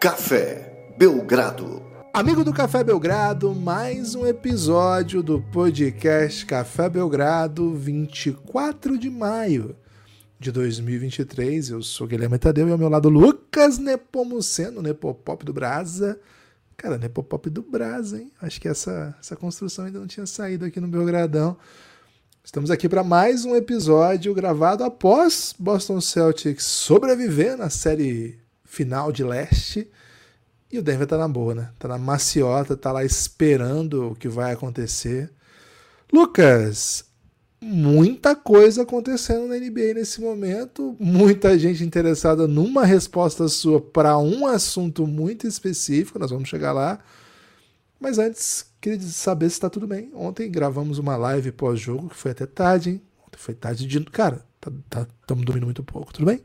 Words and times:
Café 0.00 0.94
Belgrado. 0.96 1.82
Amigo 2.14 2.42
do 2.42 2.54
Café 2.54 2.82
Belgrado, 2.82 3.54
mais 3.54 4.14
um 4.14 4.26
episódio 4.26 5.22
do 5.22 5.42
podcast 5.42 6.46
Café 6.46 6.88
Belgrado, 6.88 7.74
24 7.74 8.96
de 8.96 9.10
maio 9.10 9.76
de 10.38 10.50
2023. 10.50 11.68
Eu 11.68 11.82
sou 11.82 12.06
Guilherme 12.06 12.38
Tadeu 12.38 12.66
e 12.66 12.72
ao 12.72 12.78
meu 12.78 12.88
lado 12.88 13.10
Lucas 13.10 13.76
Nepomuceno, 13.76 14.80
Nepopop 14.80 15.44
do 15.44 15.52
Brasa. 15.52 16.18
Cara, 16.78 16.96
Nepopop 16.96 17.50
do 17.50 17.60
Brasa, 17.60 18.22
hein? 18.22 18.32
Acho 18.40 18.58
que 18.58 18.68
essa, 18.68 19.14
essa 19.20 19.36
construção 19.36 19.84
ainda 19.84 20.00
não 20.00 20.06
tinha 20.06 20.24
saído 20.24 20.64
aqui 20.64 20.80
no 20.80 20.88
Belgradão. 20.88 21.58
Estamos 22.42 22.70
aqui 22.70 22.88
para 22.88 23.04
mais 23.04 23.44
um 23.44 23.54
episódio 23.54 24.32
gravado 24.32 24.82
após 24.82 25.54
Boston 25.58 26.00
Celtics 26.00 26.64
sobreviver 26.64 27.54
na 27.54 27.68
série 27.68 28.39
final 28.70 29.10
de 29.10 29.24
leste. 29.24 29.90
E 30.70 30.78
o 30.78 30.82
Denver 30.82 31.06
tá 31.06 31.18
na 31.18 31.26
boa, 31.26 31.54
né? 31.54 31.70
Tá 31.76 31.88
na 31.88 31.98
maciota, 31.98 32.76
tá 32.76 32.92
lá 32.92 33.04
esperando 33.04 34.12
o 34.12 34.14
que 34.14 34.28
vai 34.28 34.52
acontecer. 34.52 35.28
Lucas, 36.12 37.04
muita 37.60 38.36
coisa 38.36 38.82
acontecendo 38.82 39.48
na 39.48 39.56
NBA 39.56 39.94
nesse 39.94 40.20
momento, 40.20 40.96
muita 41.00 41.58
gente 41.58 41.82
interessada 41.82 42.46
numa 42.46 42.84
resposta 42.84 43.48
sua 43.48 43.80
para 43.80 44.16
um 44.16 44.46
assunto 44.46 45.04
muito 45.04 45.48
específico, 45.48 46.20
nós 46.20 46.30
vamos 46.30 46.48
chegar 46.48 46.72
lá. 46.72 47.00
Mas 47.98 48.18
antes, 48.18 48.66
queria 48.80 49.00
saber 49.00 49.50
se 49.50 49.56
está 49.56 49.68
tudo 49.68 49.86
bem. 49.86 50.12
Ontem 50.14 50.48
gravamos 50.48 50.98
uma 50.98 51.16
live 51.16 51.50
pós-jogo, 51.50 52.08
que 52.08 52.16
foi 52.16 52.30
até 52.30 52.46
tarde, 52.46 52.90
hein? 52.90 53.02
Ontem 53.26 53.36
foi 53.36 53.54
tarde 53.54 53.86
de. 53.86 54.00
Cara, 54.04 54.46
estamos 54.54 54.82
tá, 54.88 55.06
tá, 55.26 55.34
dormindo 55.34 55.64
muito 55.64 55.82
pouco, 55.82 56.12
tudo 56.12 56.26
bem? 56.26 56.40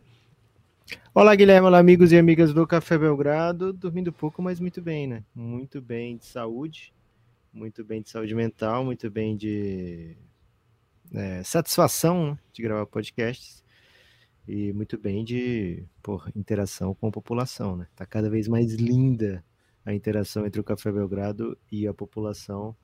Olá, 1.13 1.35
Guilherme. 1.35 1.67
Olá, 1.67 1.79
amigos 1.79 2.11
e 2.11 2.17
amigas 2.17 2.53
do 2.53 2.67
Café 2.67 2.97
Belgrado. 2.97 3.71
Dormindo 3.71 4.11
pouco, 4.11 4.41
mas 4.41 4.59
muito 4.59 4.81
bem, 4.81 5.07
né? 5.07 5.23
Muito 5.33 5.81
bem 5.81 6.17
de 6.17 6.25
saúde, 6.25 6.93
muito 7.53 7.83
bem 7.83 8.01
de 8.01 8.09
saúde 8.09 8.35
mental, 8.35 8.83
muito 8.83 9.09
bem 9.09 9.35
de 9.35 10.17
é, 11.13 11.41
satisfação 11.43 12.31
né? 12.31 12.39
de 12.51 12.61
gravar 12.61 12.85
podcasts 12.85 13.63
e 14.47 14.73
muito 14.73 14.97
bem 14.97 15.23
de 15.23 15.83
por, 16.03 16.29
interação 16.35 16.93
com 16.93 17.07
a 17.07 17.11
população, 17.11 17.77
né? 17.77 17.87
Tá 17.95 18.05
cada 18.05 18.29
vez 18.29 18.47
mais 18.47 18.73
linda 18.73 19.43
a 19.85 19.93
interação 19.93 20.45
entre 20.45 20.59
o 20.59 20.63
Café 20.63 20.91
Belgrado 20.91 21.57
e 21.71 21.87
a 21.87 21.93
população, 21.93 22.75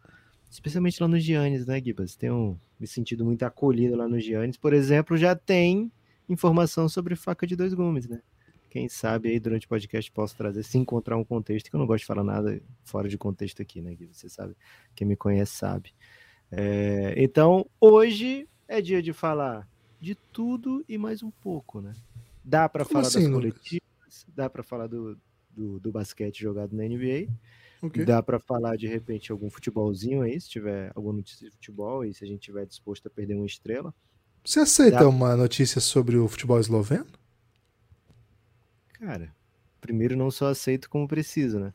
especialmente 0.50 1.02
lá 1.02 1.08
no 1.08 1.20
Giannis, 1.20 1.66
né, 1.66 1.82
Gibas? 1.82 2.16
Tenho 2.16 2.60
me 2.80 2.88
sentido 2.88 3.26
muito 3.26 3.44
acolhido 3.44 3.96
lá 3.96 4.08
no 4.08 4.20
Giannis. 4.20 4.58
Por 4.58 4.74
exemplo, 4.74 5.18
já 5.18 5.36
tem 5.36 5.92
informação 6.32 6.88
sobre 6.88 7.16
faca 7.16 7.46
de 7.46 7.56
dois 7.56 7.74
gumes, 7.74 8.08
né? 8.08 8.22
Quem 8.70 8.88
sabe 8.88 9.30
aí 9.30 9.40
durante 9.40 9.66
o 9.66 9.70
podcast 9.70 10.10
posso 10.12 10.36
trazer, 10.36 10.64
se 10.64 10.78
encontrar 10.78 11.18
um 11.18 11.26
contexto, 11.26 11.70
que 11.70 11.76
eu 11.76 11.80
não 11.80 11.86
gosto 11.86 12.02
de 12.02 12.06
falar 12.08 12.24
nada 12.24 12.62
fora 12.84 13.10
de 13.10 13.18
contexto 13.18 13.62
aqui, 13.62 13.82
né? 13.82 13.96
Você 14.12 14.30
sabe, 14.30 14.56
quem 14.96 15.06
me 15.06 15.16
conhece 15.16 15.54
sabe. 15.54 15.94
É, 16.50 17.14
então, 17.18 17.66
hoje 17.80 18.48
é 18.68 18.82
dia 18.82 19.02
de 19.02 19.12
falar 19.12 19.68
de 20.00 20.16
tudo 20.16 20.84
e 20.88 20.98
mais 20.98 21.22
um 21.22 21.30
pouco, 21.30 21.82
né? 21.82 21.94
Dá 22.44 22.68
para 22.68 22.86
falar 22.86 23.08
assim, 23.08 23.24
das 23.24 23.32
coletivas, 23.32 24.26
dá 24.30 24.50
para 24.50 24.64
falar 24.64 24.88
do, 24.88 25.18
do, 25.50 25.80
do, 25.80 25.92
basquete 25.92 26.42
jogado 26.42 26.76
na 26.76 26.84
NBA, 26.84 27.28
okay. 27.82 28.04
dá 28.04 28.24
para 28.24 28.40
falar 28.40 28.78
de 28.78 28.88
repente 28.88 29.32
algum 29.32 29.50
futebolzinho 29.50 30.22
aí, 30.22 30.40
se 30.40 30.50
tiver 30.50 30.92
alguma 30.96 31.16
notícia 31.16 31.46
de 31.46 31.52
futebol 31.52 32.04
e 32.04 32.14
se 32.14 32.24
a 32.24 32.28
gente 32.28 32.40
tiver 32.40 32.66
disposto 32.66 33.08
a 33.08 33.10
perder 33.10 33.36
uma 33.36 33.46
estrela. 33.46 33.94
Você 34.44 34.60
aceita 34.60 35.00
Dá... 35.00 35.08
uma 35.10 35.36
notícia 35.36 35.80
sobre 35.80 36.18
o 36.18 36.28
futebol 36.28 36.60
esloveno? 36.60 37.08
Cara, 38.94 39.34
primeiro 39.80 40.16
não 40.16 40.32
só 40.32 40.48
aceito 40.48 40.90
como 40.90 41.08
preciso, 41.08 41.60
né? 41.60 41.74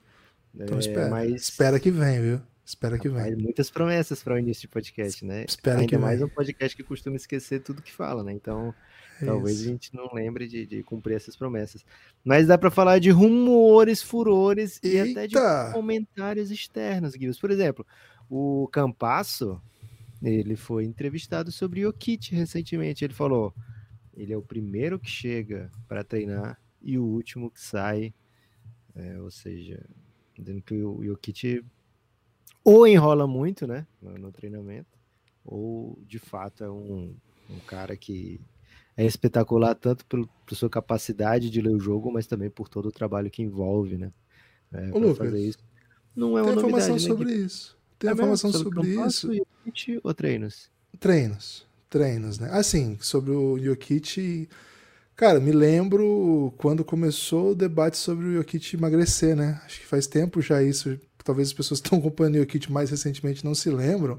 Então 0.54 0.76
é, 0.76 0.80
espera, 0.80 1.10
mas... 1.10 1.32
espera 1.32 1.80
que 1.80 1.91
vem, 1.91 2.20
viu? 2.20 2.41
Espera 2.64 2.98
que 2.98 3.08
vem. 3.08 3.36
Muitas 3.36 3.70
promessas 3.70 4.22
para 4.24 4.34
o 4.34 4.38
início 4.38 4.62
de 4.62 4.68
podcast, 4.68 5.24
né? 5.24 5.44
Espera 5.46 5.78
Ainda 5.78 5.88
que 5.88 5.96
mais 5.96 6.18
vem. 6.18 6.26
um 6.26 6.28
podcast 6.28 6.76
que 6.76 6.82
costuma 6.82 7.14
esquecer 7.14 7.60
tudo 7.60 7.80
que 7.80 7.92
fala, 7.92 8.24
né? 8.24 8.32
Então, 8.32 8.74
é 9.22 9.24
talvez 9.24 9.60
a 9.60 9.64
gente 9.64 9.94
não 9.94 10.12
lembre 10.12 10.48
de, 10.48 10.66
de, 10.66 10.82
cumprir 10.82 11.14
essas 11.14 11.36
promessas. 11.36 11.84
Mas 12.24 12.48
dá 12.48 12.58
para 12.58 12.70
falar 12.70 12.98
de 12.98 13.10
rumores, 13.10 14.02
furores 14.02 14.80
Eita. 14.82 14.96
e 14.96 15.10
até 15.12 15.26
de 15.28 15.72
comentários 15.72 16.50
externos, 16.50 17.12
Guilherme. 17.12 17.38
Por 17.41 17.52
exemplo, 17.52 17.86
o 18.28 18.68
Campasso, 18.72 19.62
ele 20.31 20.56
foi 20.56 20.84
entrevistado 20.84 21.53
sobre 21.53 21.82
Jokic 21.82 22.34
recentemente. 22.34 23.04
Ele 23.04 23.14
falou: 23.14 23.54
ele 24.14 24.32
é 24.32 24.37
o 24.37 24.42
primeiro 24.42 24.98
que 24.98 25.10
chega 25.10 25.70
para 25.87 26.04
treinar 26.04 26.60
e 26.82 26.98
o 26.98 27.04
último 27.04 27.50
que 27.50 27.60
sai. 27.60 28.14
É, 28.94 29.20
ou 29.20 29.31
seja, 29.31 29.84
dizendo 30.38 30.62
que 30.62 30.82
o 30.82 31.04
Jokic 31.04 31.62
ou 32.65 32.84
enrola 32.84 33.28
muito 33.28 33.65
né, 33.65 33.86
no, 34.03 34.19
no 34.19 34.32
treinamento, 34.32 34.98
ou 35.44 35.97
de 36.04 36.19
fato 36.19 36.65
é 36.65 36.69
um, 36.69 37.15
um 37.48 37.60
cara 37.60 37.97
que 37.97 38.41
é 38.97 39.04
espetacular 39.04 39.75
tanto 39.76 40.04
por, 40.06 40.26
por, 40.44 40.56
sua 40.56 40.69
capacidade 40.69 41.48
de 41.48 41.60
ler 41.60 41.70
o 41.70 41.78
jogo, 41.78 42.10
mas 42.10 42.26
também 42.26 42.50
por 42.50 42.69
todo 42.69 42.86
o 42.86 42.92
trabalho 42.92 43.31
que 43.31 43.41
envolve, 43.41 43.97
né? 43.97 44.12
É, 44.72 44.91
Ô, 44.91 44.98
Lucas, 44.98 45.19
fazer 45.19 45.47
isso. 45.47 45.59
Não 46.15 46.36
é 46.36 46.42
uma 46.42 46.54
novidade, 46.54 46.66
informação 46.66 46.94
né, 46.94 46.98
sobre 46.98 47.34
isso. 47.34 47.75
Tem 47.98 48.10
é 48.10 48.12
informação 48.12 48.52
sobre, 48.52 49.10
sobre 49.10 49.36
isso 49.74 50.00
ou 50.02 50.14
treinos? 50.14 50.70
Treinos. 50.98 51.66
Treinos, 51.88 52.38
né? 52.38 52.48
Assim, 52.52 52.98
sobre 53.00 53.30
o 53.30 53.58
Jokic. 53.58 54.48
Cara, 55.14 55.40
me 55.40 55.52
lembro 55.52 56.52
quando 56.58 56.84
começou 56.84 57.52
o 57.52 57.54
debate 57.54 57.96
sobre 57.96 58.26
o 58.26 58.34
Jokic 58.34 58.76
emagrecer, 58.76 59.34
né? 59.34 59.60
Acho 59.64 59.80
que 59.80 59.86
faz 59.86 60.06
tempo 60.06 60.42
já 60.42 60.62
isso. 60.62 60.98
Talvez 61.24 61.48
as 61.48 61.54
pessoas 61.54 61.80
que 61.80 61.86
estão 61.86 61.98
acompanhando 61.98 62.36
o 62.36 62.38
Jokic 62.38 62.70
mais 62.70 62.90
recentemente 62.90 63.44
não 63.44 63.54
se 63.54 63.70
lembram. 63.70 64.18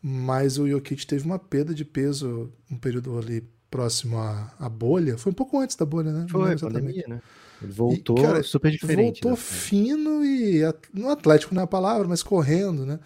Mas 0.00 0.58
o 0.58 0.68
Jokic 0.68 1.06
teve 1.06 1.24
uma 1.24 1.38
perda 1.38 1.74
de 1.74 1.84
peso 1.84 2.52
um 2.70 2.76
período 2.76 3.18
ali 3.18 3.42
próximo 3.70 4.18
à, 4.18 4.52
à 4.58 4.68
bolha. 4.68 5.16
Foi 5.16 5.32
um 5.32 5.34
pouco 5.34 5.58
antes 5.58 5.76
da 5.76 5.86
bolha, 5.86 6.12
né? 6.12 6.26
Foi, 6.28 6.56
pandemia, 6.58 7.04
né? 7.08 7.22
Ele 7.62 7.72
voltou 7.72 8.18
e, 8.18 8.22
cara, 8.22 8.42
super 8.42 8.70
diferente. 8.70 9.22
Voltou 9.22 9.30
né? 9.32 9.36
fino 9.36 10.24
e. 10.24 10.60
No 10.92 11.10
Atlético 11.10 11.54
não 11.54 11.62
é 11.62 11.64
a 11.64 11.68
palavra, 11.68 12.06
mas 12.08 12.22
correndo, 12.22 12.84
né? 12.84 12.98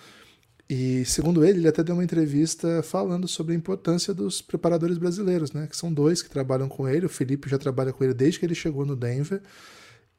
E 0.68 1.04
segundo 1.04 1.44
ele, 1.44 1.60
ele 1.60 1.68
até 1.68 1.82
deu 1.82 1.94
uma 1.94 2.02
entrevista 2.02 2.82
falando 2.82 3.28
sobre 3.28 3.52
a 3.54 3.56
importância 3.56 4.12
dos 4.12 4.42
preparadores 4.42 4.98
brasileiros, 4.98 5.52
né? 5.52 5.66
Que 5.68 5.76
são 5.76 5.92
dois 5.92 6.22
que 6.22 6.28
trabalham 6.28 6.68
com 6.68 6.88
ele. 6.88 7.06
O 7.06 7.08
Felipe 7.08 7.48
já 7.48 7.56
trabalha 7.56 7.92
com 7.92 8.02
ele 8.02 8.12
desde 8.12 8.40
que 8.40 8.46
ele 8.46 8.54
chegou 8.54 8.84
no 8.84 8.96
Denver. 8.96 9.40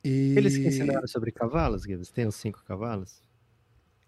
E... 0.04 0.36
Eles 0.38 0.56
que 0.56 0.66
ensinaram 0.66 1.08
sobre 1.08 1.32
cavalos, 1.32 1.84
Gibbs? 1.84 2.10
Tem 2.10 2.26
os 2.26 2.36
cinco 2.36 2.64
cavalos? 2.66 3.22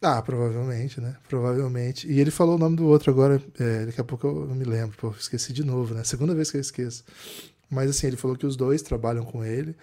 Ah, 0.02 0.22
provavelmente, 0.22 1.02
né? 1.02 1.18
Provavelmente. 1.28 2.10
E 2.10 2.22
ele 2.22 2.32
falou 2.32 2.56
o 2.56 2.58
nome 2.58 2.78
do 2.78 2.88
outro 2.88 3.12
agora, 3.12 3.42
é, 3.60 3.88
daqui 3.88 4.00
a 4.00 4.04
pouco 4.06 4.28
eu 4.28 4.48
não 4.48 4.56
me 4.56 4.64
lembro, 4.64 4.96
pô, 4.98 5.12
esqueci 5.20 5.52
de 5.52 5.66
novo, 5.66 5.94
né? 5.94 6.06
Segunda 6.06 6.34
vez 6.34 6.50
que 6.50 6.56
eu 6.56 6.62
esqueço. 6.62 7.04
Mas 7.70 7.90
assim, 7.90 8.08
ele 8.08 8.16
falou 8.16 8.38
que 8.38 8.46
os 8.46 8.56
dois 8.56 8.82
trabalham 8.82 9.26
com 9.26 9.44
ele 9.44 9.76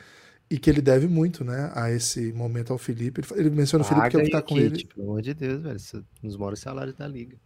e 0.49 0.59
que 0.59 0.71
ele 0.71 0.81
deve 0.81 1.09
muito, 1.09 1.45
né, 1.45 1.71
a 1.75 1.91
esse 1.91 2.33
momento 2.33 2.73
ao 2.73 2.79
Felipe. 2.79 3.21
Ele, 3.35 3.51
menciona 3.51 3.85
o 3.85 3.87
Felipe 3.87 4.11
que 4.11 4.17
ele 4.17 4.31
tá 4.31 4.43
com 4.43 4.57
ele. 4.57 4.85
Pelo 4.85 5.11
amor 5.11 5.23
de 5.23 5.35
Deus, 5.35 5.63
velho, 5.63 6.05
nos 6.23 6.37
maiores 6.37 6.61
salários 6.61 6.95
da 6.95 7.07
liga. 7.07 7.37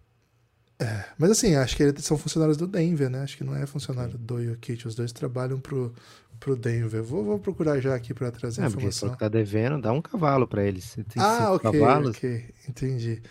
É, 0.78 1.04
mas 1.18 1.30
assim, 1.30 1.54
acho 1.56 1.76
que 1.76 1.82
eles 1.82 2.04
são 2.04 2.16
funcionários 2.16 2.56
do 2.56 2.66
Denver, 2.66 3.10
né? 3.10 3.22
Acho 3.22 3.36
que 3.36 3.44
não 3.44 3.54
é 3.54 3.66
funcionário 3.66 4.16
do 4.16 4.42
Jokic. 4.42 4.88
Os 4.88 4.94
dois 4.94 5.12
trabalham 5.12 5.60
pro, 5.60 5.94
pro 6.38 6.56
Denver. 6.56 7.02
Vou, 7.02 7.22
vou 7.22 7.38
procurar 7.38 7.78
já 7.80 7.94
aqui 7.94 8.14
para 8.14 8.30
trazer 8.30 8.62
é, 8.62 8.66
informação. 8.66 9.10
que 9.10 9.18
tá 9.18 9.28
devendo, 9.28 9.80
dá 9.80 9.92
um 9.92 10.00
cavalo 10.00 10.48
para 10.48 10.64
eles. 10.64 10.96
ah, 11.18 11.52
ok, 11.52 11.70
cavalos. 11.70 12.16
ok, 12.16 12.46
entendi. 12.66 13.22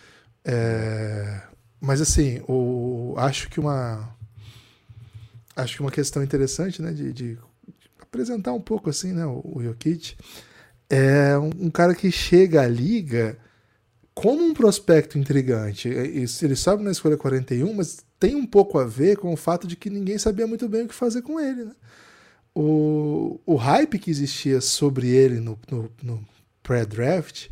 É, 0.44 1.42
mas 1.80 2.00
assim, 2.00 2.40
o, 2.46 3.14
acho 3.18 3.48
que 3.50 3.58
uma 3.58 4.16
acho 5.56 5.76
que 5.76 5.82
uma 5.82 5.90
questão 5.90 6.22
interessante, 6.22 6.80
né, 6.80 6.92
de, 6.92 7.12
de 7.12 7.38
apresentar 8.10 8.52
um 8.52 8.60
pouco 8.60 8.90
assim, 8.90 9.12
né, 9.12 9.24
o, 9.24 9.40
o 9.44 9.62
Jokic. 9.62 10.16
É 10.88 11.38
um, 11.38 11.70
cara 11.70 11.94
que 11.94 12.10
chega 12.10 12.62
à 12.62 12.66
liga 12.66 13.38
como 14.12 14.42
um 14.42 14.52
prospecto 14.52 15.16
intrigante. 15.16 15.88
Ele 15.88 16.56
sobe 16.56 16.82
na 16.82 16.90
escolha 16.90 17.16
41, 17.16 17.72
mas 17.72 18.04
tem 18.18 18.34
um 18.34 18.44
pouco 18.44 18.78
a 18.78 18.84
ver 18.84 19.16
com 19.16 19.32
o 19.32 19.36
fato 19.36 19.68
de 19.68 19.76
que 19.76 19.88
ninguém 19.88 20.18
sabia 20.18 20.48
muito 20.48 20.68
bem 20.68 20.82
o 20.82 20.88
que 20.88 20.94
fazer 20.94 21.22
com 21.22 21.38
ele. 21.38 21.64
Né? 21.64 21.72
O, 22.52 23.40
o 23.46 23.54
hype 23.54 24.00
que 24.00 24.10
existia 24.10 24.60
sobre 24.60 25.08
ele 25.08 25.38
no, 25.38 25.56
no, 25.70 25.90
no 26.02 26.26
pré-draft 26.64 27.48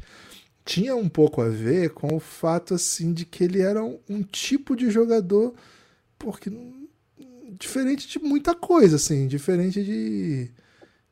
tinha 0.64 0.96
um 0.96 1.08
pouco 1.08 1.40
a 1.40 1.48
ver 1.48 1.90
com 1.90 2.14
o 2.14 2.20
fato 2.20 2.74
assim 2.74 3.12
de 3.12 3.24
que 3.24 3.44
ele 3.44 3.62
era 3.62 3.82
um, 3.82 3.98
um 4.08 4.22
tipo 4.22 4.74
de 4.74 4.90
jogador 4.90 5.54
porque 6.18 6.50
diferente 7.58 8.08
de 8.08 8.18
muita 8.18 8.54
coisa, 8.54 8.96
assim, 8.96 9.26
diferente 9.26 9.82
de, 9.82 10.50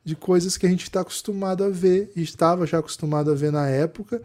de 0.03 0.15
coisas 0.15 0.57
que 0.57 0.65
a 0.65 0.69
gente 0.69 0.83
está 0.83 1.01
acostumado 1.01 1.63
a 1.63 1.69
ver, 1.69 2.11
e 2.15 2.21
estava 2.21 2.65
já 2.65 2.79
acostumado 2.79 3.29
a 3.29 3.35
ver 3.35 3.51
na 3.51 3.67
época. 3.67 4.21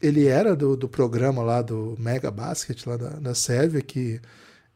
Ele 0.00 0.26
era 0.26 0.54
do, 0.54 0.76
do 0.76 0.88
programa 0.88 1.42
lá 1.42 1.62
do 1.62 1.96
Mega 1.98 2.30
Basket, 2.30 2.86
lá 2.86 2.96
da, 2.96 3.10
da 3.10 3.34
Sérvia, 3.34 3.80
que, 3.80 4.20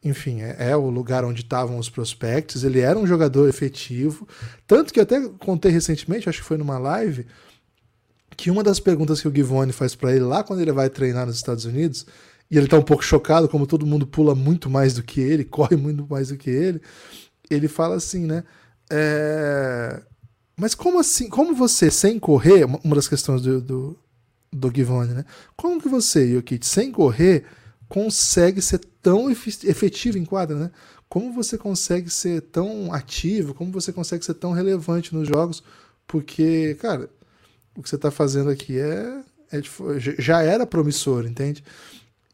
enfim, 0.03 0.41
é, 0.41 0.71
é 0.71 0.75
o 0.75 0.89
lugar 0.89 1.23
onde 1.23 1.41
estavam 1.41 1.77
os 1.77 1.89
prospectos. 1.89 2.63
Ele 2.63 2.79
era 2.79 2.97
um 2.97 3.05
jogador 3.05 3.47
efetivo, 3.47 4.27
tanto 4.65 4.93
que 4.93 4.99
eu 4.99 5.03
até 5.03 5.21
contei 5.39 5.71
recentemente, 5.71 6.27
acho 6.27 6.41
que 6.41 6.47
foi 6.47 6.57
numa 6.57 6.79
live, 6.79 7.27
que 8.35 8.49
uma 8.49 8.63
das 8.63 8.79
perguntas 8.79 9.19
que 9.21 9.27
o 9.27 9.35
Givone 9.35 9.73
faz 9.73 9.95
para 9.95 10.11
ele 10.11 10.23
lá 10.23 10.43
quando 10.43 10.61
ele 10.61 10.71
vai 10.71 10.89
treinar 10.89 11.25
nos 11.25 11.35
Estados 11.35 11.65
Unidos, 11.65 12.05
e 12.49 12.57
ele 12.57 12.67
tá 12.67 12.77
um 12.77 12.83
pouco 12.83 13.03
chocado, 13.03 13.49
como 13.49 13.67
todo 13.67 13.85
mundo 13.85 14.07
pula 14.07 14.33
muito 14.33 14.69
mais 14.69 14.93
do 14.93 15.03
que 15.03 15.19
ele, 15.19 15.43
corre 15.45 15.75
muito 15.75 16.05
mais 16.09 16.29
do 16.29 16.37
que 16.37 16.49
ele, 16.49 16.81
ele 17.49 17.67
fala 17.67 17.95
assim, 17.95 18.25
né? 18.25 18.43
É... 18.89 20.01
Mas 20.55 20.73
como 20.73 20.99
assim? 20.99 21.29
Como 21.29 21.53
você, 21.53 21.91
sem 21.91 22.17
correr, 22.19 22.65
uma 22.65 22.95
das 22.95 23.07
questões 23.07 23.41
do, 23.41 23.61
do, 23.61 23.99
do 24.51 24.71
Givone, 24.73 25.13
né? 25.13 25.25
Como 25.55 25.79
que 25.79 25.87
você, 25.87 26.33
Jokic, 26.33 26.65
sem 26.65 26.91
correr, 26.91 27.45
consegue 27.87 28.61
ser 28.61 28.79
tão 29.01 29.29
efetivo 29.29 30.17
em 30.17 30.25
quadra, 30.25 30.57
né? 30.57 30.71
Como 31.07 31.31
você 31.31 31.57
consegue 31.57 32.09
ser 32.09 32.41
tão 32.41 32.91
ativo, 32.91 33.53
como 33.53 33.71
você 33.71 33.93
consegue 33.93 34.25
ser 34.25 34.33
tão 34.33 34.51
relevante 34.51 35.13
nos 35.13 35.27
jogos, 35.27 35.63
porque, 36.05 36.75
cara, 36.81 37.09
o 37.75 37.81
que 37.81 37.89
você 37.89 37.95
está 37.95 38.11
fazendo 38.11 38.49
aqui 38.49 38.77
é, 38.79 39.21
é, 39.51 39.61
já 39.99 40.41
era 40.41 40.65
promissor, 40.65 41.25
entende? 41.25 41.63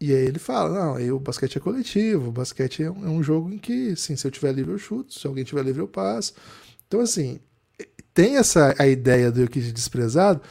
E 0.06 0.14
aí 0.14 0.26
ele 0.26 0.38
fala, 0.38 0.70
não, 0.70 0.96
aí 0.96 1.10
o 1.14 1.18
basquete 1.18 1.58
é 1.58 1.62
coletivo, 1.62 2.28
o 2.28 2.32
basquete 2.34 2.84
é 2.84 2.92
um, 2.92 3.06
é 3.06 3.10
um 3.10 3.24
jogo 3.24 3.50
em 3.50 3.58
que, 3.58 3.96
sim, 3.96 4.18
se 4.18 4.28
eu 4.28 4.32
tiver 4.32 4.52
livre 4.52 4.74
eu 4.74 4.78
chuto, 4.78 5.18
se 5.18 5.26
alguém 5.26 5.46
tiver 5.46 5.64
livre 5.64 5.82
eu 5.82 5.88
passo. 5.88 6.34
Então, 6.86 7.00
assim, 7.00 7.40
tem 8.14 8.36
essa 8.36 8.76
a 8.78 8.86
ideia 8.86 9.32
do 9.32 9.40
Jokic 9.40 9.72
desprezado, 9.72 10.42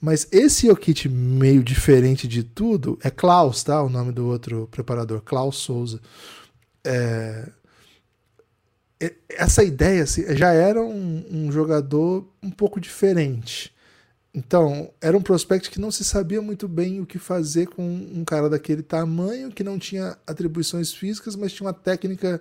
mas 0.00 0.26
esse 0.32 0.66
Jokic 0.66 1.10
meio 1.10 1.62
diferente 1.62 2.26
de 2.26 2.42
tudo 2.42 2.98
é 3.02 3.10
Klaus, 3.10 3.62
tá? 3.62 3.82
O 3.82 3.90
nome 3.90 4.12
do 4.12 4.26
outro 4.26 4.66
preparador, 4.70 5.20
Klaus 5.20 5.58
Souza. 5.58 6.00
É... 6.82 7.50
Essa 9.28 9.62
ideia 9.62 10.04
assim, 10.04 10.24
já 10.34 10.54
era 10.54 10.80
um, 10.80 11.22
um 11.30 11.52
jogador 11.52 12.26
um 12.42 12.50
pouco 12.50 12.80
diferente. 12.80 13.71
Então, 14.34 14.90
era 15.00 15.16
um 15.16 15.20
prospect 15.20 15.70
que 15.70 15.80
não 15.80 15.90
se 15.90 16.04
sabia 16.04 16.40
muito 16.40 16.66
bem 16.66 17.00
o 17.00 17.06
que 17.06 17.18
fazer 17.18 17.66
com 17.66 17.84
um 17.84 18.24
cara 18.24 18.48
daquele 18.48 18.82
tamanho, 18.82 19.50
que 19.50 19.62
não 19.62 19.78
tinha 19.78 20.16
atribuições 20.26 20.92
físicas, 20.92 21.36
mas 21.36 21.52
tinha 21.52 21.66
uma 21.66 21.74
técnica 21.74 22.40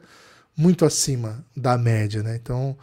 muito 0.55 0.85
acima 0.85 1.45
da 1.55 1.77
média, 1.77 2.23
né? 2.23 2.37
Então, 2.41 2.77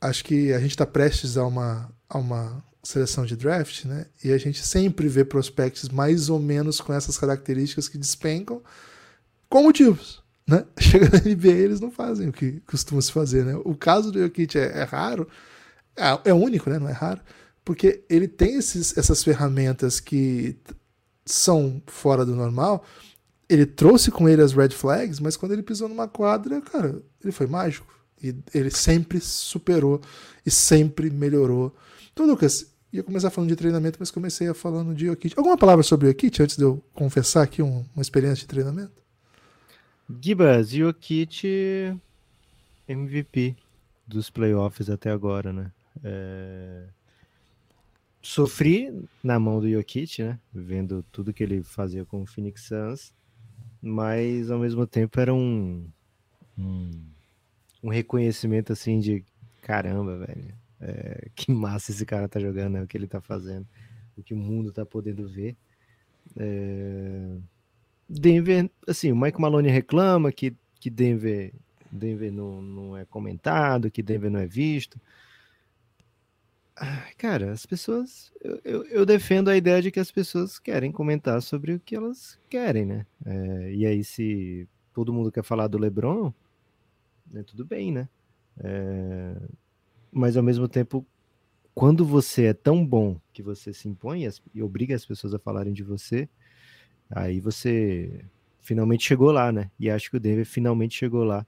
acho 0.00 0.24
que 0.24 0.52
a 0.52 0.58
gente 0.58 0.70
está 0.70 0.86
prestes 0.86 1.36
a 1.36 1.46
uma, 1.46 1.92
a 2.08 2.18
uma 2.18 2.64
seleção 2.82 3.26
de 3.26 3.36
draft, 3.36 3.84
né? 3.84 4.06
E 4.22 4.32
a 4.32 4.38
gente 4.38 4.64
sempre 4.64 5.08
vê 5.08 5.24
prospects 5.24 5.88
mais 5.88 6.30
ou 6.30 6.38
menos 6.38 6.80
com 6.80 6.92
essas 6.92 7.18
características 7.18 7.88
que 7.88 7.98
despencam 7.98 8.62
com 9.48 9.62
motivos, 9.62 10.22
né? 10.46 10.64
Chega 10.78 11.10
na 11.10 11.18
NBA 11.18 11.48
eles 11.48 11.80
não 11.80 11.90
fazem 11.90 12.28
o 12.28 12.32
que 12.32 12.60
costuma 12.66 13.02
se 13.02 13.12
fazer, 13.12 13.44
né? 13.44 13.56
O 13.64 13.74
caso 13.74 14.10
do 14.10 14.20
Jokic 14.20 14.56
é, 14.56 14.78
é 14.78 14.84
raro, 14.84 15.28
é, 15.96 16.30
é, 16.30 16.34
único, 16.34 16.70
né? 16.70 16.78
Não 16.78 16.88
é 16.88 16.92
raro, 16.92 17.20
porque 17.66 18.04
ele 18.08 18.28
tem 18.28 18.54
esses, 18.54 18.96
essas 18.96 19.24
ferramentas 19.24 19.98
que 19.98 20.56
são 21.24 21.82
fora 21.88 22.24
do 22.24 22.36
normal. 22.36 22.84
Ele 23.48 23.66
trouxe 23.66 24.08
com 24.08 24.28
ele 24.28 24.40
as 24.40 24.52
red 24.52 24.68
flags, 24.68 25.18
mas 25.18 25.36
quando 25.36 25.50
ele 25.50 25.64
pisou 25.64 25.88
numa 25.88 26.06
quadra, 26.06 26.60
cara, 26.60 27.02
ele 27.20 27.32
foi 27.32 27.48
mágico. 27.48 27.92
E 28.22 28.32
ele 28.54 28.70
sempre 28.70 29.20
superou 29.20 30.00
e 30.46 30.50
sempre 30.50 31.10
melhorou. 31.10 31.74
Então, 32.12 32.24
Lucas, 32.24 32.72
ia 32.92 33.02
começar 33.02 33.30
falando 33.30 33.50
de 33.50 33.56
treinamento, 33.56 33.98
mas 33.98 34.12
comecei 34.12 34.46
a 34.46 34.54
falando 34.54 34.94
de 34.94 35.06
Jokic. 35.06 35.34
Alguma 35.36 35.58
palavra 35.58 35.82
sobre 35.82 36.06
Jokic 36.06 36.40
antes 36.40 36.56
de 36.56 36.62
eu 36.62 36.80
confessar 36.94 37.42
aqui 37.42 37.62
um, 37.62 37.84
uma 37.96 38.02
experiência 38.02 38.42
de 38.42 38.46
treinamento? 38.46 39.02
Gibas, 40.22 40.70
Jokic 40.70 41.98
MVP 42.86 43.56
dos 44.06 44.30
playoffs 44.30 44.88
até 44.88 45.10
agora, 45.10 45.52
né? 45.52 45.72
É... 46.04 46.95
Sofri 48.26 48.92
na 49.22 49.38
mão 49.38 49.60
do 49.60 49.70
Jokic, 49.70 50.22
né? 50.22 50.38
Vendo 50.52 51.04
tudo 51.12 51.32
que 51.32 51.42
ele 51.42 51.62
fazia 51.62 52.04
com 52.04 52.22
o 52.22 52.26
Phoenix 52.26 52.62
Suns, 52.62 53.14
mas 53.80 54.50
ao 54.50 54.58
mesmo 54.58 54.86
tempo 54.86 55.20
era 55.20 55.32
um, 55.32 55.88
um, 56.58 56.90
um 57.82 57.88
reconhecimento 57.88 58.72
assim 58.72 58.98
de 58.98 59.24
caramba, 59.62 60.18
velho 60.18 60.54
é, 60.80 61.28
que 61.34 61.50
massa 61.52 61.90
esse 61.90 62.04
cara 62.04 62.28
tá 62.28 62.38
jogando, 62.40 62.74
né? 62.74 62.82
o 62.82 62.86
que 62.86 62.96
ele 62.96 63.06
tá 63.06 63.20
fazendo, 63.20 63.66
o 64.16 64.22
que 64.22 64.34
o 64.34 64.36
mundo 64.36 64.72
tá 64.72 64.84
podendo 64.84 65.28
ver. 65.28 65.56
É... 66.36 67.36
Denver, 68.08 68.70
assim, 68.86 69.10
o 69.10 69.16
Mike 69.16 69.40
Maloney 69.40 69.70
reclama 69.70 70.30
que, 70.30 70.54
que 70.78 70.88
Denver, 70.88 71.52
Denver 71.90 72.32
não, 72.32 72.62
não 72.62 72.96
é 72.96 73.04
comentado, 73.04 73.90
que 73.90 74.02
Denver 74.02 74.30
não 74.30 74.40
é 74.40 74.46
visto. 74.46 75.00
Cara, 77.16 77.52
as 77.52 77.64
pessoas. 77.64 78.30
Eu, 78.42 78.60
eu, 78.64 78.84
eu, 78.86 79.06
defendo 79.06 79.48
a 79.48 79.56
ideia 79.56 79.80
de 79.80 79.90
que 79.90 80.00
as 80.00 80.10
pessoas 80.10 80.58
querem 80.58 80.92
comentar 80.92 81.40
sobre 81.40 81.72
o 81.72 81.80
que 81.80 81.96
elas 81.96 82.38
querem, 82.50 82.84
né? 82.84 83.06
É, 83.24 83.72
e 83.72 83.86
aí, 83.86 84.04
se 84.04 84.68
todo 84.92 85.12
mundo 85.12 85.32
quer 85.32 85.42
falar 85.42 85.68
do 85.68 85.78
LeBron, 85.78 86.32
né, 87.30 87.42
tudo 87.42 87.64
bem, 87.64 87.90
né? 87.90 88.08
É, 88.58 89.36
mas 90.12 90.36
ao 90.36 90.42
mesmo 90.42 90.68
tempo, 90.68 91.06
quando 91.74 92.04
você 92.04 92.46
é 92.46 92.54
tão 92.54 92.84
bom 92.86 93.18
que 93.32 93.42
você 93.42 93.72
se 93.72 93.88
impõe 93.88 94.28
e 94.54 94.62
obriga 94.62 94.94
as 94.94 95.04
pessoas 95.04 95.34
a 95.34 95.38
falarem 95.38 95.72
de 95.72 95.82
você, 95.82 96.28
aí 97.10 97.40
você 97.40 98.24
finalmente 98.60 99.04
chegou 99.04 99.30
lá, 99.30 99.50
né? 99.50 99.70
E 99.78 99.88
acho 99.88 100.10
que 100.10 100.16
o 100.16 100.20
Denver 100.20 100.46
finalmente 100.46 100.96
chegou 100.96 101.24
lá. 101.24 101.46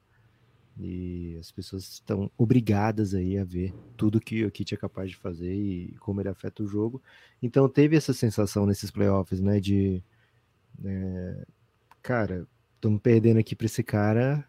E 0.80 1.36
as 1.40 1.50
pessoas 1.50 1.84
estão 1.84 2.30
obrigadas 2.38 3.12
aí 3.12 3.36
a 3.36 3.44
ver 3.44 3.74
tudo 3.96 4.20
que 4.20 4.44
o 4.44 4.50
Kit 4.50 4.74
é 4.74 4.76
capaz 4.76 5.10
de 5.10 5.16
fazer 5.16 5.52
e 5.52 5.96
como 5.98 6.20
ele 6.20 6.28
afeta 6.28 6.62
o 6.62 6.68
jogo. 6.68 7.02
Então 7.42 7.68
teve 7.68 7.96
essa 7.96 8.12
sensação 8.12 8.64
nesses 8.64 8.90
playoffs, 8.90 9.40
né? 9.40 9.58
De 9.58 10.02
é, 10.84 11.46
cara, 12.02 12.46
estamos 12.76 13.00
perdendo 13.00 13.38
aqui 13.40 13.56
para 13.56 13.66
esse 13.66 13.82
cara, 13.82 14.46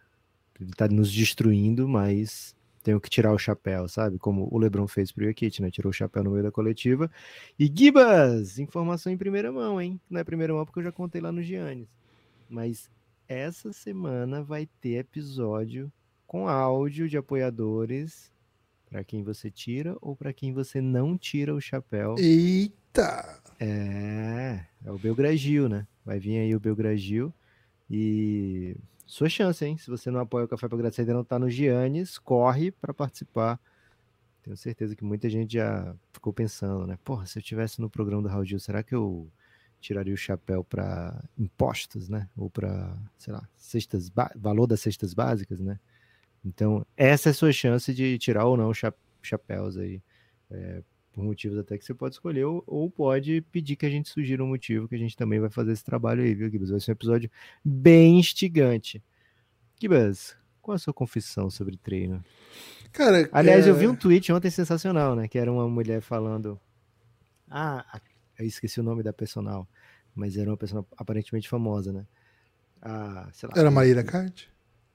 ele 0.59 0.71
tá 0.71 0.87
nos 0.87 1.11
destruindo, 1.11 1.87
mas 1.87 2.55
tenho 2.83 3.01
que 3.01 3.09
tirar 3.09 3.33
o 3.33 3.37
chapéu, 3.37 3.87
sabe? 3.87 4.19
Como 4.19 4.47
o 4.51 4.57
LeBron 4.57 4.87
fez 4.87 5.11
pro 5.11 5.25
Jokic, 5.25 5.61
né? 5.61 5.71
Tirou 5.71 5.89
o 5.89 5.93
chapéu 5.93 6.23
no 6.23 6.31
meio 6.31 6.43
da 6.43 6.51
coletiva. 6.51 7.09
E 7.57 7.65
Gibas, 7.73 8.59
informação 8.59 9.11
em 9.11 9.17
primeira 9.17 9.51
mão, 9.51 9.81
hein? 9.81 9.99
Não 10.09 10.19
é 10.19 10.23
primeira 10.23 10.53
mão 10.53 10.65
porque 10.65 10.79
eu 10.79 10.83
já 10.83 10.91
contei 10.91 11.21
lá 11.21 11.31
no 11.31 11.41
Giannis. 11.41 11.87
Mas 12.47 12.89
essa 13.27 13.73
semana 13.73 14.41
vai 14.41 14.67
ter 14.79 14.99
episódio 14.99 15.91
com 16.29 16.47
áudio 16.47 17.09
de 17.09 17.17
apoiadores 17.17 18.31
para 18.87 19.03
quem 19.03 19.23
você 19.23 19.49
tira 19.49 19.97
ou 19.99 20.15
para 20.15 20.31
quem 20.31 20.53
você 20.53 20.79
não 20.79 21.17
tira 21.17 21.55
o 21.55 21.59
chapéu. 21.59 22.13
Eita! 22.19 23.41
É, 23.59 24.63
é 24.85 24.91
o 24.91 24.99
Belgragil, 24.99 25.67
né? 25.67 25.87
Vai 26.05 26.19
vir 26.19 26.37
aí 26.37 26.55
o 26.55 26.59
Belgragil 26.59 27.33
e 27.89 28.77
sua 29.07 29.27
chance, 29.27 29.65
hein? 29.65 29.75
Se 29.79 29.89
você 29.89 30.11
não 30.11 30.19
apoia 30.19 30.45
o 30.45 30.47
Café 30.47 30.67
Belgrado, 30.67 30.93
ainda 30.99 31.13
não 31.15 31.21
está 31.21 31.39
no 31.39 31.49
Giannis, 31.49 32.19
corre 32.19 32.69
para 32.69 32.93
participar. 32.93 33.59
Tenho 34.43 34.55
certeza 34.55 34.95
que 34.95 35.03
muita 35.03 35.27
gente 35.31 35.53
já 35.53 35.95
ficou 36.13 36.31
pensando, 36.31 36.85
né? 36.85 36.99
Porra, 37.03 37.25
se 37.25 37.39
eu 37.39 37.41
tivesse 37.41 37.81
no 37.81 37.89
programa 37.89 38.21
do 38.21 38.29
Raul 38.29 38.45
Gil, 38.45 38.59
será 38.59 38.83
que 38.83 38.93
eu 38.93 39.27
tiraria 39.81 40.13
o 40.13 40.17
chapéu 40.17 40.63
para 40.63 41.27
impostos, 41.35 42.07
né? 42.07 42.29
Ou 42.37 42.51
para, 42.51 42.95
sei 43.17 43.33
lá, 43.33 43.49
cestas 43.57 44.11
valor 44.35 44.67
das 44.67 44.81
cestas 44.81 45.15
básicas, 45.15 45.59
né? 45.59 45.79
Então, 46.43 46.85
essa 46.95 47.29
é 47.29 47.31
a 47.31 47.33
sua 47.33 47.51
chance 47.51 47.93
de 47.93 48.17
tirar 48.17 48.45
ou 48.45 48.55
não 48.55 48.71
chapéus 49.21 49.77
aí. 49.77 50.01
É, 50.51 50.81
por 51.11 51.23
motivos 51.23 51.57
até 51.57 51.77
que 51.77 51.85
você 51.85 51.93
pode 51.93 52.15
escolher, 52.15 52.45
ou, 52.45 52.63
ou, 52.65 52.89
pode 52.89 53.41
pedir 53.51 53.75
que 53.75 53.85
a 53.85 53.89
gente 53.89 54.09
sugira 54.09 54.43
um 54.43 54.47
motivo, 54.47 54.87
que 54.87 54.95
a 54.95 54.97
gente 54.97 55.17
também 55.17 55.39
vai 55.39 55.49
fazer 55.49 55.71
esse 55.71 55.83
trabalho 55.83 56.23
aí, 56.23 56.33
viu, 56.33 56.49
Gibas? 56.49 56.69
Vai 56.69 56.79
ser 56.79 56.91
um 56.91 56.93
episódio 56.93 57.29
bem 57.63 58.19
instigante. 58.19 59.03
Gibas, 59.79 60.35
qual 60.61 60.75
a 60.75 60.79
sua 60.79 60.93
confissão 60.93 61.49
sobre 61.49 61.77
treino? 61.77 62.23
Cara, 62.91 63.29
Aliás, 63.31 63.67
é... 63.67 63.69
eu 63.69 63.75
vi 63.75 63.87
um 63.87 63.95
tweet 63.95 64.31
ontem 64.31 64.49
sensacional, 64.49 65.15
né? 65.15 65.27
Que 65.27 65.37
era 65.37 65.51
uma 65.51 65.67
mulher 65.67 66.01
falando. 66.01 66.59
Ah, 67.49 67.99
eu 68.37 68.45
esqueci 68.45 68.79
o 68.79 68.83
nome 68.83 69.03
da 69.03 69.11
personal, 69.11 69.67
mas 70.15 70.37
era 70.37 70.49
uma 70.49 70.57
pessoa 70.57 70.85
aparentemente 70.97 71.49
famosa, 71.49 71.91
né? 71.91 72.05
Ah, 72.81 73.29
lá, 73.43 73.53
era 73.55 73.71
Maíra 73.71 74.03
Card? 74.03 74.49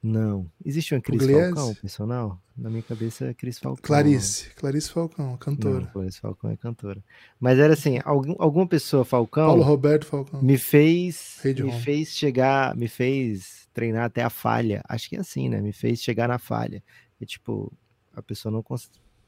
Não. 0.05 0.51
Existe 0.63 0.95
uma 0.95 1.01
Cris 1.01 1.19
Pugliese? 1.19 1.55
Falcão, 1.55 1.75
personal? 1.77 2.39
Na 2.55 2.69
minha 2.69 2.83
cabeça 2.83 3.25
é 3.25 3.33
Cris 3.33 3.59
Falcão. 3.59 3.83
Clarice. 3.83 4.51
Clarice 4.51 4.91
Falcão, 4.91 5.35
cantora. 5.39 5.81
Não, 5.81 5.87
Clarice 5.87 6.21
Falcão 6.21 6.51
é 6.51 6.57
cantora. 6.59 7.03
Mas 7.41 7.59
era 7.59 7.73
assim, 7.73 7.99
algum, 8.05 8.35
alguma 8.39 8.67
pessoa 8.67 9.03
Falcão... 9.03 9.47
Paulo 9.47 9.63
Roberto 9.63 10.05
Falcão. 10.05 10.43
Me 10.43 10.59
fez, 10.59 11.41
me 11.43 11.73
fez 11.81 12.11
chegar, 12.11 12.77
me 12.77 12.87
fez 12.87 13.67
treinar 13.73 14.05
até 14.05 14.23
a 14.23 14.29
falha. 14.29 14.83
Acho 14.87 15.09
que 15.09 15.17
é 15.17 15.21
assim, 15.21 15.49
né? 15.49 15.63
Me 15.63 15.73
fez 15.73 16.03
chegar 16.03 16.29
na 16.29 16.39
falha. 16.39 16.85
E 17.19 17.25
tipo, 17.25 17.73
a 18.15 18.21
pessoa 18.21 18.53
não 18.53 18.63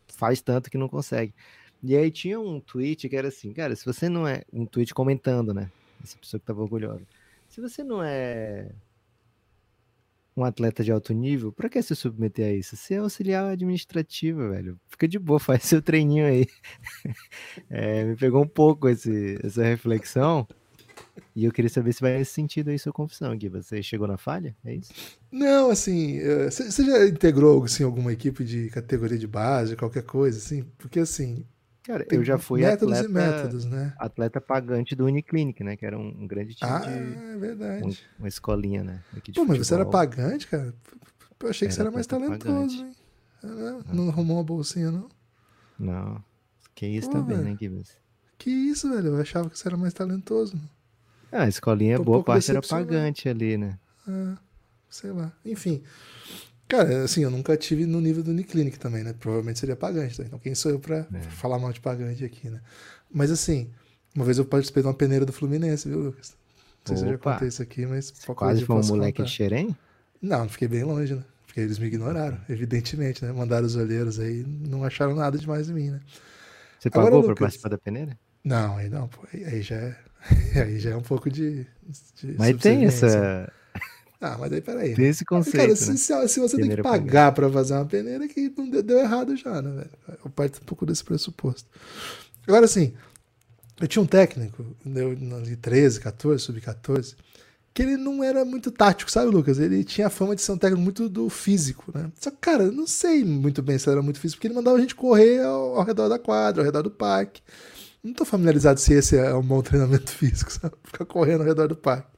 faz 0.09 0.43
tanto 0.43 0.71
que 0.71 0.77
não 0.77 0.91
consegue. 0.91 1.35
E 1.83 1.97
aí 1.97 2.11
tinha 2.11 2.39
um 2.39 2.61
tweet 2.61 3.09
que 3.09 3.17
era 3.17 3.29
assim, 3.29 3.51
cara, 3.55 3.75
se 3.75 3.85
você 3.87 4.11
não 4.11 4.29
é... 4.29 4.43
Um 4.53 4.67
tweet 4.67 4.93
comentando, 4.93 5.55
né? 5.55 5.71
Essa 6.05 6.19
pessoa 6.19 6.39
que 6.39 6.45
tava 6.45 6.61
orgulhosa. 6.61 7.07
Se 7.49 7.63
você 7.63 7.83
não 7.83 8.03
é 8.03 8.73
um 10.37 10.45
atleta 10.45 10.85
de 10.85 10.93
alto 10.93 11.13
nível, 11.15 11.51
pra 11.51 11.69
que 11.69 11.81
se 11.83 11.97
submeter 11.97 12.47
a 12.47 12.53
isso? 12.53 12.77
Você 12.77 12.95
é 12.95 12.99
auxiliar 12.99 13.47
administrativo, 13.47 14.51
velho. 14.51 14.79
Fica 14.89 15.09
de 15.09 15.19
boa, 15.19 15.39
faz 15.41 15.65
seu 15.65 15.81
treininho 15.81 16.27
aí. 16.27 16.47
É, 17.71 18.05
me 18.05 18.17
pegou 18.17 18.43
um 18.43 18.47
pouco 18.49 18.89
esse, 18.89 19.39
essa 19.43 19.63
reflexão. 19.63 20.47
E 21.35 21.45
eu 21.45 21.53
queria 21.53 21.69
saber 21.69 21.93
se 21.93 22.01
vai 22.01 22.17
nesse 22.17 22.33
sentido 22.33 22.71
aí 22.71 22.79
sua 22.79 22.93
confissão, 22.93 23.37
Gui. 23.37 23.49
Você 23.49 23.83
chegou 23.83 24.07
na 24.07 24.17
falha? 24.17 24.57
É 24.65 24.75
isso? 24.75 24.93
Não, 25.31 25.71
assim, 25.71 26.19
eh, 26.19 26.51
você 26.51 26.85
já 26.85 27.07
integrou 27.07 27.65
assim, 27.65 27.85
alguma 27.85 28.13
equipe 28.13 28.45
de 28.45 28.71
categoria 28.71 29.19
de 29.19 29.27
base, 29.27 29.77
qualquer 29.77 30.03
coisa, 30.03 30.39
assim? 30.39 30.65
Porque 30.79 31.01
assim. 31.01 31.45
Cara, 31.87 32.05
eu 32.11 32.25
já 32.25 32.37
fui 32.37 32.63
métodos 32.63 32.99
atleta, 32.99 33.09
e 33.09 33.13
métodos, 33.13 33.65
né? 33.67 33.95
atleta 33.99 34.41
pagante 34.41 34.97
do 34.97 35.05
Uniclinic, 35.05 35.63
né? 35.63 35.77
Que 35.77 35.87
era 35.87 35.97
um, 35.97 36.09
um 36.09 36.27
grande 36.27 36.53
time 36.55 36.69
Ah, 36.71 36.81
de 36.81 36.91
é 36.91 37.37
verdade. 37.39 37.85
um- 38.19 38.21
uma 38.21 38.29
escolinha, 38.29 38.83
né? 38.83 39.05
aqui 39.17 39.33
Pô, 39.33 39.45
mas 39.45 39.59
você 39.59 39.75
era 39.75 39.87
pagante, 39.87 40.49
cara? 40.49 40.75
Eu 41.41 41.49
achei 41.51 41.69
que 41.69 41.75
você 41.75 41.81
Era 41.81 41.91
mais 41.93 42.07
talentoso, 42.07 42.45
pagante. 42.45 42.77
hein? 42.79 42.93
Ah, 43.45 43.95
Não 43.95 44.09
arrumou 44.09 44.39
uma 44.39 44.43
bolsinha, 44.45 44.91
não? 44.91 45.09
Não. 45.79 46.25
Que 46.75 46.87
isso 46.87 47.09
Pô, 47.09 47.19
também, 47.19 47.37
velho. 47.37 47.51
né, 47.51 47.57
Gibbs? 47.57 47.97
Que 48.39 48.51
isso, 48.51 48.91
velho? 48.91 49.09
Eu 49.09 49.21
achava 49.21 49.49
que 49.49 49.57
você 49.59 49.69
era 49.69 49.77
mais 49.77 49.95
talentoso. 49.95 50.59
Ah, 51.31 51.45
a 51.45 51.49
escolinha, 51.49 51.97
Tô 51.97 52.03
um 52.03 52.05
boa 52.05 52.17
pouco 52.17 52.27
parte 52.27 52.51
era 52.51 52.61
pagante 52.63 53.29
ali, 53.29 53.57
né? 53.57 53.79
Ah, 54.09 54.37
sei 54.91 55.13
lá. 55.13 55.33
Enfim. 55.45 55.83
Cara, 56.69 57.05
assim, 57.05 57.23
eu 57.23 57.31
nunca 57.31 57.57
tive 57.57 57.87
no 57.87 58.01
nível 58.01 58.23
do 58.23 58.31
Uniclinic 58.33 58.79
também, 58.79 59.05
né? 59.05 59.15
Provavelmente 59.19 59.59
seria 59.59 59.77
pagante. 59.77 60.17
Tá? 60.19 60.25
Então 60.25 60.39
quem 60.39 60.55
sou 60.55 60.73
eu 60.73 60.81
pra 60.81 61.07
É. 61.13 61.21
falar 61.31 61.59
mal 61.59 61.73
de 61.73 61.81
pagante 61.81 62.25
aqui, 62.25 62.51
né? 62.51 62.61
Mas 63.13 63.31
assim, 63.31 63.71
uma 64.15 64.25
vez 64.25 64.39
eu 64.39 64.45
participei 64.45 64.83
de 64.83 64.89
uma 64.89 64.95
peneira 64.95 65.25
do 65.25 65.33
Fluminense, 65.33 65.89
viu, 65.89 66.01
Lucas? 66.01 66.35
Não 66.85 66.87
sei 66.87 66.97
se 66.97 67.03
eu 67.05 67.09
já 67.11 67.15
Opa. 67.17 67.33
contei 67.35 67.49
isso 67.49 67.63
aqui, 67.63 67.87
mas 67.87 68.11
Quase 68.35 68.65
foi 68.65 68.77
um 68.77 68.87
moleque 68.87 69.19
contar. 69.19 69.29
de 69.29 69.35
xerém? 69.35 69.77
Não, 70.21 70.49
fiquei 70.49 70.67
bem 70.69 70.83
longe, 70.83 71.15
né? 71.15 71.23
Porque 71.47 71.61
eles 71.61 71.79
me 71.79 71.87
ignoraram, 71.87 72.39
evidentemente, 72.49 73.25
né? 73.25 73.33
Mandaram 73.33 73.67
os 73.67 73.77
olheiros 73.77 74.19
aí, 74.19 74.45
não 74.47 74.85
acharam 74.85 75.15
nada 75.15 75.39
demais 75.39 75.69
em 75.71 75.73
mim, 75.75 75.91
né? 75.91 76.01
Você 76.79 76.89
Agora, 76.89 77.07
pagou 77.07 77.21
pra 77.23 77.31
Lucas, 77.31 77.45
participar 77.45 77.69
da 77.71 77.79
peneira? 77.79 78.19
Não, 78.45 78.77
aí 78.77 78.89
não, 78.89 79.09
pô. 79.09 79.21
Aí, 79.33 79.63
já 79.63 79.77
é. 79.77 79.97
Aí 80.61 80.79
já 80.81 80.91
é 80.91 80.97
um 80.97 81.03
pouco 81.03 81.31
de. 81.31 81.65
de 82.21 82.35
Mas 82.37 82.57
tem 82.57 82.85
essa, 82.85 83.51
Ah, 84.21 84.37
mas 84.39 84.53
aí 84.53 84.61
peraí. 84.63 84.95
tem 84.95 85.07
esse 85.09 85.25
conceito, 85.25 85.57
Cara, 85.57 85.69
né? 85.69 85.75
se, 85.75 85.99
se- 85.99 86.29
se 86.29 86.41
você 86.41 86.59
tem 86.59 86.71
que 86.71 86.77
Peneira 86.77 86.83
pagar 86.83 87.33
pra 87.33 87.51
fazer 87.51 87.75
uma 87.75 87.85
peneira, 87.87 88.25
é 88.25 88.29
que 88.29 88.53
não 88.57 88.69
deu, 88.71 88.83
deu 88.83 88.99
errado 88.99 89.37
já, 89.37 89.61
né, 89.61 89.71
velho? 89.71 89.91
Eu 90.25 90.31
parto 90.31 90.61
um 90.63 90.65
pouco 90.65 90.87
desse 90.87 91.05
pressuposto. 91.05 91.69
Agora, 92.47 92.65
assim, 92.65 92.95
eu 93.81 93.89
tinha 93.89 94.03
um 94.03 94.07
técnico, 94.07 94.65
eu, 94.87 95.11
ali 95.37 95.57
13, 95.57 96.01
14, 96.01 96.43
sub-14, 96.45 97.15
que 97.75 97.83
ele 97.83 97.97
não 97.97 98.25
era 98.25 98.45
muito 98.45 98.71
tático, 98.71 99.11
sabe, 99.11 99.31
Lucas? 99.31 99.59
Ele 99.59 99.85
tinha 99.85 100.07
a 100.09 100.11
fama 100.11 100.35
de 100.37 100.43
ser 100.43 100.53
um 100.53 100.59
técnico 100.59 100.83
muito 100.83 101.09
do 101.09 101.29
físico, 101.31 101.93
né? 101.95 102.11
Só 102.21 102.31
que, 102.31 102.39
cara, 102.39 102.65
eu 102.65 102.73
não 102.73 102.87
sei 102.87 103.25
muito 103.25 103.63
bem 103.63 103.79
se 103.79 103.89
ele 103.89 103.97
era 103.97 104.03
muito 104.03 104.21
físico, 104.21 104.39
porque 104.39 104.49
ele 104.49 104.55
mandava 104.55 104.79
a 104.79 104.81
gente 104.81 104.95
correr 104.95 105.41
ao, 105.45 105.77
ao 105.79 105.85
redor 105.85 106.09
da 106.09 106.19
quadra, 106.19 106.63
ao 106.63 106.67
redor 106.67 106.83
do 106.83 106.91
parque. 106.91 107.43
Não 108.05 108.15
tô 108.15 108.25
familiarizado 108.25 108.81
se 108.81 108.95
esse 108.95 109.17
é 109.19 109.35
um 109.35 109.43
bom 109.43 109.63
treinamento 109.63 110.11
físico, 110.13 110.53
sabe? 110.53 110.75
Ficar 110.85 111.05
correndo 111.07 111.43
ao 111.43 111.47
redor 111.47 111.69
do 111.69 111.77
parque. 111.77 112.09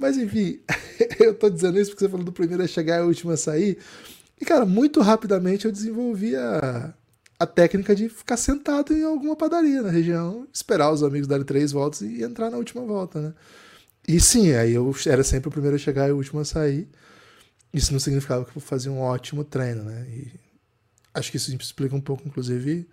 Mas 0.00 0.16
enfim, 0.16 0.58
eu 1.20 1.34
tô 1.34 1.50
dizendo 1.50 1.78
isso 1.78 1.90
porque 1.90 2.04
você 2.04 2.10
falou 2.10 2.24
do 2.24 2.32
primeiro 2.32 2.62
a 2.62 2.66
chegar 2.66 3.00
e 3.00 3.02
o 3.02 3.08
último 3.08 3.32
a 3.32 3.36
sair. 3.36 3.78
E, 4.40 4.44
cara, 4.46 4.64
muito 4.64 5.02
rapidamente 5.02 5.66
eu 5.66 5.72
desenvolvi 5.72 6.34
a, 6.34 6.94
a 7.38 7.46
técnica 7.46 7.94
de 7.94 8.08
ficar 8.08 8.38
sentado 8.38 8.94
em 8.94 9.04
alguma 9.04 9.36
padaria 9.36 9.82
na 9.82 9.90
região, 9.90 10.48
esperar 10.50 10.90
os 10.90 11.02
amigos 11.02 11.28
darem 11.28 11.44
três 11.44 11.70
voltas 11.70 12.00
e 12.00 12.22
entrar 12.22 12.48
na 12.48 12.56
última 12.56 12.82
volta, 12.82 13.20
né? 13.20 13.34
E 14.08 14.18
sim, 14.18 14.54
aí 14.54 14.72
eu 14.72 14.90
era 15.06 15.22
sempre 15.22 15.48
o 15.48 15.52
primeiro 15.52 15.76
a 15.76 15.78
chegar 15.78 16.08
e 16.08 16.12
o 16.12 16.16
último 16.16 16.40
a 16.40 16.44
sair. 16.46 16.88
Isso 17.72 17.92
não 17.92 18.00
significava 18.00 18.46
que 18.46 18.56
eu 18.56 18.62
fazia 18.62 18.90
um 18.90 19.00
ótimo 19.00 19.44
treino, 19.44 19.84
né? 19.84 20.06
E 20.08 20.32
acho 21.12 21.30
que 21.30 21.36
isso 21.36 21.54
explica 21.54 21.94
um 21.94 22.00
pouco, 22.00 22.26
inclusive, 22.26 22.88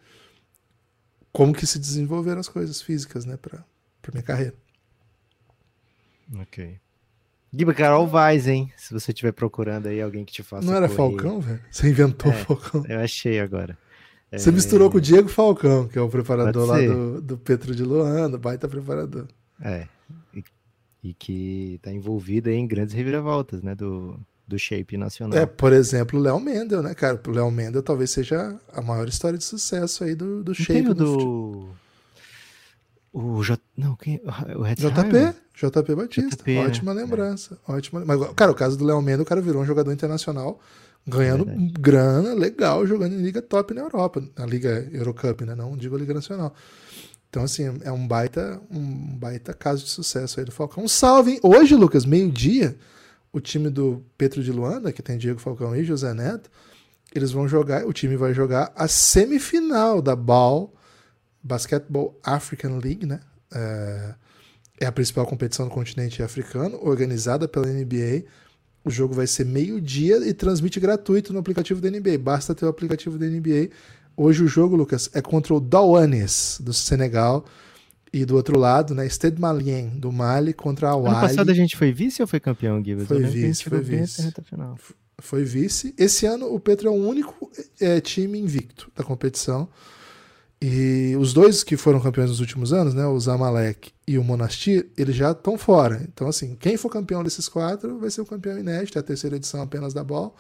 como 1.32 1.54
que 1.54 1.66
se 1.66 1.80
desenvolveram 1.80 2.42
as 2.42 2.50
coisas 2.50 2.82
físicas, 2.82 3.24
né, 3.24 3.38
pra 3.38 3.64
minha 4.12 4.24
carreira. 4.24 4.56
Ok. 6.42 6.80
Giba 7.54 7.74
Carol 7.74 8.06
Vaz, 8.08 8.48
hein? 8.48 8.72
Se 8.78 8.94
você 8.94 9.12
estiver 9.12 9.32
procurando 9.32 9.88
aí 9.88 10.02
alguém 10.02 10.26
que 10.26 10.34
te 10.34 10.44
faça 10.44 10.66
Não 10.68 10.76
era 10.76 10.88
correr. 10.88 10.98
Falcão, 10.98 11.40
velho? 11.40 11.60
Você 11.72 11.90
inventou 11.90 12.32
É. 12.32 12.36
Falcão. 12.36 12.84
Eu 12.88 13.00
achei 13.00 13.40
agora. 13.40 13.78
Você 14.32 14.50
É, 14.50 14.52
misturou 14.52 14.92
com 14.92 14.98
o 14.98 15.02
Diego 15.02 15.30
Falcão, 15.30 15.88
que 15.88 15.98
é 15.98 16.02
o 16.02 16.10
preparador 16.10 16.68
lá 16.68 16.80
do, 16.82 17.22
do 17.22 17.38
Petro 17.38 17.74
de 17.74 17.84
Luanda, 17.84 18.38
baita 18.38 18.68
preparador. 18.68 19.26
É. 19.62 19.88
E, 20.36 20.44
e 21.02 21.14
que 21.14 21.80
tá 21.82 21.92
envolvido 21.92 22.50
aí 22.50 22.56
em 22.56 22.68
grandes 22.68 22.94
reviravoltas, 22.94 23.64
né? 23.64 23.74
Do, 23.74 24.20
do 24.46 24.60
shape 24.60 24.98
nacional. 24.98 25.40
É, 25.40 25.46
por 25.46 25.72
exemplo, 25.72 26.20
o 26.20 26.22
Léo 26.22 26.40
Mendel, 26.42 26.84
né, 26.84 26.94
cara? 26.94 27.20
O 27.26 27.32
Léo 27.32 27.50
Mendel 27.50 27.82
talvez 27.82 28.12
seja 28.12 28.60
a 28.74 28.82
maior 28.82 29.08
história 29.08 29.38
de 29.38 29.46
sucesso 29.46 30.04
aí 30.04 30.14
do, 30.14 30.44
do 30.44 30.50
Não 30.50 30.56
shape. 30.56 30.74
tem 30.74 30.90
o 30.90 30.94
do 30.94 31.06
fute- 31.14 31.24
do. 31.26 31.70
O 33.20 33.44
J. 33.44 33.60
Não, 33.76 33.96
quem? 33.96 34.22
O 34.56 34.64
JP, 34.76 35.36
JP 35.56 35.96
Batista. 35.96 36.36
JP, 36.36 36.54
né? 36.54 36.68
ótima 36.68 36.92
É. 36.92 36.94
lembrança. 36.94 37.58
Ótima... 37.68 38.06
Mas, 38.06 38.20
cara, 38.36 38.52
o 38.52 38.56
caso 38.56 38.78
do 38.78 38.86
Léo 38.86 39.02
Mendel, 39.02 39.24
o 39.24 39.26
cara 39.26 39.42
virou 39.42 39.64
um 39.64 39.66
jogador 39.66 39.92
internacional, 39.92 40.60
ganhando 41.06 41.46
Verdade. 41.46 41.74
grana 41.80 42.34
legal, 42.36 42.86
jogando 42.86 43.16
em 43.16 43.22
liga 43.24 43.42
top 43.42 43.74
na 43.74 43.82
Europa, 43.82 44.24
na 44.38 44.46
Liga 44.46 44.88
Eurocup, 44.92 45.44
né? 45.46 45.56
Não 45.56 45.76
digo 45.76 45.96
a 45.96 46.00
Liga 46.00 46.14
Nacional. 46.14 46.54
Então, 47.28 47.42
assim, 47.42 47.64
é 47.82 47.92
um 47.92 48.08
baita, 48.08 48.62
um 48.70 49.18
baita 49.18 49.52
caso 49.52 49.84
de 49.84 49.90
sucesso 49.90 50.40
aí 50.40 50.46
do 50.46 50.52
Falcão. 50.52 50.84
Um 50.84 50.88
salve, 50.88 51.32
hein? 51.32 51.40
Hoje, 51.42 51.74
Lucas, 51.74 52.06
meio-dia, 52.06 52.78
o 53.34 53.40
time 53.40 53.72
do 53.72 54.06
Petro 54.16 54.44
de 54.44 54.52
Luanda, 54.52 54.94
que 54.94 55.02
tem 55.02 55.18
Diego 55.18 55.40
Falcão 55.40 55.76
e 55.76 55.84
José 55.84 56.14
Neto, 56.14 56.52
eles 57.16 57.32
vão 57.32 57.48
jogar, 57.48 57.84
o 57.88 57.92
time 57.92 58.16
vai 58.16 58.32
jogar 58.32 58.72
a 58.76 58.88
semifinal 58.88 60.04
da 60.04 60.16
BAL, 60.16 60.72
Basketball 61.44 62.18
African 62.24 62.78
League, 62.78 63.06
né? 63.06 63.20
É, 63.54 64.16
é 64.82 64.86
a 64.86 64.92
principal 64.92 65.26
competição 65.26 65.66
no 65.66 65.72
continente 65.72 66.22
africano, 66.22 66.80
organizada 66.82 67.48
pela 67.48 67.68
NBA. 67.68 68.24
O 68.84 68.90
jogo 68.90 69.14
vai 69.14 69.28
ser 69.28 69.46
meio-dia 69.46 70.18
e 70.28 70.34
transmite 70.34 70.80
gratuito 70.80 71.34
no 71.34 71.40
aplicativo 71.40 71.82
da 71.82 71.90
NBA. 71.90 72.18
Basta 72.20 72.54
ter 72.54 72.66
o 72.66 72.70
aplicativo 72.70 73.18
da 73.18 73.26
NBA. 73.26 73.70
Hoje 74.16 74.44
o 74.44 74.48
jogo, 74.48 74.76
Lucas, 74.76 75.10
é 75.14 75.22
contra 75.22 75.54
o 75.54 75.60
Dawanes, 75.60 76.60
do 76.62 76.74
Senegal. 76.74 77.46
E 78.14 78.24
do 78.24 78.36
outro 78.36 78.58
lado, 78.58 78.96
né? 78.96 79.06
Stade 79.06 79.40
Malien, 79.40 79.90
do 79.90 80.14
Mali, 80.14 80.54
contra 80.54 80.90
a 80.90 80.94
Ano 80.94 81.04
Wali. 81.04 81.28
passado 81.28 81.52
a 81.52 81.54
gente 81.54 81.76
foi 81.76 81.92
vice 81.92 82.22
ou 82.22 82.28
foi 82.28 82.40
campeão, 82.40 82.82
Giba? 82.82 83.06
Foi 83.06 83.22
vice, 83.22 83.66
foi 83.66 83.82
vice. 83.82 84.34
foi 85.20 85.44
vice. 85.44 85.94
Esse 85.98 86.26
ano 86.26 86.54
o 86.54 86.60
Petro 86.60 86.88
é 86.88 86.92
o 86.92 86.94
único 86.94 87.52
é, 87.80 88.00
time 88.00 88.40
invicto 88.40 88.90
da 88.96 89.04
competição. 89.04 89.68
E 90.62 91.16
os 91.20 91.34
dois 91.34 91.64
que 91.64 91.78
foram 91.78 92.00
campeões 92.00 92.30
nos 92.32 92.40
últimos 92.40 92.74
anos, 92.74 92.94
né, 92.96 93.06
o 93.06 93.20
Zamalek 93.20 93.92
e 94.08 94.18
o 94.18 94.24
Monastir, 94.24 94.88
eles 94.98 95.16
já 95.16 95.32
estão 95.32 95.56
fora. 95.58 96.04
Então, 96.12 96.28
assim, 96.28 96.56
quem 96.60 96.78
for 96.78 96.90
campeão 96.90 97.24
desses 97.24 97.48
quatro 97.48 98.00
vai 98.00 98.10
ser 98.10 98.22
o 98.22 98.26
campeão 98.26 98.58
inédito, 98.58 98.98
é 98.98 99.02
a 99.02 99.04
terceira 99.04 99.36
edição 99.36 99.62
apenas 99.62 99.94
da 99.94 100.04
bola. 100.04 100.32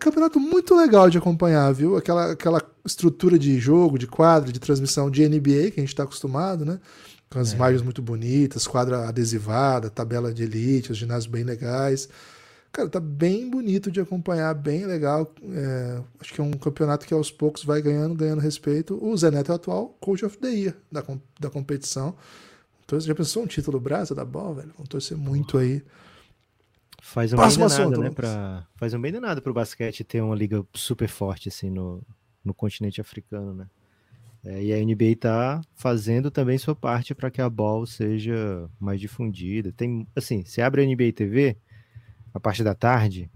Campeonato 0.00 0.40
muito 0.40 0.74
legal 0.74 1.10
de 1.10 1.18
acompanhar, 1.18 1.70
viu? 1.74 1.96
Aquela, 1.96 2.32
aquela 2.32 2.62
estrutura 2.86 3.38
de 3.38 3.58
jogo, 3.58 3.98
de 3.98 4.06
quadra, 4.06 4.50
de 4.50 4.58
transmissão 4.58 5.10
de 5.10 5.28
NBA 5.28 5.72
que 5.72 5.74
a 5.76 5.82
gente 5.82 5.88
está 5.88 6.04
acostumado, 6.04 6.64
né? 6.64 6.80
Com 7.28 7.38
as 7.38 7.52
É. 7.52 7.56
imagens 7.56 7.82
muito 7.82 8.00
bonitas, 8.00 8.66
quadra 8.66 9.08
adesivada, 9.08 9.90
tabela 9.90 10.32
de 10.32 10.42
elite, 10.44 10.92
os 10.92 10.96
ginásios 10.96 11.26
bem 11.26 11.44
legais. 11.44 12.08
Cara, 12.74 12.88
tá 12.88 12.98
bem 12.98 13.48
bonito 13.48 13.88
de 13.88 14.00
acompanhar, 14.00 14.52
bem 14.52 14.84
legal. 14.84 15.32
É, 15.44 16.02
acho 16.18 16.34
que 16.34 16.40
é 16.40 16.44
um 16.44 16.50
campeonato 16.50 17.06
que 17.06 17.14
aos 17.14 17.30
poucos 17.30 17.62
vai 17.62 17.80
ganhando, 17.80 18.16
ganhando 18.16 18.40
respeito. 18.40 18.98
O 19.00 19.16
Zé 19.16 19.30
Neto 19.30 19.52
é 19.52 19.52
o 19.52 19.54
atual 19.54 19.96
Coach 20.00 20.24
of 20.24 20.36
the 20.38 20.48
Year 20.48 20.76
da, 20.90 21.00
da 21.38 21.48
competição. 21.48 22.16
Então, 22.84 22.98
já 22.98 23.14
pensou 23.14 23.44
um 23.44 23.46
título 23.46 23.78
brasa 23.78 24.12
da 24.12 24.24
bola, 24.24 24.56
velho? 24.56 24.72
Vamos 24.74 24.88
torcer 24.88 25.16
muito 25.16 25.56
aí. 25.56 25.84
Faz 27.00 27.32
um 27.32 27.36
Próximo 27.36 27.68
bem 27.68 27.76
danado, 27.76 27.92
assunto, 27.92 28.02
né? 28.02 28.10
Pra... 28.10 28.66
Faz 28.74 28.92
um 28.92 29.00
bem 29.00 29.12
danado 29.12 29.40
pro 29.40 29.54
basquete 29.54 30.02
ter 30.02 30.20
uma 30.20 30.34
liga 30.34 30.66
super 30.74 31.08
forte, 31.08 31.48
assim, 31.48 31.70
no, 31.70 32.02
no 32.44 32.52
continente 32.52 33.00
africano, 33.00 33.54
né? 33.54 33.68
É, 34.44 34.64
e 34.64 34.72
a 34.72 34.84
NBA 34.84 35.14
tá 35.20 35.60
fazendo 35.74 36.28
também 36.28 36.58
sua 36.58 36.74
parte 36.74 37.14
para 37.14 37.30
que 37.30 37.40
a 37.40 37.48
bola 37.48 37.86
seja 37.86 38.68
mais 38.80 39.00
difundida. 39.00 39.72
Tem, 39.72 40.08
assim, 40.16 40.44
você 40.44 40.60
abre 40.60 40.82
a 40.82 40.84
NBA 40.84 41.12
TV, 41.12 41.56
a 42.34 42.40
parte 42.40 42.62
da 42.64 42.74
tarde, 42.74 43.30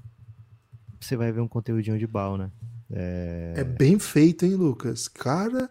você 1.01 1.17
vai 1.17 1.31
ver 1.33 1.41
um 1.41 1.49
conteúdinho 1.49 1.99
de 1.99 2.07
bal, 2.07 2.37
né? 2.37 2.51
É, 2.91 3.65
bem 3.65 3.99
feito, 3.99 4.45
hein, 4.45 4.55
Lucas? 4.55 5.09
Cara, 5.09 5.71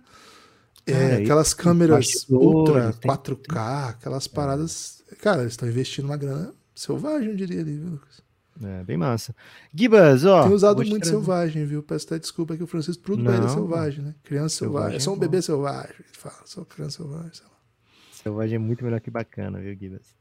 é, 0.85 1.15
aquelas 1.17 1.53
câmeras 1.53 2.25
ultra 2.29 2.85
bastidores, 2.91 2.97
tem- 2.99 3.11
4K, 3.11 3.89
aquelas 3.89 4.27
paradas. 4.27 5.03
Cara, 5.21 5.41
eles 5.41 5.53
estão 5.53 5.67
investindo 5.67 6.05
uma 6.05 6.17
grana 6.17 6.53
selvagem, 6.73 7.29
eu 7.29 7.35
diria 7.35 7.59
ali, 7.61 7.77
viu, 7.77 7.89
Lucas? 7.89 8.21
É, 8.63 8.83
bem 8.83 8.97
massa. 8.97 9.35
Gibas, 9.73 10.25
ó. 10.25 10.43
Tem 10.43 10.53
usado 10.53 10.77
muito 10.77 10.89
trazer- 11.01 11.11
selvagem, 11.11 11.65
viu? 11.65 11.83
Peço 11.83 12.07
até 12.07 12.17
desculpa 12.17 12.55
que 12.57 12.63
o 12.63 12.67
Francisco 12.67 13.03
tudo 13.03 13.29
é 13.31 13.47
selvagem, 13.49 14.03
né? 14.03 14.15
Criança 14.23 14.55
selvagem. 14.57 14.91
selvagem 14.91 14.97
É 14.97 14.99
só 14.99 15.11
um 15.11 15.15
é 15.15 15.19
bebê 15.19 15.37
bom. 15.37 15.41
selvagem. 15.43 15.95
Ele 15.99 16.07
fala, 16.13 16.35
sou 16.45 16.65
criança 16.65 16.97
selvagem. 17.03 17.31
sei 17.33 17.45
lá. 17.45 17.51
Selvagem 18.23 18.55
é 18.55 18.59
muito 18.59 18.83
melhor 18.83 18.99
que 18.99 19.11
bacana, 19.11 19.59
viu, 19.59 19.75
Gibas? 19.75 20.16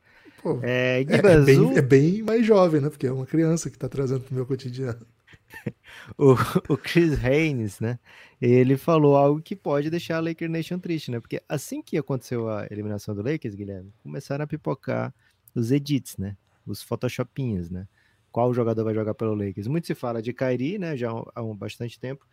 Pô, 0.47 0.61
É, 0.62 1.00
é, 1.03 1.17
é 1.17 1.41
bem, 1.45 1.61
o- 1.61 1.76
é 1.76 1.83
bem 1.83 2.23
mais 2.23 2.47
jovem, 2.47 2.81
né? 2.81 2.88
Porque 2.88 3.07
é 3.09 3.12
uma 3.12 3.26
criança 3.26 3.69
que 3.69 3.76
tá 3.76 3.88
trazendo 3.88 4.21
pro 4.21 4.35
meu 4.35 4.47
cotidiano. 4.47 5.05
o, 6.17 6.35
o 6.69 6.76
Chris 6.76 7.19
Haynes, 7.25 7.81
né? 7.81 7.99
Ele 8.41 8.76
falou 8.76 9.17
algo 9.17 9.43
que 9.43 9.57
pode 9.57 9.91
deixar 9.91 10.19
a 10.19 10.21
Laker 10.21 10.49
Nation 10.49 10.79
triste, 10.79 11.11
né? 11.11 11.19
Porque 11.19 11.43
assim 11.49 11.83
que 11.83 11.99
aconteceu 11.99 12.49
a 12.49 12.67
eliminação 12.71 13.12
do 13.12 13.23
Lakers, 13.23 13.57
Guilherme, 13.57 13.93
começaram 14.05 14.45
a 14.45 14.47
pipocar 14.47 15.12
os 15.53 15.73
edits, 15.73 16.17
né? 16.17 16.37
Os 16.65 16.81
photoshopinhos, 16.81 17.69
né? 17.69 17.88
Qual 18.31 18.55
jogador 18.55 18.85
vai 18.85 18.95
jogar 18.95 19.15
pelo 19.15 19.35
Lakers? 19.35 19.67
Muito 19.67 19.87
se 19.88 19.95
fala 19.97 20.23
de 20.23 20.33
Kyrie, 20.33 20.79
né? 20.79 20.97
Já 20.97 21.11
há 21.35 21.43
um 21.43 21.57
bastante 21.57 21.99
tempo. 21.99 22.25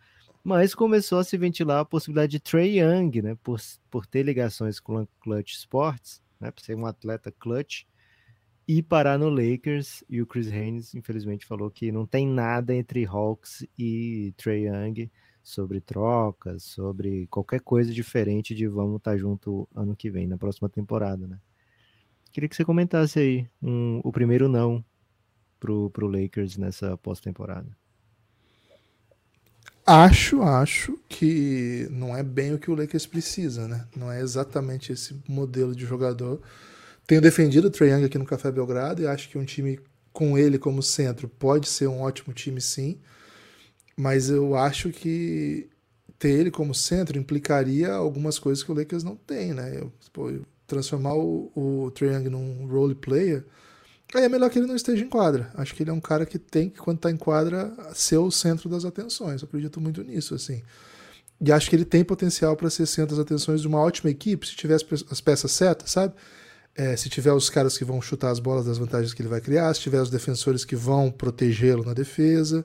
Mas 0.44 0.72
começou 0.72 1.18
a 1.18 1.24
se 1.24 1.36
ventilar 1.36 1.80
a 1.80 1.84
possibilidade 1.84 2.30
de 2.32 2.38
Trey 2.40 2.78
Young, 2.78 3.22
né? 3.22 3.36
Por, 3.42 3.58
por 3.90 4.06
ter 4.06 4.22
ligações 4.22 4.78
com 4.78 5.02
o 5.02 5.08
Clutch 5.20 5.54
Sports, 5.54 6.22
né? 6.38 6.50
Por 6.52 6.62
ser 6.62 6.76
um 6.76 6.86
atleta 6.86 7.32
clutch 7.32 7.82
e 8.66 8.82
parar 8.82 9.18
no 9.18 9.28
Lakers. 9.28 10.04
E 10.08 10.20
o 10.22 10.26
Chris 10.26 10.48
Haynes, 10.52 10.94
infelizmente, 10.94 11.46
falou 11.46 11.70
que 11.70 11.92
não 11.92 12.06
tem 12.06 12.26
nada 12.26 12.74
entre 12.74 13.04
Hawks 13.06 13.66
e 13.78 14.32
Trey 14.36 14.66
Young 14.68 15.10
sobre 15.42 15.80
trocas, 15.80 16.62
sobre 16.62 17.26
qualquer 17.28 17.60
coisa 17.60 17.92
diferente 17.92 18.54
de 18.54 18.66
vamos 18.66 18.96
estar 18.96 19.16
junto 19.18 19.68
ano 19.74 19.94
que 19.94 20.10
vem, 20.10 20.26
na 20.26 20.38
próxima 20.38 20.68
temporada, 20.68 21.26
né? 21.26 21.38
Queria 22.32 22.48
que 22.48 22.56
você 22.56 22.64
comentasse 22.64 23.18
aí 23.18 23.48
um- 23.62 24.00
o 24.04 24.10
primeiro 24.12 24.48
não 24.48 24.84
pro, 25.60 25.90
pro 25.90 26.08
Lakers 26.08 26.56
nessa 26.56 26.96
pós-temporada. 26.98 27.68
Acho, 29.86 30.42
acho 30.42 30.98
que 31.08 31.86
não 31.90 32.16
é 32.16 32.22
bem 32.22 32.54
o 32.54 32.58
que 32.58 32.70
o 32.70 32.74
Lakers 32.74 33.06
precisa, 33.06 33.68
né? 33.68 33.86
Não 33.94 34.10
é 34.10 34.20
exatamente 34.20 34.92
esse 34.92 35.14
modelo 35.28 35.74
de 35.74 35.84
jogador. 35.84 36.40
Tenho 37.06 37.20
defendido 37.20 37.66
o 37.68 37.70
Trae 37.70 37.90
Young 37.90 38.04
aqui 38.04 38.18
no 38.18 38.24
Café 38.24 38.50
Belgrado 38.50 39.02
e 39.02 39.06
acho 39.06 39.28
que 39.28 39.38
um 39.38 39.44
time 39.44 39.78
com 40.12 40.38
ele 40.38 40.58
como 40.58 40.82
centro 40.82 41.28
pode 41.28 41.68
ser 41.68 41.86
um 41.88 42.00
ótimo 42.02 42.32
time, 42.32 42.60
sim. 42.60 42.98
Mas 43.96 44.28
eu 44.30 44.56
acho 44.56 44.90
que 44.90 45.68
ter 46.18 46.30
ele 46.30 46.50
como 46.50 46.74
centro 46.74 47.18
implicaria 47.18 47.92
algumas 47.92 48.38
coisas 48.38 48.64
que 48.64 48.72
o 48.72 48.74
Lakers 48.74 49.04
não 49.04 49.16
tem, 49.16 49.54
né? 49.54 49.78
Eu, 49.80 49.92
pô, 50.12 50.30
eu 50.30 50.42
transformar 50.66 51.14
o, 51.14 51.52
o 51.54 51.90
Trae 51.92 52.10
Young 52.14 52.28
num 52.30 52.66
role 52.66 52.94
player, 52.94 53.44
aí 54.14 54.24
é 54.24 54.28
melhor 54.28 54.50
que 54.50 54.58
ele 54.58 54.66
não 54.68 54.76
esteja 54.76 55.04
em 55.04 55.08
quadra. 55.08 55.50
Acho 55.54 55.74
que 55.74 55.82
ele 55.84 55.90
é 55.90 55.94
um 55.94 56.00
cara 56.00 56.26
que 56.26 56.38
tem 56.38 56.70
que, 56.70 56.78
quando 56.78 56.98
está 56.98 57.10
em 57.10 57.16
quadra, 57.18 57.74
ser 57.94 58.18
o 58.18 58.30
centro 58.30 58.68
das 58.68 58.84
atenções. 58.84 59.42
Eu 59.42 59.48
acredito 59.48 59.80
muito 59.80 60.02
nisso, 60.04 60.34
assim. 60.34 60.62
E 61.40 61.52
acho 61.52 61.68
que 61.68 61.76
ele 61.76 61.84
tem 61.84 62.04
potencial 62.04 62.56
para 62.56 62.70
ser 62.70 62.86
centro 62.86 63.16
das 63.16 63.24
atenções 63.24 63.60
de 63.62 63.68
uma 63.68 63.80
ótima 63.80 64.10
equipe, 64.10 64.46
se 64.46 64.56
pe- 64.56 65.06
as 65.10 65.20
peças 65.20 65.52
certas, 65.52 65.90
sabe? 65.90 66.14
É, 66.76 66.96
se 66.96 67.08
tiver 67.08 67.32
os 67.32 67.48
caras 67.48 67.78
que 67.78 67.84
vão 67.84 68.02
chutar 68.02 68.30
as 68.30 68.40
bolas 68.40 68.66
das 68.66 68.78
vantagens 68.78 69.14
que 69.14 69.22
ele 69.22 69.28
vai 69.28 69.40
criar, 69.40 69.72
se 69.74 69.80
tiver 69.80 70.00
os 70.00 70.10
defensores 70.10 70.64
que 70.64 70.74
vão 70.74 71.10
protegê-lo 71.10 71.84
na 71.84 71.94
defesa. 71.94 72.64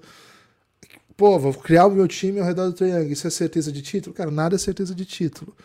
Pô, 1.15 1.37
vou 1.37 1.53
criar 1.53 1.85
o 1.85 1.91
meu 1.91 2.07
time 2.07 2.39
ao 2.39 2.45
redor 2.45 2.67
do 2.67 2.73
Trae 2.73 2.91
Young. 2.91 3.11
Isso 3.11 3.27
é 3.27 3.29
certeza 3.29 3.71
de 3.71 3.81
título? 3.81 4.15
Cara, 4.15 4.31
nada 4.31 4.55
é 4.55 4.57
certeza 4.57 4.95
de 4.95 5.05
título. 5.05 5.55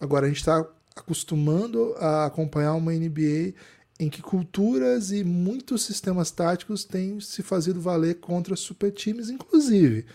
Agora, 0.00 0.26
a 0.26 0.28
gente 0.28 0.38
está 0.38 0.66
acostumando 0.96 1.94
a 1.98 2.26
acompanhar 2.26 2.74
uma 2.74 2.92
NBA 2.92 3.54
em 4.00 4.08
que 4.08 4.20
culturas 4.20 5.12
e 5.12 5.22
muitos 5.22 5.82
sistemas 5.82 6.30
táticos 6.30 6.84
têm 6.84 7.20
se 7.20 7.42
fazido 7.42 7.80
valer 7.80 8.16
contra 8.16 8.56
super 8.56 8.90
times, 8.90 9.30
inclusive. 9.30 10.06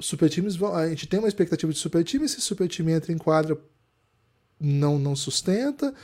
Super 0.00 0.28
times 0.28 0.56
vão, 0.56 0.74
a 0.74 0.88
gente 0.88 1.06
tem 1.06 1.20
uma 1.20 1.28
expectativa 1.28 1.72
de 1.72 1.78
super 1.78 2.02
time, 2.02 2.28
se 2.28 2.40
super 2.40 2.66
time 2.68 2.92
entra 2.92 3.12
em 3.12 3.18
quadra, 3.18 3.56
não, 4.58 4.98
não 4.98 5.14
sustenta. 5.14 5.94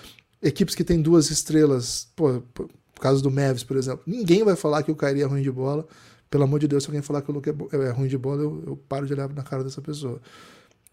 Equipes 0.43 0.75
que 0.75 0.85
têm 0.85 1.01
duas 1.01 1.31
estrelas, 1.31 2.09
pô, 2.15 2.43
por 2.53 2.69
caso 3.01 3.23
do 3.23 3.31
Mavis, 3.31 3.65
por 3.65 3.77
exemplo, 3.77 4.03
ninguém 4.07 4.45
vai 4.45 4.57
falar 4.57 4.83
que 4.83 4.91
o 4.91 4.97
Kyrie 4.97 5.23
é 5.23 5.27
ruim 5.27 5.43
de 5.43 5.51
bola. 5.51 5.87
Pelo 6.31 6.45
amor 6.45 6.61
de 6.61 6.69
Deus, 6.69 6.83
se 6.83 6.89
alguém 6.89 7.01
falar 7.01 7.23
que 7.23 7.31
o 7.31 7.35
Luke 7.35 7.49
é, 7.49 7.77
é 7.77 7.91
ruim 7.91 8.09
de 8.09 8.19
bola, 8.19 8.43
eu, 8.43 8.63
eu 8.67 8.77
paro 8.77 9.07
de 9.07 9.13
olhar 9.15 9.29
na 9.31 9.43
cara 9.43 9.65
dessa 9.65 9.81
pessoa. 9.81 10.21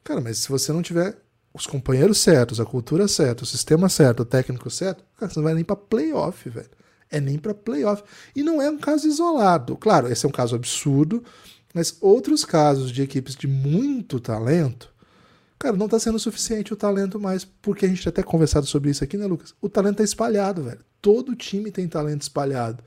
Cara, 0.04 0.22
mas 0.22 0.38
se 0.38 0.50
você 0.50 0.72
não 0.72 0.82
tiver 0.82 1.18
os 1.54 1.66
companheiros 1.66 2.20
certos, 2.20 2.60
a 2.60 2.66
cultura 2.66 3.08
certa, 3.08 3.44
o 3.44 3.46
sistema 3.46 3.90
certo, 3.90 4.22
o 4.22 4.26
técnico 4.26 4.70
certo, 4.70 5.04
cara, 5.18 5.32
você 5.32 5.40
não 5.40 5.44
vai 5.44 5.54
nem 5.54 5.64
pra 5.64 5.76
playoff, 5.76 6.50
velho. 6.50 6.70
É 7.10 7.20
nem 7.20 7.38
pra 7.38 7.54
playoff. 7.54 8.04
E 8.36 8.44
não 8.44 8.62
é 8.62 8.70
um 8.70 8.78
caso 8.78 9.08
isolado. 9.08 9.78
Claro, 9.78 10.12
esse 10.12 10.26
é 10.26 10.30
um 10.30 10.32
caso 10.32 10.56
absurdo, 10.56 11.24
mas 11.74 11.98
outros 12.02 12.46
casos 12.46 12.92
de 12.92 13.02
equipes 13.02 13.36
de 13.36 13.48
muito 13.48 14.20
talento, 14.20 14.94
cara, 15.58 15.76
não 15.76 15.88
tá 15.88 16.00
sendo 16.00 16.20
suficiente 16.20 16.74
o 16.74 16.76
talento 16.76 17.20
mais, 17.20 17.46
porque 17.46 17.86
a 17.86 17.90
gente 17.90 18.08
até 18.08 18.22
conversado 18.22 18.66
sobre 18.66 18.92
isso 18.92 19.04
aqui, 19.04 19.18
né, 19.18 19.26
Lucas? 19.26 19.54
O 19.62 19.70
talento 19.70 19.98
tá 19.98 20.04
espalhado, 20.04 20.64
velho. 20.64 20.80
Todo 21.02 21.36
time 21.36 21.72
tem 21.72 21.88
talento 21.88 22.24
espalhado. 22.24 22.84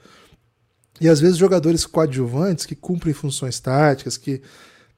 E 1.00 1.08
às 1.08 1.20
vezes 1.20 1.36
jogadores 1.36 1.86
coadjuvantes 1.86 2.66
que 2.66 2.74
cumprem 2.74 3.14
funções 3.14 3.60
táticas, 3.60 4.16
que 4.16 4.42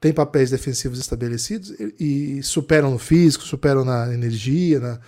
têm 0.01 0.13
papéis 0.13 0.51
defensivos 0.51 0.99
estabelecidos 0.99 1.71
e, 1.99 2.39
e 2.39 2.43
superam 2.43 2.91
no 2.91 2.99
físico, 2.99 3.45
superam 3.45 3.85
na 3.85 4.13
energia, 4.13 4.81
na, 4.81 5.01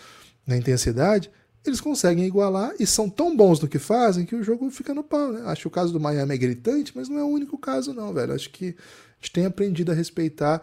na 0.46 0.56
intensidade, 0.56 1.30
eles 1.64 1.80
conseguem 1.80 2.26
igualar 2.26 2.74
e 2.78 2.86
são 2.86 3.08
tão 3.08 3.36
bons 3.36 3.60
no 3.60 3.68
que 3.68 3.78
fazem 3.78 4.26
que 4.26 4.34
o 4.34 4.42
jogo 4.42 4.68
fica 4.70 4.92
no 4.92 5.04
pau, 5.04 5.32
né? 5.32 5.42
Acho 5.46 5.62
que 5.62 5.68
o 5.68 5.70
caso 5.70 5.92
do 5.92 6.00
Miami 6.00 6.34
é 6.34 6.38
gritante, 6.38 6.92
mas 6.94 7.08
não 7.08 7.18
é 7.18 7.22
o 7.22 7.28
único 7.28 7.56
caso, 7.56 7.94
não, 7.94 8.12
velho. 8.12 8.34
Acho 8.34 8.50
que 8.50 8.66
a 8.66 9.14
gente 9.20 9.32
tem 9.32 9.46
aprendido 9.46 9.92
a 9.92 9.94
respeitar 9.94 10.60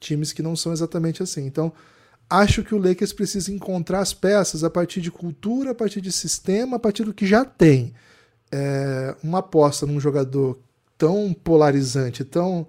times 0.00 0.32
que 0.32 0.42
não 0.42 0.56
são 0.56 0.72
exatamente 0.72 1.22
assim. 1.22 1.46
Então, 1.46 1.72
acho 2.28 2.62
que 2.62 2.74
o 2.74 2.78
Lakers 2.78 3.12
precisa 3.12 3.52
encontrar 3.52 4.00
as 4.00 4.12
peças 4.12 4.64
a 4.64 4.70
partir 4.70 5.00
de 5.00 5.10
cultura, 5.10 5.70
a 5.70 5.74
partir 5.74 6.00
de 6.00 6.12
sistema, 6.12 6.76
a 6.76 6.80
partir 6.80 7.04
do 7.04 7.14
que 7.14 7.26
já 7.26 7.44
tem. 7.44 7.94
É, 8.50 9.14
uma 9.22 9.38
aposta 9.38 9.86
num 9.86 10.00
jogador 10.00 10.58
tão 10.96 11.32
polarizante, 11.34 12.24
tão 12.24 12.66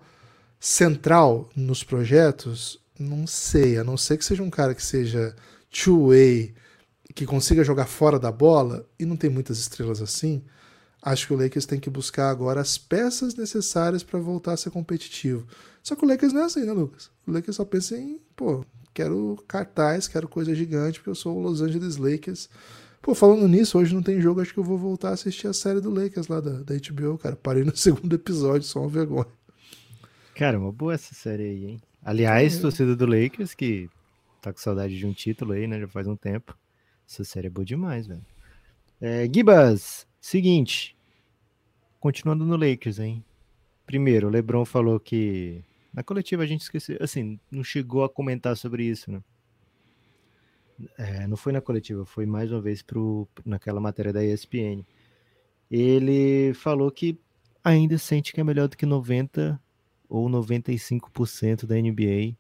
central 0.59 1.49
nos 1.55 1.83
projetos, 1.83 2.79
não 2.99 3.27
sei, 3.27 3.77
a 3.77 3.83
não 3.83 3.95
ser 3.95 4.17
que 4.17 4.25
seja 4.25 4.43
um 4.43 4.49
cara 4.49 4.73
que 4.73 4.83
seja 4.83 5.35
two-way, 5.69 6.53
que 7.13 7.25
consiga 7.25 7.63
jogar 7.63 7.85
fora 7.85 8.19
da 8.19 8.31
bola, 8.31 8.85
e 8.99 9.05
não 9.05 9.15
tem 9.15 9.29
muitas 9.29 9.59
estrelas 9.59 10.01
assim, 10.01 10.43
acho 11.01 11.27
que 11.27 11.33
o 11.33 11.37
Lakers 11.37 11.65
tem 11.65 11.79
que 11.79 11.89
buscar 11.89 12.29
agora 12.29 12.59
as 12.59 12.77
peças 12.77 13.35
necessárias 13.35 14.03
para 14.03 14.19
voltar 14.19 14.53
a 14.53 14.57
ser 14.57 14.71
competitivo. 14.71 15.47
Só 15.87 15.95
que 15.95 16.03
o 16.03 16.07
Lakers 16.09 16.33
não 16.33 16.41
é 16.41 16.43
assim, 16.43 16.65
né, 16.65 16.73
Lucas? 16.73 17.09
O 17.25 17.31
Lakers 17.31 17.55
só 17.55 17.63
pensa 17.63 17.97
em, 17.97 18.19
pô, 18.35 18.65
quero 18.93 19.41
cartaz, 19.47 20.05
quero 20.05 20.27
coisa 20.27 20.53
gigante, 20.53 20.99
porque 20.99 21.09
eu 21.09 21.15
sou 21.15 21.37
o 21.37 21.39
Los 21.39 21.61
Angeles 21.61 21.95
Lakers. 21.95 22.49
Pô, 23.01 23.15
falando 23.15 23.47
nisso, 23.47 23.79
hoje 23.79 23.95
não 23.95 24.03
tem 24.03 24.19
jogo, 24.19 24.41
acho 24.41 24.53
que 24.53 24.59
eu 24.59 24.65
vou 24.65 24.77
voltar 24.77 25.11
a 25.11 25.13
assistir 25.13 25.47
a 25.47 25.53
série 25.53 25.79
do 25.79 25.89
Lakers 25.89 26.27
lá 26.27 26.41
da, 26.41 26.61
da 26.61 26.75
HBO, 26.75 27.17
cara. 27.17 27.37
Parei 27.37 27.63
no 27.63 27.71
segundo 27.77 28.13
episódio, 28.13 28.63
só 28.63 28.81
uma 28.81 28.89
vergonha. 28.89 29.27
Cara, 30.35 30.59
uma 30.59 30.73
boa 30.73 30.93
essa 30.93 31.15
série 31.15 31.43
aí, 31.43 31.65
hein? 31.67 31.81
Aliás, 32.03 32.59
torcida 32.59 32.93
do 32.93 33.05
Lakers, 33.05 33.53
que 33.53 33.89
tá 34.41 34.51
com 34.51 34.59
saudade 34.59 34.97
de 34.97 35.05
um 35.05 35.13
título 35.13 35.53
aí, 35.53 35.67
né? 35.67 35.79
Já 35.79 35.87
faz 35.87 36.05
um 36.05 36.17
tempo. 36.17 36.53
Essa 37.09 37.23
série 37.23 37.47
é 37.47 37.49
boa 37.49 37.63
demais, 37.63 38.07
velho. 38.07 38.25
É, 38.99 39.25
Gibas, 39.33 40.05
seguinte. 40.19 40.97
Continuando 41.97 42.43
no 42.43 42.57
Lakers, 42.57 42.99
hein? 42.99 43.23
Primeiro, 43.85 44.27
o 44.27 44.29
LeBron 44.29 44.65
falou 44.65 44.99
que. 44.99 45.63
Na 45.97 46.03
coletiva 46.03 46.43
a 46.43 46.45
gente 46.45 46.61
esqueceu. 46.61 46.95
Assim, 47.01 47.39
não 47.49 47.63
chegou 47.63 48.03
a 48.03 48.09
comentar 48.09 48.55
sobre 48.55 48.83
isso, 48.83 49.11
né? 49.11 49.19
É, 50.95 51.25
não 51.25 51.35
foi 51.35 51.51
na 51.51 51.59
coletiva, 51.59 52.05
foi 52.05 52.23
mais 52.27 52.51
uma 52.51 52.61
vez 52.61 52.83
pro, 52.83 53.27
naquela 53.43 53.79
matéria 53.79 54.13
da 54.13 54.23
ESPN. 54.23 54.85
Ele 55.71 56.53
falou 56.53 56.91
que 56.91 57.19
ainda 57.63 57.97
sente 57.97 58.31
que 58.31 58.39
é 58.39 58.43
melhor 58.43 58.67
do 58.67 58.77
que 58.77 58.85
90 58.85 59.59
ou 60.07 60.29
95% 60.29 61.65
da 61.65 61.73
NBA, 61.73 62.37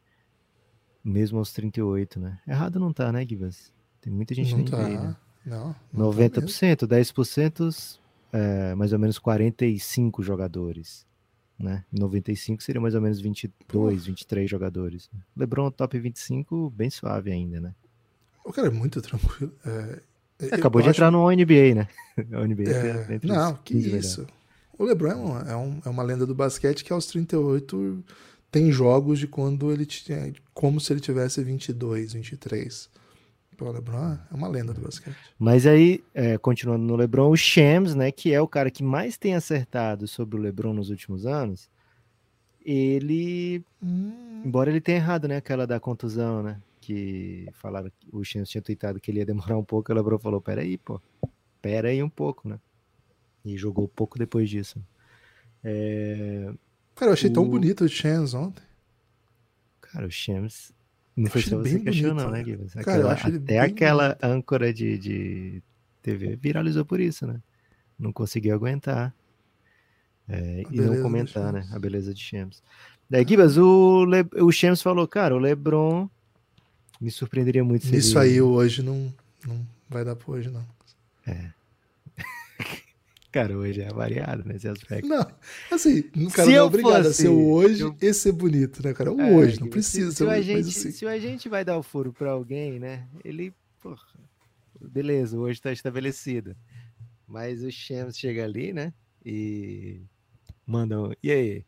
mesmo 1.03 1.39
aos 1.39 1.51
38, 1.51 2.19
né? 2.19 2.39
Errado 2.47 2.79
não 2.79 2.93
tá, 2.93 3.11
né, 3.11 3.25
Givas? 3.27 3.73
Tem 3.99 4.13
muita 4.13 4.35
gente 4.35 4.51
não 4.51 4.65
na 4.65 4.69
tá. 4.69 4.77
NBA, 4.83 5.01
né? 5.01 5.17
Não, 5.43 5.75
não 5.91 6.11
tá 6.11 6.41
90%, 6.41 6.87
10%, 6.87 7.99
é, 8.31 8.75
mais 8.75 8.93
ou 8.93 8.99
menos 8.99 9.17
45 9.17 10.21
jogadores, 10.21 11.07
né? 11.59 11.83
95 11.91 12.61
seria 12.63 12.79
mais 12.81 12.93
ou 12.95 13.01
menos 13.01 13.19
22, 13.19 14.05
23 14.05 14.49
jogadores. 14.49 15.09
LeBron 15.35 15.71
top 15.71 15.99
25, 15.99 16.69
bem 16.69 16.89
suave 16.89 17.31
ainda, 17.31 17.59
né? 17.59 17.73
O 18.45 18.53
cara 18.53 18.67
é 18.67 18.71
muito 18.71 19.01
tranquilo. 19.01 19.51
É, 19.65 19.99
eu 20.39 20.49
Acabou 20.53 20.81
de 20.81 20.89
acho- 20.89 20.97
entrar 20.97 21.11
no 21.11 21.29
NBA, 21.31 21.75
né? 21.75 21.87
O 22.31 22.45
NBA 22.45 22.69
É, 22.71 23.19
não, 23.23 23.55
que 23.55 23.73
15 23.73 23.85
melhores. 23.85 24.05
isso. 24.05 24.27
O 24.77 24.83
LeBron 24.85 25.09
é, 25.09 25.15
um- 25.15 25.37
é, 25.49 25.55
um- 25.55 25.81
é 25.85 25.89
uma 25.89 26.03
lenda 26.03 26.25
do 26.25 26.33
basquete 26.35 26.83
que 26.83 26.93
aos 26.93 27.05
38 27.07 28.03
tem 28.51 28.71
jogos 28.71 29.19
de 29.19 29.27
quando 29.27 29.71
ele 29.71 29.85
tinha. 29.85 30.33
como 30.53 30.79
se 30.79 30.93
ele 30.93 30.99
tivesse 30.99 31.43
22, 31.43 32.13
23. 32.13 32.89
Pô, 33.57 33.65
o 33.65 33.71
LeBron 33.71 34.17
é 34.31 34.35
uma 34.35 34.47
lenda 34.47 34.71
do 34.73 34.81
basquete. 34.81 35.17
Mas 35.39 35.65
aí, 35.65 36.03
é, 36.13 36.37
continuando 36.37 36.83
no 36.85 36.95
LeBron, 36.95 37.29
o 37.31 37.35
Shams, 37.35 37.95
né, 37.95 38.11
que 38.11 38.31
é 38.31 38.39
o 38.39 38.47
cara 38.47 38.69
que 38.69 38.83
mais 38.83 39.17
tem 39.17 39.33
acertado 39.35 40.07
sobre 40.07 40.37
o 40.37 40.39
LeBron 40.39 40.73
nos 40.73 40.89
últimos 40.91 41.25
anos, 41.25 41.69
ele, 42.63 43.63
Hum, 43.81 44.43
embora 44.45 44.69
ele 44.69 44.81
tenha 44.81 44.97
errado, 44.97 45.27
né, 45.27 45.37
aquela 45.37 45.65
da 45.65 45.79
contusão, 45.79 46.43
né, 46.43 46.61
que 46.81 47.47
falaram, 47.53 47.89
que 47.99 48.07
o 48.11 48.23
Shams 48.23 48.49
tinha 48.49 48.61
tweetado 48.61 48.99
que 48.99 49.09
ele 49.09 49.19
ia 49.19 49.25
demorar 49.25 49.57
um 49.57 49.63
pouco, 49.63 49.91
o 49.91 49.95
LeBron 49.95 50.19
falou, 50.19 50.39
peraí, 50.41 50.77
pô, 50.77 51.01
espera 51.55 51.89
aí 51.89 52.01
um 52.03 52.09
pouco, 52.09 52.47
né? 52.47 52.59
E 53.43 53.57
jogou 53.57 53.87
pouco 53.87 54.19
depois 54.19 54.49
disso. 54.49 54.79
É... 55.63 56.53
Cara, 56.95 57.09
eu 57.09 57.13
achei 57.13 57.29
O- 57.29 57.33
tão 57.33 57.47
bonito 57.47 57.85
o 57.85 57.89
Chance 57.89 58.35
ontem. 58.35 58.63
Cara, 59.81 60.05
o 60.05 60.11
Shams. 60.11 60.73
Não 61.17 61.29
foi 61.31 61.41
só 61.41 61.57
você 61.57 61.79
que 61.79 61.89
achou, 61.89 62.09
bonito, 62.13 62.23
não, 62.23 62.29
né? 62.31 62.43
Gibbs? 62.43 62.73
Cara, 62.75 63.11
Aquela- 63.11 63.37
até 63.37 63.59
aquela 63.59 64.17
âncora 64.21 64.71
de, 64.71 64.97
de 64.99 65.63
TV 66.03 66.35
viralizou 66.35 66.85
por 66.85 66.99
isso, 66.99 67.25
né? 67.25 67.41
Não 67.97 68.13
conseguiu 68.13 68.53
aguentar. 68.53 69.11
É, 70.29 70.63
e 70.69 70.79
não 70.79 71.01
comentar, 71.01 71.51
né? 71.51 71.67
A 71.71 71.79
beleza 71.79 72.13
de 72.13 72.21
Shams. 72.21 72.61
Daí, 73.09 73.25
Gibas, 73.27 73.57
o, 73.57 74.05
Le... 74.05 74.25
o 74.41 74.51
Shams 74.51 74.81
falou, 74.81 75.07
cara, 75.07 75.33
o 75.33 75.39
LeBron 75.39 76.07
me 77.01 77.09
surpreenderia 77.09 77.63
muito 77.63 77.83
Isso 77.95 78.19
ele... 78.19 78.29
aí 78.33 78.41
hoje 78.41 78.83
não, 78.83 79.11
não 79.45 79.65
vai 79.89 80.03
dar 80.05 80.15
pra 80.15 80.31
hoje, 80.33 80.49
não. 80.51 80.63
Cara, 83.31 83.57
hoje 83.57 83.81
é 83.81 83.89
variado 83.89 84.43
nesse 84.45 84.67
aspecto. 84.67 85.07
Não, 85.07 85.25
assim, 85.71 85.99
o 85.99 86.29
cara 86.31 86.45
Se 86.47 86.51
não 86.51 86.53
é 86.53 86.61
obrigado 86.63 87.01
a 87.01 87.03
fosse- 87.05 87.21
ser 87.23 87.27
o 87.29 87.49
hoje 87.51 87.81
eu- 87.83 87.95
e 88.01 88.13
ser 88.13 88.31
bonito, 88.31 88.81
né, 88.83 88.93
cara? 88.93 89.11
O 89.11 89.19
É, 89.21 89.31
hoje, 89.35 89.59
não 89.59 89.69
precisa 89.69 90.11
se, 90.11 90.17
ser 90.17 90.17
se, 90.17 90.23
o 90.23 90.27
mas 90.27 90.39
agente, 90.39 90.67
assim. 90.77 90.91
se 90.91 91.05
o 91.05 91.09
agente 91.09 91.49
vai 91.49 91.63
dar 91.65 91.77
o 91.77 91.83
furo 91.83 92.13
pra 92.13 92.31
alguém, 92.31 92.79
né? 92.79 93.07
Ele, 93.23 93.53
porra, 93.81 94.01
beleza, 94.79 95.37
hoje 95.37 95.61
tá 95.61 95.71
estabelecido. 95.71 96.55
Mas 97.27 97.61
o 97.63 97.69
Shams 97.69 98.17
chega 98.17 98.43
ali, 98.45 98.71
né? 98.71 98.93
E 99.25 100.01
manda 100.65 100.99
um, 101.01 101.11
e 101.21 101.29
aí, 101.29 101.65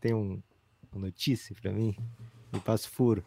tem 0.00 0.14
um, 0.14 0.40
uma 0.92 1.06
notícia 1.06 1.54
pra 1.60 1.72
mim? 1.72 1.96
Me 2.52 2.60
passa 2.60 2.86
o 2.86 2.90
furo. 2.92 3.24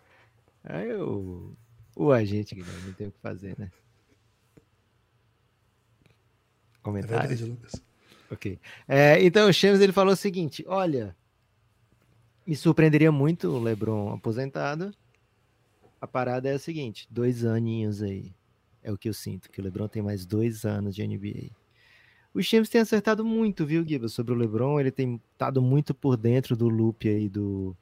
Aí 0.63 0.89
eu, 0.89 1.53
o 1.95 2.11
agente, 2.13 2.55
Guilherme, 2.55 2.87
não 2.87 2.93
tem 2.93 3.07
o 3.07 3.11
que 3.11 3.19
fazer, 3.19 3.55
né? 3.59 3.69
É 6.87 6.91
Comentário? 6.91 7.27
verdade, 7.29 7.45
Lucas. 7.45 7.81
Ok. 8.31 8.59
É, 8.87 9.23
então 9.23 9.49
o 9.49 9.53
Shams 9.53 9.81
ele 9.81 9.93
falou 9.93 10.13
o 10.13 10.17
seguinte: 10.17 10.63
olha, 10.67 11.15
me 12.45 12.55
surpreenderia 12.55 13.11
muito 13.11 13.49
o 13.49 13.61
LeBron 13.61 14.13
aposentado. 14.13 14.93
A 15.99 16.07
parada 16.07 16.49
é 16.49 16.53
a 16.53 16.59
seguinte: 16.59 17.07
dois 17.09 17.43
aninhos 17.43 18.01
aí. 18.01 18.33
É 18.83 18.91
o 18.91 18.97
que 18.97 19.09
eu 19.09 19.13
sinto, 19.13 19.49
que 19.49 19.59
o 19.59 19.63
LeBron 19.63 19.87
tem 19.89 20.01
mais 20.01 20.25
dois 20.25 20.63
anos 20.63 20.95
de 20.95 21.05
NBA. 21.05 21.49
O 22.33 22.41
Shams 22.41 22.69
tem 22.69 22.79
acertado 22.79 23.25
muito, 23.25 23.65
viu, 23.65 23.85
Giba, 23.85 24.07
sobre 24.07 24.33
o 24.33 24.37
LeBron. 24.37 24.79
Ele 24.79 24.91
tem 24.91 25.19
estado 25.33 25.61
muito 25.61 25.93
por 25.93 26.15
dentro 26.15 26.55
do 26.55 26.69
loop 26.69 27.09
aí 27.09 27.27
do, 27.27 27.75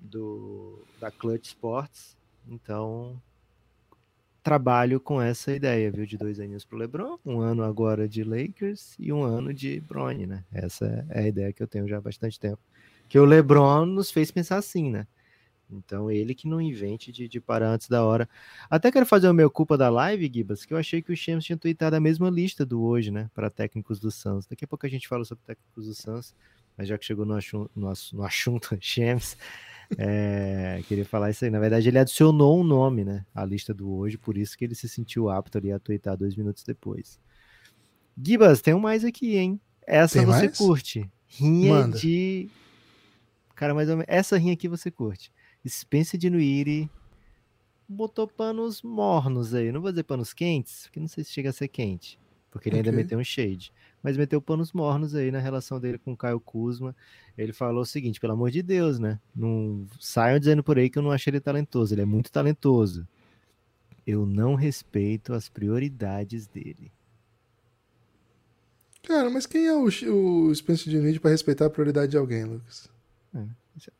do 0.00 0.82
da 0.98 1.10
Clutch 1.10 1.46
Sports. 1.46 2.16
Então, 2.48 3.20
trabalho 4.46 5.00
com 5.00 5.20
essa 5.20 5.52
ideia, 5.52 5.90
viu, 5.90 6.06
de 6.06 6.16
dois 6.16 6.38
aninhos 6.38 6.64
pro 6.64 6.78
LeBron, 6.78 7.18
um 7.26 7.40
ano 7.40 7.64
agora 7.64 8.08
de 8.08 8.22
Lakers 8.22 8.94
e 8.96 9.12
um 9.12 9.24
ano 9.24 9.52
de 9.52 9.80
Bronny, 9.80 10.24
né? 10.24 10.44
Essa 10.52 11.04
é 11.10 11.24
a 11.24 11.26
ideia 11.26 11.52
que 11.52 11.60
eu 11.60 11.66
tenho 11.66 11.88
já 11.88 11.98
há 11.98 12.00
bastante 12.00 12.38
tempo. 12.38 12.60
Que 13.08 13.18
o 13.18 13.24
LeBron 13.24 13.86
nos 13.86 14.08
fez 14.08 14.30
pensar 14.30 14.56
assim, 14.56 14.88
né? 14.88 15.04
Então, 15.68 16.08
ele 16.08 16.32
que 16.32 16.46
não 16.46 16.60
invente 16.60 17.10
de, 17.10 17.26
de 17.26 17.40
parar 17.40 17.70
antes 17.70 17.88
da 17.88 18.04
hora. 18.04 18.28
Até 18.70 18.92
quero 18.92 19.04
fazer 19.04 19.28
o 19.28 19.34
meu 19.34 19.50
culpa 19.50 19.76
da 19.76 19.88
live, 19.88 20.30
Gibas, 20.32 20.64
que 20.64 20.72
eu 20.72 20.78
achei 20.78 21.02
que 21.02 21.10
o 21.10 21.16
Shams 21.16 21.44
tinha 21.44 21.58
tweetado 21.58 21.96
a 21.96 22.00
mesma 22.00 22.30
lista 22.30 22.64
do 22.64 22.80
hoje, 22.84 23.10
né? 23.10 23.28
Para 23.34 23.50
técnicos 23.50 23.98
do 23.98 24.12
Suns. 24.12 24.46
Daqui 24.46 24.64
a 24.64 24.68
pouco 24.68 24.86
a 24.86 24.88
gente 24.88 25.08
fala 25.08 25.24
sobre 25.24 25.42
técnicos 25.44 25.86
do 25.86 25.92
Suns, 25.92 26.32
mas 26.78 26.86
já 26.86 26.96
que 26.96 27.04
chegou 27.04 27.26
no, 27.26 27.34
assunto, 27.34 27.68
no, 27.74 27.92
no 28.12 28.22
assunto 28.22 28.78
Shams, 28.80 29.36
é, 29.98 30.82
queria 30.86 31.04
falar 31.04 31.30
isso 31.30 31.44
aí. 31.44 31.50
Na 31.50 31.58
verdade, 31.58 31.88
ele 31.88 31.98
adicionou 31.98 32.60
um 32.60 32.64
nome, 32.64 33.04
né? 33.04 33.24
À 33.34 33.44
lista 33.44 33.72
do 33.74 33.90
hoje, 33.92 34.18
por 34.18 34.36
isso 34.36 34.56
que 34.56 34.64
ele 34.64 34.74
se 34.74 34.88
sentiu 34.88 35.28
apto 35.28 35.58
ali 35.58 35.72
a 35.72 35.78
tweetar 35.78 36.16
dois 36.16 36.34
minutos 36.34 36.62
depois. 36.64 37.18
Gibas, 38.22 38.60
tem 38.60 38.74
um 38.74 38.80
mais 38.80 39.04
aqui, 39.04 39.36
hein? 39.36 39.60
Essa 39.86 40.18
Tem 40.18 40.26
você 40.26 40.46
mais? 40.46 40.58
curte. 40.58 41.10
Rinha 41.28 41.72
Manda. 41.74 41.98
de. 41.98 42.48
Cara, 43.54 43.74
mais 43.74 43.88
ou 43.88 43.96
menos. 43.96 44.06
Essa 44.08 44.36
rinha 44.36 44.52
aqui 44.54 44.68
você 44.68 44.90
curte. 44.90 45.32
Spencer 45.66 46.18
de 46.18 46.30
Nuiri 46.30 46.90
botou 47.88 48.26
panos 48.26 48.82
mornos 48.82 49.54
aí. 49.54 49.70
Não 49.70 49.80
vou 49.80 49.90
dizer 49.90 50.02
panos 50.04 50.32
quentes, 50.32 50.84
porque 50.84 51.00
não 51.00 51.08
sei 51.08 51.24
se 51.24 51.32
chega 51.32 51.50
a 51.50 51.52
ser 51.52 51.68
quente. 51.68 52.18
Porque 52.56 52.68
ele 52.68 52.76
ainda 52.78 52.90
Ok. 52.90 52.96
meteu 53.02 53.18
um 53.18 53.24
shade. 53.24 53.72
Mas 54.02 54.16
meteu 54.16 54.40
panos 54.40 54.72
mornos 54.72 55.14
aí 55.14 55.30
na 55.30 55.38
relação 55.38 55.78
dele 55.78 55.98
com 55.98 56.12
o 56.12 56.16
Caio 56.16 56.40
Kuzma. 56.40 56.96
Ele 57.36 57.52
falou 57.52 57.82
o 57.82 57.86
seguinte, 57.86 58.18
pelo 58.18 58.32
amor 58.32 58.50
de 58.50 58.62
Deus, 58.62 58.98
né? 58.98 59.18
Não 59.34 59.86
saiam 60.00 60.38
dizendo 60.38 60.62
por 60.62 60.78
aí 60.78 60.88
que 60.88 60.98
eu 60.98 61.02
não 61.02 61.10
achei 61.10 61.30
ele 61.30 61.40
talentoso. 61.40 61.92
Ele 61.94 62.02
é 62.02 62.06
muito 62.06 62.32
talentoso. 62.32 63.06
Eu 64.06 64.24
não 64.24 64.54
respeito 64.54 65.34
as 65.34 65.48
prioridades 65.48 66.46
dele. 66.46 66.90
Cara, 69.02 69.28
mas 69.30 69.46
quem 69.46 69.66
é 69.66 69.74
o, 69.74 69.84
o 69.84 70.54
Spencer 70.54 70.90
Dinwiddie 70.90 71.20
pra 71.20 71.30
respeitar 71.30 71.66
a 71.66 71.70
prioridade 71.70 72.12
de 72.12 72.16
alguém, 72.16 72.44
Lucas? 72.44 72.88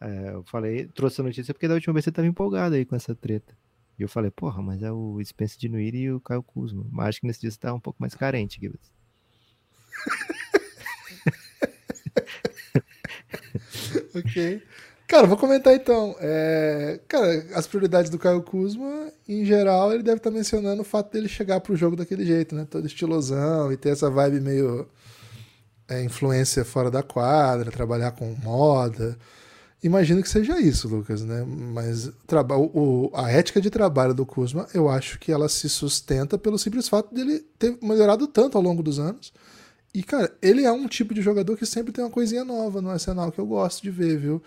É, 0.01 0.31
eu 0.31 0.43
falei, 0.45 0.87
trouxe 0.87 1.21
a 1.21 1.25
notícia 1.25 1.53
porque 1.53 1.69
da 1.69 1.75
última 1.75 1.93
vez 1.93 2.05
você 2.05 2.11
tava 2.11 2.27
empolgado 2.27 2.75
aí 2.75 2.85
com 2.85 2.97
essa 2.97 3.15
treta. 3.15 3.55
E 3.99 4.03
eu 4.03 4.09
falei, 4.09 4.31
porra, 4.31 4.63
mas 4.63 4.83
é 4.83 4.93
o 4.93 5.19
Spencer 5.25 5.59
de 5.59 5.69
Nuiri 5.69 6.03
e 6.03 6.13
o 6.13 6.21
Caio 6.21 6.43
Kuzma. 6.43 6.85
Mas 6.91 7.09
acho 7.09 7.21
que 7.21 7.27
nesse 7.27 7.41
dia 7.41 7.51
você 7.51 7.59
tá 7.59 7.73
um 7.73 7.81
pouco 7.81 8.01
mais 8.01 8.15
carente, 8.15 8.61
Gibbs. 8.61 8.91
Ok. 14.15 14.63
Cara, 15.07 15.27
vou 15.27 15.37
comentar 15.37 15.75
então. 15.75 16.17
É, 16.19 17.01
Cara, 17.07 17.47
as 17.55 17.67
prioridades 17.67 18.11
do 18.11 18.19
Caio 18.19 18.43
Kuzma, 18.43 19.13
em 19.29 19.45
geral, 19.45 19.93
ele 19.93 20.03
deve 20.03 20.17
estar 20.19 20.31
mencionando 20.31 20.83
o 20.83 20.85
fato 20.85 21.13
dele 21.13 21.29
chegar 21.29 21.61
pro 21.61 21.77
jogo 21.77 21.95
daquele 21.97 22.25
jeito, 22.25 22.55
né? 22.55 22.67
Todo 22.69 22.87
estilosão 22.87 23.71
e 23.73 23.77
ter 23.77 23.91
essa 23.91 24.11
vibe 24.11 24.41
meio 24.41 24.89
é, 25.89 26.03
influência 26.03 26.65
fora 26.65 26.91
da 26.91 27.03
quadra, 27.03 27.71
trabalhar 27.71 28.13
com 28.13 28.35
moda. 28.43 29.17
Imagino 29.83 30.23
que 30.23 30.29
seja 30.29 30.59
isso, 30.61 30.89
Lucas, 30.89 31.23
né? 31.23 31.45
Mas 31.47 32.11
o, 32.73 33.11
a 33.15 33.31
ética 33.31 33.61
de 33.61 33.71
trabalho 33.71 34.15
do 34.15 34.25
Kuzma, 34.27 34.67
eu 34.73 34.89
acho 34.89 35.19
que 35.19 35.31
ela 35.31 35.49
se 35.49 35.69
sustenta 35.69 36.39
pelo 36.39 36.59
simples 36.59 36.89
fato 36.89 37.15
dele 37.15 37.45
ter 37.59 37.77
melhorado 37.83 38.27
tanto 38.27 38.57
ao 38.57 38.65
longo 38.65 38.83
dos 38.83 38.99
anos. 38.99 39.33
E, 39.95 40.03
cara, 40.03 40.35
ele 40.43 40.65
é 40.65 40.73
um 40.73 40.87
tipo 40.89 41.15
de 41.15 41.23
jogador 41.23 41.57
que 41.57 41.65
sempre 41.67 41.93
tem 41.93 42.05
uma 42.05 42.11
coisinha 42.11 42.45
nova 42.45 42.83
no 42.83 42.91
arsenal 42.91 43.31
que 43.31 43.39
eu 43.39 43.47
gosto 43.47 43.83
de 43.83 43.91
ver, 43.91 44.19
viu? 44.19 44.43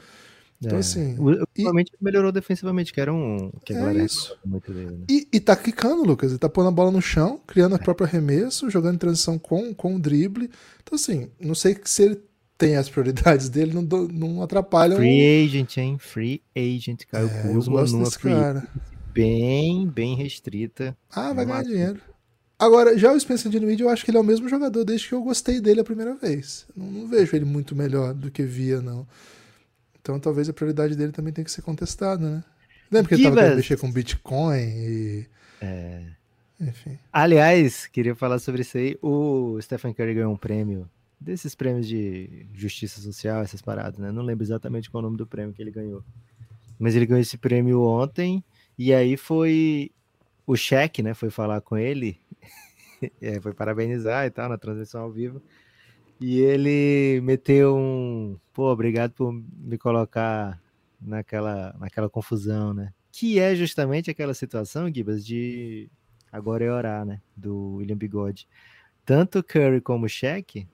Então, 0.61 0.75
É. 0.77 0.79
assim. 0.81 1.15
Ultimamente 1.17 1.91
melhorou 2.01 2.31
defensivamente, 2.31 2.91
que 2.91 2.99
era 2.99 3.13
um. 3.13 3.49
Que 3.63 3.73
É 3.73 3.77
galera 3.77 4.03
isso. 4.03 4.37
muito 4.45 4.73
dele, 4.73 4.91
né? 4.91 5.05
E, 5.09 5.27
e 5.31 5.39
tá 5.39 5.55
quicando, 5.55 6.03
Lucas. 6.03 6.31
Ele 6.31 6.39
tá 6.39 6.49
pondo 6.49 6.67
a 6.67 6.71
bola 6.71 6.91
no 6.91 7.01
chão, 7.01 7.39
criando 7.47 7.75
a 7.75 7.79
própria 7.79 8.05
arremesso, 8.05 8.69
jogando 8.69 8.95
em 8.95 8.99
transição 8.99 9.39
com, 9.39 9.73
com 9.73 9.95
o 9.95 9.99
drible. 9.99 10.49
Então, 10.83 10.95
assim, 10.95 11.29
não 11.39 11.55
sei 11.55 11.79
se 11.85 12.03
ele 12.03 12.21
tem 12.59 12.75
as 12.75 12.89
prioridades 12.89 13.49
dele, 13.49 13.73
não, 13.73 13.83
do- 13.83 14.09
não 14.09 14.43
atrapalham. 14.43 14.97
Free 14.97 15.45
agent, 15.45 15.77
hein? 15.77 15.97
Free 15.97 16.43
agent, 16.55 17.05
Caio 17.09 17.27
É, 17.29 17.41
Kuzma 17.53 17.83
numa 17.85 18.11
free 18.11 18.33
cara. 18.33 18.67
bem, 19.13 19.87
bem 19.87 20.15
restrita. 20.15 20.95
Ah, 21.09 21.33
vai 21.33 21.45
ganhar 21.45 21.63
dinheiro. 21.63 22.01
Agora, 22.59 22.97
já 22.97 23.13
o 23.13 23.19
Spencer 23.19 23.49
Dinwiddie, 23.49 23.83
eu 23.83 23.89
acho 23.89 24.03
que 24.03 24.11
ele 24.11 24.17
é 24.17 24.21
o 24.21 24.23
mesmo 24.23 24.49
jogador 24.49 24.83
desde 24.83 25.07
que 25.07 25.13
eu 25.15 25.23
gostei 25.23 25.61
dele 25.61 25.79
a 25.79 25.83
primeira 25.85 26.13
vez. 26.15 26.67
Não, 26.75 26.85
não 26.91 27.07
vejo 27.07 27.33
ele 27.33 27.45
muito 27.45 27.73
melhor 27.73 28.13
do 28.13 28.29
que 28.29 28.43
via, 28.43 28.81
não. 28.81 29.07
Então, 30.01 30.19
talvez 30.19 30.49
a 30.49 30.53
prioridade 30.53 30.93
dele 30.95 31.13
também 31.13 31.31
tenha 31.31 31.45
que 31.45 31.51
ser 31.51 31.61
contestada, 31.61 32.29
né? 32.29 32.43
Lembra 32.91 33.07
que 33.07 33.15
ele 33.15 33.23
tava 33.23 33.35
Gibas. 33.35 33.43
querendo 33.45 33.57
mexer 33.57 33.77
com 33.77 33.89
Bitcoin 33.91 34.59
e... 34.59 35.25
É. 35.61 36.01
Enfim. 36.59 36.99
Aliás, 37.13 37.87
queria 37.87 38.13
falar 38.15 38.39
sobre 38.39 38.61
isso 38.63 38.77
aí. 38.77 38.97
O 39.01 39.57
Stephen 39.61 39.93
Curry 39.93 40.13
ganhou 40.15 40.33
um 40.33 40.37
prêmio, 40.37 40.89
desses 41.19 41.53
prêmios 41.53 41.87
de 41.87 42.47
justiça 42.53 43.01
social, 43.01 43.41
essas 43.41 43.61
paradas, 43.61 43.99
né? 43.99 44.11
Não 44.11 44.23
lembro 44.23 44.43
exatamente 44.43 44.89
qual 44.89 45.01
o 45.01 45.05
nome 45.05 45.17
do 45.17 45.27
prêmio 45.27 45.53
que 45.53 45.61
ele 45.61 45.71
ganhou. 45.71 46.03
Mas 46.77 46.95
ele 46.95 47.05
ganhou 47.05 47.21
esse 47.21 47.37
prêmio 47.37 47.81
ontem, 47.81 48.43
e 48.77 48.93
aí 48.93 49.17
foi 49.17 49.91
o 50.47 50.55
cheque, 50.55 51.03
né? 51.03 51.13
Foi 51.13 51.29
falar 51.29 51.59
com 51.61 51.77
ele, 51.77 52.19
é, 53.21 53.39
foi 53.41 53.53
parabenizar 53.53 54.25
e 54.25 54.29
tal, 54.29 54.47
na 54.47 54.57
transmissão 54.57 55.01
ao 55.01 55.11
vivo. 55.11 55.41
E 56.21 56.39
ele 56.39 57.21
meteu 57.21 57.75
um, 57.77 58.37
pô, 58.53 58.71
obrigado 58.71 59.11
por 59.11 59.31
me 59.33 59.77
colocar 59.77 60.61
naquela, 61.01 61.75
naquela 61.79 62.09
confusão, 62.09 62.73
né? 62.73 62.93
Que 63.11 63.39
é 63.39 63.55
justamente 63.55 64.09
aquela 64.09 64.33
situação, 64.33 64.93
Gibas, 64.93 65.25
de 65.25 65.89
agora 66.31 66.63
é 66.63 66.71
orar, 66.71 67.05
né? 67.05 67.21
Do 67.35 67.75
William 67.75 67.97
Bigode. 67.97 68.47
Tanto 69.05 69.43
Curry 69.43 69.81
como 69.81 70.07
Shaq 70.07 70.67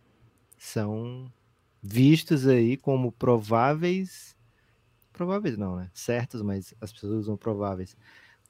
são 0.66 1.32
vistos 1.82 2.48
aí 2.48 2.76
como 2.76 3.12
prováveis. 3.12 4.36
Prováveis 5.14 5.58
não, 5.58 5.78
né? 5.78 5.90
Certos, 5.94 6.42
mas 6.42 6.74
as 6.82 6.92
pessoas 6.92 7.14
usam 7.14 7.38
prováveis. 7.38 7.96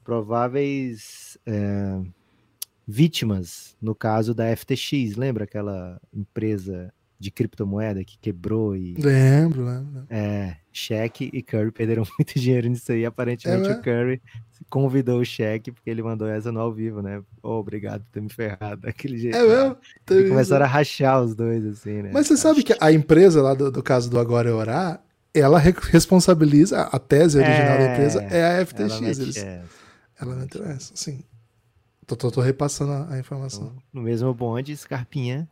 Prováveis 0.02 1.38
é, 1.46 2.00
vítimas, 2.86 3.76
no 3.80 3.94
caso 3.94 4.34
da 4.34 4.56
FTX. 4.56 5.16
Lembra 5.16 5.44
aquela 5.44 6.00
empresa 6.12 6.92
de 7.18 7.30
criptomoeda 7.30 8.04
que 8.04 8.18
quebrou 8.18 8.76
e. 8.76 8.94
Lembro, 8.94 9.64
lembro. 9.64 10.04
É, 10.10 10.56
Shaq 10.72 11.30
e 11.32 11.42
Curry 11.42 11.70
perderam 11.72 12.04
muito 12.18 12.38
dinheiro 12.38 12.68
nisso 12.68 12.92
aí. 12.92 13.04
Aparentemente 13.06 13.70
É, 13.70 13.74
o 13.74 13.82
Curry 13.82 14.20
convidou 14.68 15.20
o 15.20 15.24
Shaq 15.24 15.72
porque 15.72 15.88
ele 15.90 16.02
mandou 16.02 16.28
essa 16.28 16.50
no 16.52 16.60
ao 16.60 16.72
vivo, 16.72 17.00
né? 17.02 17.22
Oh, 17.42 17.54
obrigado 17.58 18.02
por 18.04 18.10
ter 18.10 18.20
me 18.20 18.28
ferrado 18.28 18.82
daquele 18.86 19.16
jeito. 19.18 19.36
É 19.36 19.42
mesmo? 19.46 19.76
E 19.76 20.04
Teve 20.04 20.28
começaram 20.28 20.64
a 20.64 20.68
rachar 20.68 21.22
os 21.22 21.34
dois, 21.34 21.64
assim, 21.64 22.02
né? 22.02 22.10
Mas 22.12 22.26
você 22.26 22.36
sabe 22.36 22.62
que 22.62 22.74
a 22.80 22.92
empresa 22.92 23.40
lá 23.42 23.54
do, 23.54 23.70
do 23.70 23.82
caso 23.82 24.10
do 24.10 24.18
Agora 24.18 24.48
é 24.48 24.52
Orar, 24.52 25.02
ela 25.34 25.58
re- 25.58 25.74
responsabiliza, 25.90 26.82
a 26.82 26.98
tese 26.98 27.38
original 27.38 27.78
da 27.78 27.84
É, 27.84 27.92
empresa 27.92 28.22
é 28.30 28.42
a 28.44 28.48
Ela 28.52 28.64
FTX. 28.66 29.00
mete 29.00 29.20
eles- 29.22 29.36
essa. 29.36 29.62
ela 30.20 30.34
meteu 30.36 30.64
essa, 30.64 30.92
sim. 30.96 31.22
Tô, 32.06 32.14
tô, 32.14 32.30
tô 32.30 32.40
repassando 32.40 32.92
a, 32.92 33.14
a 33.14 33.18
informação. 33.18 33.66
Então, 33.66 33.82
no 33.92 34.02
mesmo 34.02 34.32
bonde, 34.32 34.74
Scarpinha, 34.76 35.48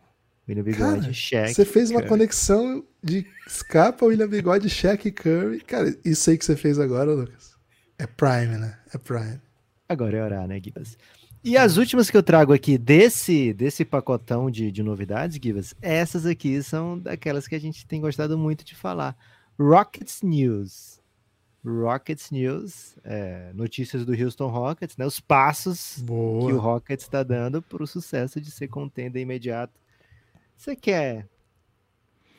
William 0.48 0.62
Bigode, 0.62 1.00
Cara, 1.00 1.12
Shaq. 1.12 1.54
Você 1.54 1.64
fez 1.64 1.90
uma 1.90 2.00
Curry. 2.00 2.08
conexão 2.08 2.84
de 3.02 3.26
Scarpa, 3.48 4.04
William 4.04 4.28
Bigode, 4.28 4.68
Shaq 4.68 5.08
e 5.08 5.12
Curry. 5.12 5.60
Cara, 5.60 5.96
isso 6.04 6.28
aí 6.30 6.36
que 6.36 6.44
você 6.44 6.56
fez 6.56 6.78
agora, 6.78 7.12
Lucas. 7.12 7.54
É 7.98 8.06
Prime, 8.06 8.58
né? 8.58 8.78
É 8.92 8.98
Prime. 8.98 9.40
Agora 9.88 10.16
é 10.16 10.22
orar, 10.22 10.46
né, 10.46 10.60
Gibas? 10.62 10.98
E 11.42 11.56
as 11.56 11.76
últimas 11.76 12.10
que 12.10 12.16
eu 12.16 12.22
trago 12.22 12.52
aqui 12.52 12.78
desse, 12.78 13.52
desse 13.52 13.84
pacotão 13.84 14.50
de, 14.50 14.70
de 14.72 14.82
novidades, 14.82 15.38
Gibas, 15.42 15.74
essas 15.80 16.24
aqui 16.24 16.62
são 16.62 16.98
daquelas 16.98 17.46
que 17.46 17.54
a 17.54 17.60
gente 17.60 17.86
tem 17.86 18.00
gostado 18.00 18.36
muito 18.38 18.64
de 18.64 18.74
falar. 18.74 19.16
Rockets 19.58 20.22
News. 20.22 21.00
Rockets 21.64 22.30
News, 22.30 22.96
é, 23.02 23.50
notícias 23.54 24.04
do 24.04 24.12
Houston 24.12 24.48
Rockets, 24.48 24.96
né? 24.98 25.06
Os 25.06 25.20
passos 25.20 25.96
que 25.96 26.02
o 26.02 26.04
Boa. 26.04 26.60
Rockets 26.60 27.06
está 27.06 27.22
dando 27.22 27.62
para 27.62 27.82
o 27.82 27.86
sucesso 27.86 28.40
de 28.40 28.50
ser 28.50 28.68
contender 28.68 29.22
imediato. 29.22 29.72
Você 30.56 30.74
quer 30.76 31.28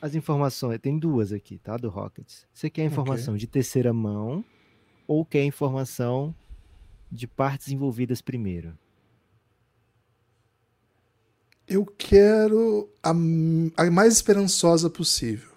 as 0.00 0.14
informações? 0.14 0.78
Tem 0.80 0.98
duas 0.98 1.32
aqui, 1.32 1.58
tá? 1.58 1.76
Do 1.76 1.88
Rockets. 1.88 2.46
Você 2.52 2.70
quer 2.70 2.84
informação 2.84 3.36
de 3.36 3.46
terceira 3.46 3.92
mão 3.92 4.44
ou 5.06 5.24
quer 5.24 5.44
informação 5.44 6.34
de 7.10 7.26
partes 7.26 7.68
envolvidas 7.68 8.20
primeiro? 8.20 8.76
Eu 11.68 11.84
quero 11.84 12.88
a, 13.02 13.10
a 13.10 13.90
mais 13.90 14.14
esperançosa 14.14 14.88
possível. 14.88 15.50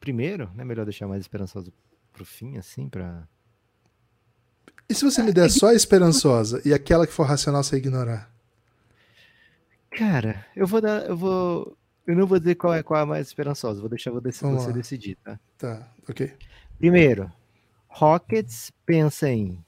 Primeiro, 0.00 0.50
não 0.54 0.62
é 0.62 0.64
melhor 0.64 0.84
deixar 0.84 1.06
mais 1.06 1.20
esperançoso 1.20 1.72
pro 2.12 2.24
fim, 2.24 2.58
assim, 2.58 2.88
para 2.88 3.28
E 4.88 4.94
se 4.94 5.04
você 5.04 5.22
me 5.22 5.32
der 5.32 5.48
só 5.50 5.68
a 5.68 5.74
esperançosa 5.74 6.60
e 6.64 6.74
aquela 6.74 7.06
que 7.06 7.12
for 7.12 7.24
racional 7.24 7.62
você 7.62 7.76
ignorar? 7.76 8.32
Cara, 9.90 10.44
eu 10.56 10.66
vou 10.66 10.80
dar, 10.80 11.08
eu 11.08 11.16
vou, 11.16 11.77
eu 12.08 12.16
não 12.16 12.26
vou 12.26 12.38
dizer 12.38 12.54
qual 12.54 12.72
é 12.72 12.82
qual 12.82 12.98
é 12.98 13.02
a 13.02 13.06
mais 13.06 13.26
esperançosa, 13.26 13.80
vou 13.80 13.90
deixar 13.90 14.10
você, 14.10 14.72
decidir, 14.72 15.16
tá? 15.16 15.38
Tá, 15.58 15.92
ok. 16.08 16.32
Primeiro, 16.78 17.30
Rockets 17.86 18.72
pensa 18.86 19.28
em 19.28 19.62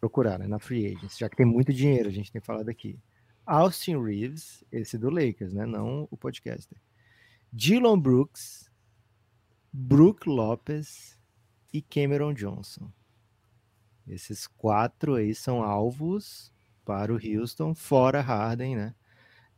procurar 0.00 0.40
né, 0.40 0.48
na 0.48 0.58
free 0.58 0.86
agents, 0.86 1.16
já 1.16 1.28
que 1.28 1.36
tem 1.36 1.46
muito 1.46 1.72
dinheiro, 1.72 2.08
a 2.08 2.12
gente 2.12 2.32
tem 2.32 2.40
falado 2.40 2.68
aqui. 2.68 2.98
Austin 3.46 4.02
Reeves, 4.02 4.64
esse 4.72 4.98
do 4.98 5.08
Lakers, 5.08 5.52
né? 5.52 5.64
Não 5.64 6.08
o 6.10 6.16
podcaster. 6.16 6.76
Dylan 7.52 7.98
Brooks, 7.98 8.68
Brook 9.72 10.28
Lopes 10.28 11.16
e 11.72 11.80
Cameron 11.80 12.34
Johnson. 12.34 12.90
Esses 14.08 14.48
quatro 14.48 15.14
aí 15.14 15.32
são 15.32 15.62
alvos 15.62 16.52
para 16.84 17.12
o 17.12 17.16
Houston, 17.16 17.72
fora 17.72 18.20
Harden, 18.20 18.74
né? 18.74 18.94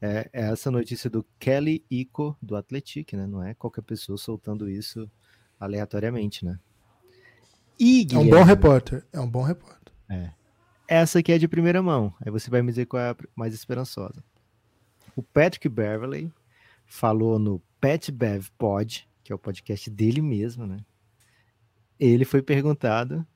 É, 0.01 0.29
é 0.33 0.51
essa 0.51 0.71
notícia 0.71 1.09
do 1.09 1.25
Kelly 1.39 1.85
Ico, 1.91 2.37
do 2.43 2.57
Athletic, 2.57 3.13
né? 3.15 3.27
Não 3.27 3.43
é 3.43 3.55
qualquer 3.55 3.83
pessoa 3.83 4.19
soltando 4.19 4.69
isso 4.69 5.11
aleatoriamente, 5.59 6.45
né? 6.45 6.59
E, 7.79 8.07
É 8.13 8.19
um 8.19 8.29
bom 8.29 8.43
repórter. 8.43 9.05
É 9.13 9.21
um 9.21 9.29
bom 9.29 9.43
repórter. 9.43 9.93
essa 10.87 11.19
aqui 11.19 11.33
é 11.33 11.39
de 11.39 11.49
primeira 11.49 11.83
mão. 11.83 12.15
Aí 12.25 12.31
você 12.31 12.51
vai 12.51 12.63
me 12.63 12.71
dizer 12.71 12.87
qual 12.87 13.03
é 13.03 13.11
a 13.11 13.17
mais 13.35 13.55
esperançosa. 13.55 14.23
O 15.17 15.23
Patrick 15.23 15.69
Beverley 15.69 16.31
falou 16.87 17.39
no 17.39 17.61
Pat 17.81 18.11
Bev 18.11 18.49
Pod, 18.59 19.09
que 19.23 19.33
é 19.33 19.35
o 19.35 19.39
podcast 19.39 19.91
dele 19.91 20.21
mesmo, 20.21 20.67
né? 20.67 20.79
Ele 21.99 22.25
foi 22.25 22.43
perguntado 22.43 23.27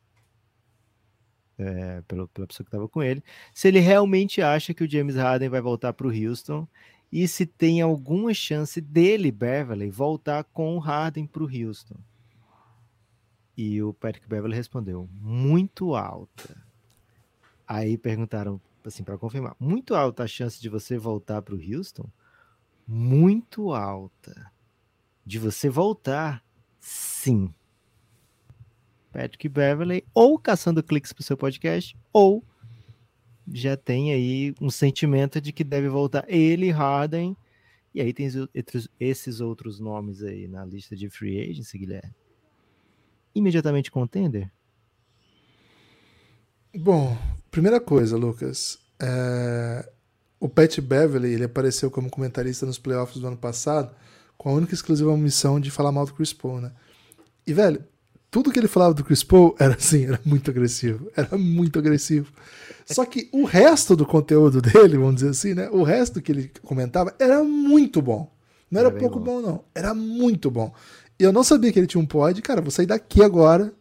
é, 1.59 2.03
pelo- 2.07 2.29
pela 2.29 2.47
pessoa 2.47 2.65
que 2.65 2.69
estava 2.69 2.89
com 2.89 3.03
ele 3.03 3.23
se 3.53 3.67
ele 3.69 3.81
realmente 3.81 4.41
acha 4.41 4.73
que 4.73 4.85
o 4.85 4.91
James 4.91 5.17
Harden 5.17 5.49
vai 5.49 5.61
voltar 5.61 5.93
para 5.93 6.07
o 6.07 6.11
Houston 6.11 6.67
e 7.11 7.27
se 7.27 7.47
tem 7.47 7.81
alguma 7.81 8.35
chance 8.35 8.81
dele, 8.81 9.33
Beverley, 9.33 9.91
voltar 9.91 10.45
com 10.45 10.77
o 10.77 10.79
Harden 10.79 11.27
para 11.27 11.43
o 11.43 11.47
Houston. 11.47 11.97
E 13.57 13.83
o 13.83 13.93
Patrick 13.95 14.29
Beverley 14.29 14.57
respondeu: 14.57 15.09
muito 15.21 15.95
alta. 15.97 16.57
Aí 17.67 17.99
perguntaram, 17.99 18.61
assim, 18.85 19.03
para 19.03 19.19
confirmar: 19.19 19.57
muito 19.59 19.95
alta 19.95 20.25
a 20.25 20.29
chance 20.29 20.61
de 20.61 20.69
você 20.69 20.99
voltar 20.99 21.43
para 21.43 21.55
o 21.55 21.59
Houston? 21.59 22.09
Muito 22.87 23.73
alta. 23.73 24.53
De 25.25 25.39
você 25.39 25.69
voltar, 25.69 26.45
sim. 26.79 27.53
Patrick 29.19 29.49
Beverley, 29.49 30.05
ou 30.15 30.39
caçando 30.39 30.81
cliques 30.81 31.13
para 31.13 31.23
o 31.23 31.25
seu 31.25 31.37
podcast, 31.37 31.99
ou 32.13 32.45
já 33.53 33.77
tem 33.77 34.13
aí 34.13 34.55
um 34.61 34.71
sentimento 34.71 35.41
de 35.41 35.53
que 35.53 35.65
deve 35.65 35.89
voltar 35.89 36.25
ele, 36.29 36.71
Harden. 36.71 37.37
E 37.93 38.01
aí 38.01 38.13
tem 38.13 38.29
esses 39.01 39.41
outros 39.41 39.81
nomes 39.81 40.23
aí 40.23 40.47
na 40.47 40.65
lista 40.65 40.95
de 40.95 41.11
free 41.11 41.41
agents, 41.41 41.73
Guilherme. 41.73 42.15
Imediatamente 43.35 43.91
contender? 43.91 44.53
Bom, 46.77 47.19
primeira 47.51 47.81
coisa, 47.81 48.17
Lucas. 48.17 48.79
é, 49.03 49.91
O 50.39 50.49
Pat 50.49 50.79
Beverly 50.81 51.33
ele 51.33 51.45
apareceu 51.45 51.91
como 51.91 52.09
comentarista 52.09 52.65
nos 52.65 52.79
playoffs 52.79 53.21
do 53.21 53.27
ano 53.27 53.37
passado 53.37 53.93
com 54.37 54.51
a 54.51 54.53
única 54.53 54.75
exclusiva 54.75 55.17
missão 55.17 55.59
de 55.59 55.73
falar 55.73 55.91
mal 55.91 56.07
do 56.07 56.15
Chris 56.15 56.33
Paul, 56.33 56.61
né? 56.61 56.73
E, 57.45 57.53
velho, 57.53 57.85
tudo 58.31 58.51
que 58.53 58.59
ele 58.59 58.69
falava 58.69 58.95
do 58.95 59.05
Chris 59.05 59.23
Paul 59.25 59.55
era 59.59 59.75
assim, 59.75 60.05
era 60.07 60.21
muito 60.25 60.51
agressivo. 60.51 61.11
Era 61.17 61.37
muito 61.37 61.79
agressivo. 61.79 62.33
Só 62.87 63.05
que 63.05 63.29
o 63.33 63.45
resto 63.45 63.95
do 63.97 64.07
conteúdo 64.07 64.61
dele, 64.63 64.97
vamos 64.97 65.17
dizer 65.17 65.31
assim, 65.31 65.55
né? 65.55 65.69
O 65.71 65.83
resto 65.83 66.21
que 66.23 66.33
ele 66.33 66.51
comentava 66.63 67.15
era 67.19 67.43
muito 67.43 68.01
bom. 68.03 68.33
Não 68.71 68.81
era, 68.81 68.91
Era 68.91 68.99
pouco 68.99 69.19
bom. 69.19 69.41
bom. 69.41 69.47
não. 69.49 69.65
Era 69.75 69.95
muito 69.95 70.51
bom. 70.51 70.73
E 71.19 71.23
eu 71.23 71.33
não 71.33 71.43
sabia 71.43 71.73
que 71.73 71.79
ele 71.79 71.87
tinha 71.87 72.01
um 72.01 72.07
pod. 72.07 72.41
Cara, 72.43 72.61
vou 72.61 72.71
sair 72.71 72.87
daqui 72.87 73.23
agora 73.23 73.73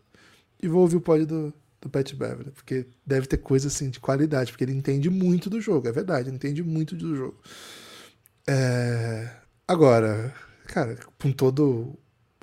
e 0.61 0.67
vou 0.67 0.81
ouvir 0.81 0.95
o 0.97 1.01
pod 1.01 1.25
do, 1.25 1.53
do 1.81 1.89
Pat 1.89 2.13
Beverly. 2.13 2.51
Porque 2.51 2.87
deve 3.05 3.27
ter 3.27 3.37
coisa 3.37 3.67
assim 3.67 3.89
de 3.89 3.99
qualidade. 3.99 4.51
Porque 4.51 4.63
ele 4.63 4.73
entende 4.73 5.09
muito 5.09 5.49
do 5.49 5.59
jogo. 5.61 5.87
É 5.87 5.91
verdade, 5.91 6.29
ele 6.29 6.35
entende 6.35 6.63
muito 6.63 6.95
do 6.95 7.15
jogo. 7.15 7.37
É, 8.47 9.29
Agora, 9.67 10.33
cara, 10.67 10.97
com 11.21 11.29
todo. 11.31 11.99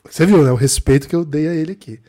Você 0.08 0.26
viu, 0.26 0.42
né? 0.44 0.50
O 0.52 0.56
respeito 0.56 1.08
que 1.08 1.16
eu 1.16 1.24
dei 1.24 1.48
a 1.48 1.54
ele 1.54 1.72
aqui. 1.72 2.00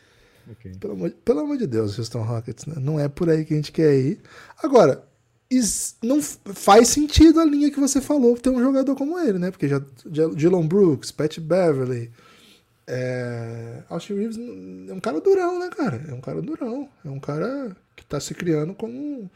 Pelo 0.78 0.92
amor, 0.92 1.10
pelo 1.24 1.40
amor 1.40 1.56
de 1.56 1.66
Deus, 1.66 1.98
Houston 1.98 2.22
Rockets, 2.22 2.66
né? 2.66 2.74
Não 2.78 3.00
é 3.00 3.08
por 3.08 3.28
aí 3.28 3.44
que 3.44 3.52
a 3.52 3.56
gente 3.56 3.72
quer 3.72 3.94
ir. 3.98 4.20
Agora, 4.62 5.02
is- 5.50 5.96
não 6.02 6.20
faz 6.22 6.88
sentido 6.88 7.40
a 7.40 7.44
linha 7.44 7.70
que 7.70 7.80
você 7.80 8.00
falou 8.00 8.36
ter 8.36 8.50
um 8.50 8.60
jogador 8.60 8.94
como 8.94 9.18
ele, 9.18 9.38
né? 9.38 9.50
Porque 9.50 9.66
já, 9.68 9.82
já 10.10 10.28
Dylan 10.28 10.66
Brooks, 10.66 11.10
Pat 11.10 11.38
Beverly, 11.40 12.10
é, 12.86 13.82
Austin 13.88 14.14
Reeves 14.14 14.36
é 14.38 14.92
um 14.92 15.00
cara 15.00 15.20
durão, 15.20 15.58
né, 15.58 15.68
cara? 15.76 16.04
É 16.08 16.14
um 16.14 16.20
cara 16.20 16.40
durão. 16.40 16.88
É 17.04 17.08
um 17.08 17.18
cara 17.18 17.76
que 17.96 18.04
tá 18.04 18.20
se 18.20 18.34
criando 18.34 18.72
como 18.74 18.92
um, 18.92 19.28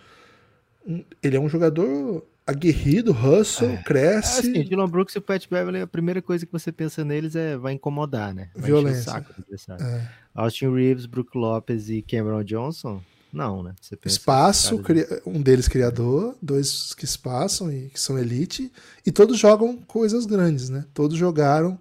um- 0.87 1.05
ele 1.23 1.37
é 1.37 1.41
um 1.41 1.49
jogador 1.49 2.25
aguerrido, 2.47 3.13
hustle, 3.13 3.79
cresce. 3.85 4.41
Assim, 4.41 4.65
Dylan 4.65 4.89
Brooks 4.89 5.15
e 5.15 5.19
o 5.19 5.23
Pat 5.23 5.47
Beverly, 5.49 5.81
a 5.83 5.87
primeira 5.87 6.21
coisa 6.21 6.45
que 6.45 6.53
você 6.53 6.73
pensa 6.73 7.05
neles 7.05 7.37
é 7.37 7.57
vai 7.57 7.73
incomodar, 7.75 8.35
né? 8.35 8.51
Vai 8.55 8.67
Violência. 8.67 9.03
saco 9.13 9.33
é, 9.81 10.09
Austin 10.35 10.73
Reeves, 10.75 11.07
Brook 11.07 11.37
Lopes 11.37 11.89
e 11.89 12.03
Cameron 12.03 12.43
Johnson? 12.43 13.03
Não, 13.33 13.63
né? 13.63 13.75
Você 13.81 13.97
pensa 13.97 14.17
espaço, 14.17 14.79
caras 14.83 14.87
cria- 15.07 15.23
um 15.25 15.41
deles 15.41 15.69
criador, 15.69 16.37
dois 16.43 16.93
que 16.95 17.05
espaçam 17.05 17.71
e 17.73 17.89
que 17.89 18.01
são 18.01 18.19
elite, 18.19 18.73
e 19.07 19.13
todos 19.13 19.39
jogam 19.39 19.77
coisas 19.87 20.27
grandes, 20.27 20.69
né? 20.69 20.85
Todos 20.93 21.17
jogaram 21.17 21.79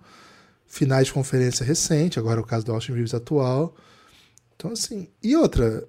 finais 0.68 1.08
de 1.08 1.14
conferência 1.14 1.66
recente, 1.66 2.20
agora 2.20 2.40
é 2.40 2.44
o 2.44 2.46
caso 2.46 2.64
do 2.66 2.72
Austin 2.72 2.92
Reeves 2.92 3.16
atual. 3.16 3.76
Então, 4.56 4.72
assim, 4.74 5.08
e 5.24 5.36
outra, 5.36 5.88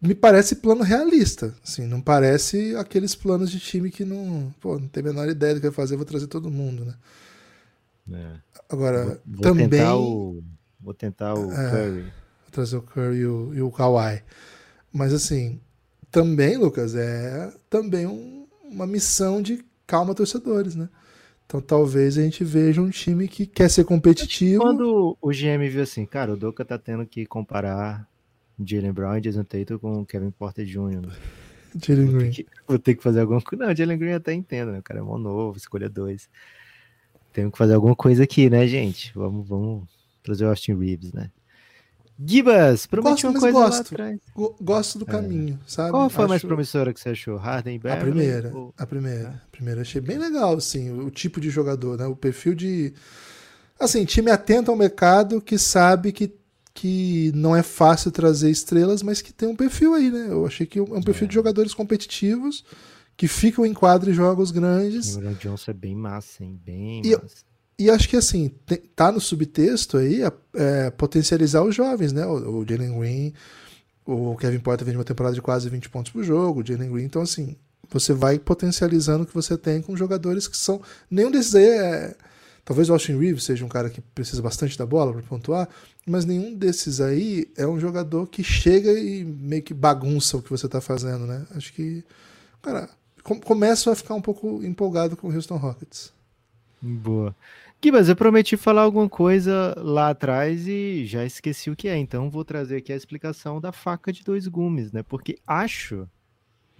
me 0.00 0.14
parece 0.14 0.56
plano 0.56 0.82
realista, 0.82 1.54
assim, 1.62 1.86
não 1.86 2.00
parece 2.00 2.74
aqueles 2.76 3.14
planos 3.14 3.50
de 3.50 3.58
time 3.60 3.90
que 3.90 4.04
não, 4.04 4.54
pô, 4.60 4.78
não 4.78 4.88
tem 4.88 5.02
a 5.02 5.06
menor 5.06 5.28
ideia 5.28 5.54
do 5.54 5.60
que 5.60 5.68
vai 5.68 5.74
fazer, 5.74 5.96
vou 5.96 6.04
trazer 6.04 6.26
todo 6.28 6.50
mundo, 6.50 6.84
né? 6.84 6.94
É. 8.12 8.40
Agora, 8.68 9.04
Vou, 9.04 9.18
vou 9.26 9.40
também 9.42 9.68
tentar 9.68 9.96
o, 9.96 10.42
vou 10.80 10.94
tentar 10.94 11.34
o 11.34 11.52
É. 11.52 11.70
Curry. 11.70 12.12
trazer 12.50 12.76
o 12.76 12.82
Curry 12.82 13.16
e 13.18 13.26
o, 13.26 13.54
e 13.54 13.62
o 13.62 13.70
Kawhi. 13.70 14.22
Mas 14.92 15.12
assim, 15.14 15.60
também, 16.10 16.56
Lucas, 16.58 16.94
é 16.94 17.52
também 17.70 18.06
um- 18.06 18.46
uma 18.64 18.86
missão 18.86 19.40
de 19.40 19.64
calma 19.86 20.14
torcedores, 20.14 20.74
né? 20.74 20.88
Então 21.46 21.60
talvez 21.60 22.16
a 22.18 22.22
gente 22.22 22.44
veja 22.44 22.80
um 22.80 22.90
time 22.90 23.28
que 23.28 23.46
quer 23.46 23.70
ser 23.70 23.84
competitivo. 23.84 24.62
Quando 24.62 25.16
o 25.20 25.30
GM 25.32 25.68
viu 25.68 25.82
assim, 25.82 26.06
cara, 26.06 26.32
o 26.32 26.36
Doca 26.36 26.64
tá 26.64 26.78
tendo 26.78 27.06
que 27.06 27.26
comparar 27.26 28.08
Jalen 28.58 28.92
Brown 28.92 29.16
e 29.16 29.20
Jason 29.20 29.44
Tatum 29.44 29.78
com 29.78 30.00
o 30.02 30.06
Kevin 30.06 30.30
Porter 30.30 30.64
Jr. 30.64 31.08
Jalen 31.84 32.12
Green. 32.12 32.30
que, 32.30 32.46
vou 32.68 32.78
ter 32.78 32.94
que 32.94 33.02
fazer 33.02 33.20
alguma 33.20 33.40
coisa. 33.40 33.64
Não, 33.66 33.74
Jalen 33.74 33.98
Green 33.98 34.12
até 34.12 34.32
entendo, 34.34 34.72
né? 34.72 34.78
O 34.78 34.82
cara 34.82 35.00
é 35.00 35.02
mó 35.02 35.16
novo, 35.18 35.56
escolha 35.56 35.88
dois. 35.88 36.28
Temos 37.32 37.52
que 37.52 37.58
fazer 37.58 37.74
alguma 37.74 37.96
coisa 37.96 38.24
aqui, 38.24 38.50
né, 38.50 38.66
gente? 38.66 39.10
Vamos, 39.14 39.48
vamos 39.48 39.84
trazer 40.22 40.44
o 40.44 40.48
Austin 40.48 40.74
Reeves, 40.78 41.12
né? 41.12 41.30
Gibas, 42.24 42.86
prometi 42.86 43.22
Gosto, 43.22 43.28
uma 43.28 43.40
coisa 43.40 43.58
lá 43.58 43.66
gosto. 43.66 43.80
atrás. 43.94 44.20
Go- 44.34 44.54
Gosto 44.60 44.98
do 44.98 45.06
caminho, 45.06 45.58
sabe? 45.66 45.88
É. 45.88 45.92
Qual 45.92 46.10
foi 46.10 46.24
a 46.26 46.28
mais 46.28 46.42
promissora 46.42 46.92
que 46.92 47.00
você 47.00 47.08
achou? 47.08 47.36
Harden 47.36 47.74
e 47.76 47.78
A 47.78 47.80
Beverly? 47.80 48.10
primeira, 48.12 48.54
Ou- 48.54 48.74
a 48.76 48.86
primeira, 48.86 49.28
a 49.30 49.50
primeira 49.50 49.80
achei 49.80 50.00
bem 50.00 50.18
legal, 50.18 50.54
assim, 50.54 50.90
o 50.92 51.10
tipo 51.10 51.40
de 51.40 51.48
jogador, 51.50 51.98
né? 51.98 52.06
O 52.06 52.14
perfil 52.14 52.54
de, 52.54 52.92
assim, 53.80 54.04
time 54.04 54.30
atento 54.30 54.70
ao 54.70 54.76
mercado 54.76 55.40
que 55.40 55.58
sabe 55.58 56.12
que, 56.12 56.32
que 56.74 57.30
não 57.34 57.54
é 57.54 57.62
fácil 57.62 58.10
trazer 58.10 58.50
estrelas, 58.50 59.02
mas 59.02 59.20
que 59.20 59.32
tem 59.32 59.48
um 59.48 59.56
perfil 59.56 59.94
aí, 59.94 60.10
né? 60.10 60.28
Eu 60.30 60.46
achei 60.46 60.66
que 60.66 60.78
é 60.78 60.82
um 60.82 61.02
perfil 61.02 61.28
de 61.28 61.34
jogadores 61.34 61.74
competitivos 61.74 62.64
que 63.16 63.28
ficam 63.28 63.64
em 63.66 63.74
quadra 63.74 64.10
e 64.10 64.14
jogos 64.14 64.50
grandes. 64.50 65.14
Cameron 65.14 65.34
Johnson 65.34 65.70
é 65.70 65.74
bem 65.74 65.94
massa, 65.94 66.42
hein? 66.42 66.58
Bem 66.64 67.02
E- 67.04 67.16
massa. 67.16 67.52
E 67.78 67.90
acho 67.90 68.08
que 68.08 68.16
assim, 68.16 68.50
tá 68.94 69.10
no 69.10 69.20
subtexto 69.20 69.96
aí 69.96 70.20
é, 70.54 70.90
potencializar 70.90 71.62
os 71.62 71.74
jovens, 71.74 72.12
né? 72.12 72.24
O, 72.26 72.60
o 72.60 72.66
Jalen 72.68 72.96
Green, 72.98 73.32
o 74.06 74.36
Kevin 74.36 74.60
Porter 74.60 74.84
vem 74.84 74.92
de 74.92 74.98
uma 74.98 75.04
temporada 75.04 75.34
de 75.34 75.42
quase 75.42 75.68
20 75.68 75.88
pontos 75.90 76.12
por 76.12 76.22
jogo, 76.22 76.60
o 76.60 76.66
Jalen 76.66 76.90
Green, 76.92 77.04
então 77.04 77.22
assim, 77.22 77.56
você 77.90 78.12
vai 78.12 78.38
potencializando 78.38 79.24
o 79.24 79.26
que 79.26 79.34
você 79.34 79.56
tem 79.58 79.82
com 79.82 79.96
jogadores 79.96 80.46
que 80.46 80.56
são. 80.56 80.80
Nenhum 81.10 81.30
desses 81.30 81.54
aí 81.54 81.64
é. 81.66 82.16
Talvez 82.64 82.88
o 82.88 82.92
Austin 82.92 83.18
Reeves 83.18 83.42
seja 83.42 83.64
um 83.64 83.68
cara 83.68 83.90
que 83.90 84.00
precisa 84.00 84.40
bastante 84.40 84.78
da 84.78 84.86
bola 84.86 85.12
para 85.12 85.22
pontuar, 85.22 85.68
mas 86.06 86.24
nenhum 86.24 86.54
desses 86.54 87.00
aí 87.00 87.50
é 87.56 87.66
um 87.66 87.78
jogador 87.78 88.26
que 88.28 88.44
chega 88.44 88.92
e 88.92 89.24
meio 89.24 89.62
que 89.62 89.74
bagunça 89.74 90.36
o 90.36 90.42
que 90.42 90.50
você 90.50 90.68
tá 90.68 90.80
fazendo, 90.80 91.26
né? 91.26 91.44
Acho 91.56 91.72
que. 91.72 92.04
Cara, 92.60 92.88
com, 93.24 93.40
começo 93.40 93.90
a 93.90 93.96
ficar 93.96 94.14
um 94.14 94.22
pouco 94.22 94.62
empolgado 94.62 95.16
com 95.16 95.28
o 95.28 95.34
Houston 95.34 95.56
Rockets. 95.56 96.12
Boa. 96.80 97.34
Gibas, 97.84 98.08
eu 98.08 98.14
prometi 98.14 98.56
falar 98.56 98.82
alguma 98.82 99.08
coisa 99.08 99.74
lá 99.76 100.10
atrás 100.10 100.68
e 100.68 101.04
já 101.04 101.24
esqueci 101.24 101.68
o 101.68 101.74
que 101.74 101.88
é, 101.88 101.96
então 101.96 102.30
vou 102.30 102.44
trazer 102.44 102.76
aqui 102.76 102.92
a 102.92 102.96
explicação 102.96 103.60
da 103.60 103.72
faca 103.72 104.12
de 104.12 104.22
dois 104.22 104.46
gumes, 104.46 104.92
né? 104.92 105.02
Porque 105.02 105.36
acho, 105.44 106.08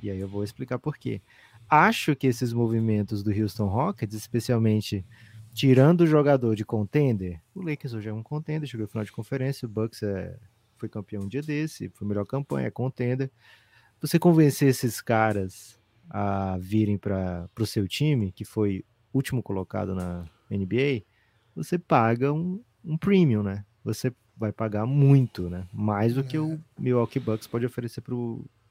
e 0.01 0.09
aí 0.09 0.21
eu 0.21 0.29
vou 0.29 0.45
explicar 0.45 0.79
por 0.79 0.97
quê. 0.97 1.21
Acho 1.69 2.15
que 2.15 2.29
esses 2.29 2.53
movimentos 2.53 3.23
do 3.25 3.33
Houston 3.33 3.67
Rockets, 3.67 4.15
especialmente 4.15 5.05
tirando 5.53 6.03
o 6.03 6.07
jogador 6.07 6.55
de 6.57 6.65
contender, 6.65 7.41
o 7.55 7.63
Lakers 7.63 7.95
hoje 7.95 8.09
é 8.09 8.13
um 8.13 8.23
contender, 8.23 8.69
chegou 8.69 8.85
ao 8.85 8.89
final 8.89 9.05
de 9.05 9.13
conferência, 9.13 9.67
o 9.67 9.69
Bucks 9.69 10.03
é, 10.03 10.39
foi 10.77 10.89
campeão 10.89 11.23
um 11.23 11.29
dia 11.29 11.43
desse, 11.43 11.89
foi 11.91 12.07
a 12.07 12.09
melhor 12.09 12.27
campanha, 12.27 12.67
é 12.67 12.71
contender. 12.71 13.31
Você 14.01 14.19
convencer 14.19 14.69
esses 14.69 15.01
caras 15.01 15.79
a 16.11 16.59
virem 16.59 16.99
para 16.99 17.49
o 17.59 17.67
seu 17.67 17.87
time, 17.87 18.33
que 18.33 18.45
foi 18.45 18.85
último 19.13 19.43
colocado 19.43 19.95
na 19.95 20.25
NBA, 20.51 21.05
você 21.55 21.79
paga 21.79 22.33
um, 22.33 22.63
um 22.85 22.97
premium, 22.97 23.43
né? 23.43 23.65
Você 23.85 24.13
vai 24.37 24.53
pagar 24.53 24.87
muito, 24.87 25.49
né? 25.49 25.67
Mais 25.73 26.15
do 26.15 26.25
que 26.25 26.39
o 26.39 26.59
Milwaukee 26.79 27.21
Bucks 27.21 27.47
pode 27.47 27.67
oferecer 27.67 28.01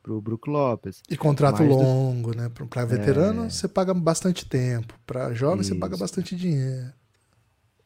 pro, 0.01 0.13
pro 0.13 0.21
Brook 0.21 0.49
Lopes. 0.49 1.01
E 1.09 1.15
contrato 1.17 1.59
Mais 1.59 1.69
do- 1.69 1.75
longo, 1.75 2.35
né? 2.35 2.49
Para 2.69 2.85
veterano, 2.85 3.45
É. 3.45 3.49
você 3.49 3.67
paga 3.67 3.93
bastante 3.93 4.45
tempo. 4.47 4.93
Para 5.05 5.33
jovem, 5.33 5.63
você 5.63 5.75
paga 5.75 5.93
Isso. 5.95 6.03
bastante 6.03 6.35
dinheiro. 6.35 6.91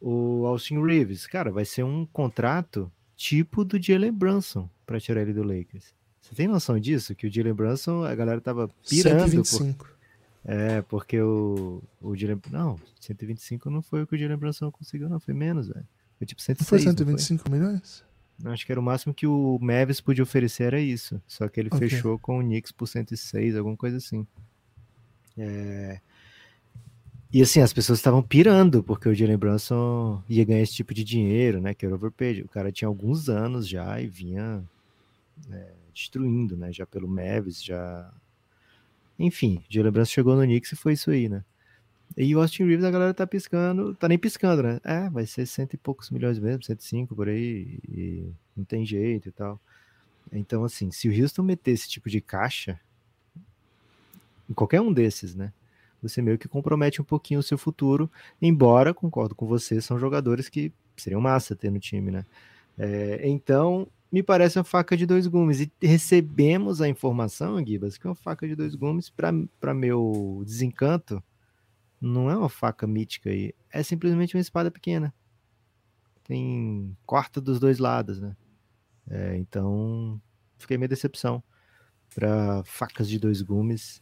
O 0.02 0.46
Austin 0.46 0.82
Reeves, 0.84 1.26
cara, 1.26 1.52
vai 1.52 1.66
ser 1.66 1.84
um 1.84 2.06
contrato 2.06 2.92
tipo 3.16 3.64
do 3.64 3.82
Jalen 3.82 4.12
Brunson 4.12 4.70
para 4.86 5.00
tirar 5.00 5.22
ele 5.22 5.34
do 5.34 5.42
Lakers. 5.44 5.94
Você 6.22 6.36
tem 6.36 6.48
noção 6.48 6.80
disso? 6.80 7.16
Que 7.16 7.28
o 7.28 7.32
Jalen 7.34 7.54
Brunson, 7.54 8.04
a 8.04 8.14
galera 8.14 8.42
tava 8.42 8.70
pirando. 8.88 9.20
por- 9.22 9.30
125. 9.30 9.88
É, 10.48 10.82
porque 10.84 11.20
o, 11.20 11.82
o 12.02 12.16
Jalen... 12.16 12.40
Não, 12.52 12.80
125 13.00 13.70
não 13.70 13.82
foi 13.82 14.04
o 14.04 14.08
que 14.08 14.16
o 14.16 14.18
Jalen 14.18 14.38
Brunson 14.38 14.70
conseguiu, 14.72 15.10
não. 15.10 15.20
Foi 15.20 15.34
menos, 15.34 15.68
velho. 15.68 15.86
Foi 16.20 16.28
tipo 16.28 16.42
106, 16.42 16.60
Não 16.60 16.66
foi 16.68 16.78
não 16.78 16.84
foi? 16.86 17.18
125 17.20 17.52
milhões? 17.52 18.04
Acho 18.44 18.66
que 18.66 18.72
era 18.72 18.80
o 18.82 18.84
máximo 18.84 19.14
que 19.14 19.26
o 19.26 19.58
Mavis 19.62 20.02
podia 20.02 20.24
oferecer 20.24 20.64
era 20.66 20.80
isso. 20.80 21.22
Só 21.28 21.48
que 21.48 21.60
ele 21.60 21.70
Ok. 21.72 21.88
fechou 21.88 22.20
com 22.20 22.40
o 22.40 22.42
Knicks 22.44 22.72
por 22.72 22.86
106, 22.88 23.56
alguma 23.56 23.78
coisa 23.78 23.98
assim. 23.98 24.28
É, 25.38 26.00
E 27.32 27.42
assim, 27.42 27.60
as 27.60 27.74
pessoas 27.74 28.00
estavam 28.00 28.22
pirando, 28.22 28.82
porque 28.84 29.10
o 29.10 29.14
Jalen 29.14 29.38
Brunson 29.38 30.24
ia 30.30 30.46
ganhar 30.46 30.62
esse 30.62 30.74
tipo 30.74 30.94
de 30.94 31.04
dinheiro, 31.04 31.60
né? 31.60 31.74
Que 31.74 31.86
era 31.86 31.96
overpaid. 31.96 32.42
O 32.44 32.48
cara 32.48 32.72
tinha 32.72 32.88
alguns 32.88 33.28
anos 33.30 33.68
já 33.68 34.00
e 34.00 34.08
vinha 34.08 34.64
é, 35.52 35.72
destruindo, 35.94 36.56
né? 36.56 36.72
Já 36.72 36.86
pelo 36.86 37.08
Mavis, 37.08 37.62
já... 37.64 38.10
Enfim, 39.20 39.62
o 39.70 39.74
Jalen 39.74 39.92
Brunson 39.92 40.12
chegou 40.12 40.36
no 40.36 40.44
Knicks 40.44 40.72
e 40.74 40.76
foi 40.76 40.94
isso 40.94 41.10
aí, 41.12 41.28
né? 41.30 41.44
E 42.18 42.34
o 42.36 42.40
Austin 42.40 42.64
Reeves, 42.64 42.86
a 42.86 42.92
galera 42.92 43.14
tá 43.14 43.28
piscando, 43.28 43.94
tá 43.96 44.08
nem 44.08 44.18
piscando, 44.18 44.64
né? 44.64 44.80
É, 44.84 45.10
vai 45.10 45.26
ser 45.26 45.46
cento 45.46 45.74
e 45.74 45.78
poucos 45.78 46.10
milhões 46.10 46.40
mesmo, 46.40 46.64
105 46.64 47.16
por 47.16 47.28
aí, 47.28 47.80
e 47.90 48.30
não 48.56 48.64
tem 48.64 48.86
jeito 48.86 49.28
e 49.28 49.32
tal. 49.32 49.60
Então, 50.32 50.64
assim, 50.64 50.92
se 50.92 51.10
o 51.10 51.22
Houston 51.22 51.44
meter 51.44 51.72
esse 51.72 51.90
tipo 51.90 52.10
de 52.10 52.22
caixa, 52.22 52.80
em 54.50 54.54
qualquer 54.54 54.82
um 54.82 54.94
desses, 54.94 55.36
né? 55.36 55.52
Você 56.02 56.22
meio 56.22 56.38
que 56.38 56.48
compromete 56.48 57.02
um 57.02 57.06
pouquinho 57.06 57.40
o 57.40 57.44
seu 57.44 57.58
futuro, 57.58 58.10
embora, 58.42 58.94
concordo 58.94 59.34
com 59.36 59.46
você, 59.46 59.82
são 59.82 60.00
jogadores 60.00 60.48
que 60.48 60.72
seriam 60.96 61.20
massa 61.20 61.56
ter 61.56 61.72
no 61.72 61.80
time, 61.80 62.12
né? 62.12 62.26
É, 62.78 63.28
então, 63.28 63.88
me 64.12 64.22
parece 64.22 64.58
uma 64.58 64.64
faca 64.64 64.96
de 64.96 65.06
dois 65.06 65.28
gumes. 65.28 65.62
E 65.62 65.72
recebemos 65.82 66.82
a 66.82 66.88
informação, 66.88 67.64
Gibas, 67.66 67.98
que 67.98 68.06
é 68.06 68.10
uma 68.10 68.16
faca 68.16 68.48
de 68.48 68.56
dois 68.56 68.76
gumes, 68.76 69.10
para 69.10 69.74
meu 69.74 70.44
desencanto, 70.46 71.22
não 72.06 72.30
é 72.30 72.38
uma 72.38 72.50
faca 72.50 72.86
mítica 72.88 73.30
aí, 73.30 73.54
é 73.72 73.82
simplesmente 73.84 74.36
uma 74.36 74.42
espada 74.42 74.70
pequena. 74.72 75.14
Tem 76.24 76.96
quarto 77.06 77.40
dos 77.40 77.60
dois 77.60 77.78
lados, 77.80 78.20
né? 78.20 78.36
É, 79.10 79.38
então, 79.38 80.20
fiquei 80.58 80.78
meio 80.78 80.90
decepção 80.90 81.44
para 82.14 82.64
facas 82.64 83.08
de 83.08 83.20
dois 83.20 83.42
gumes. 83.42 84.02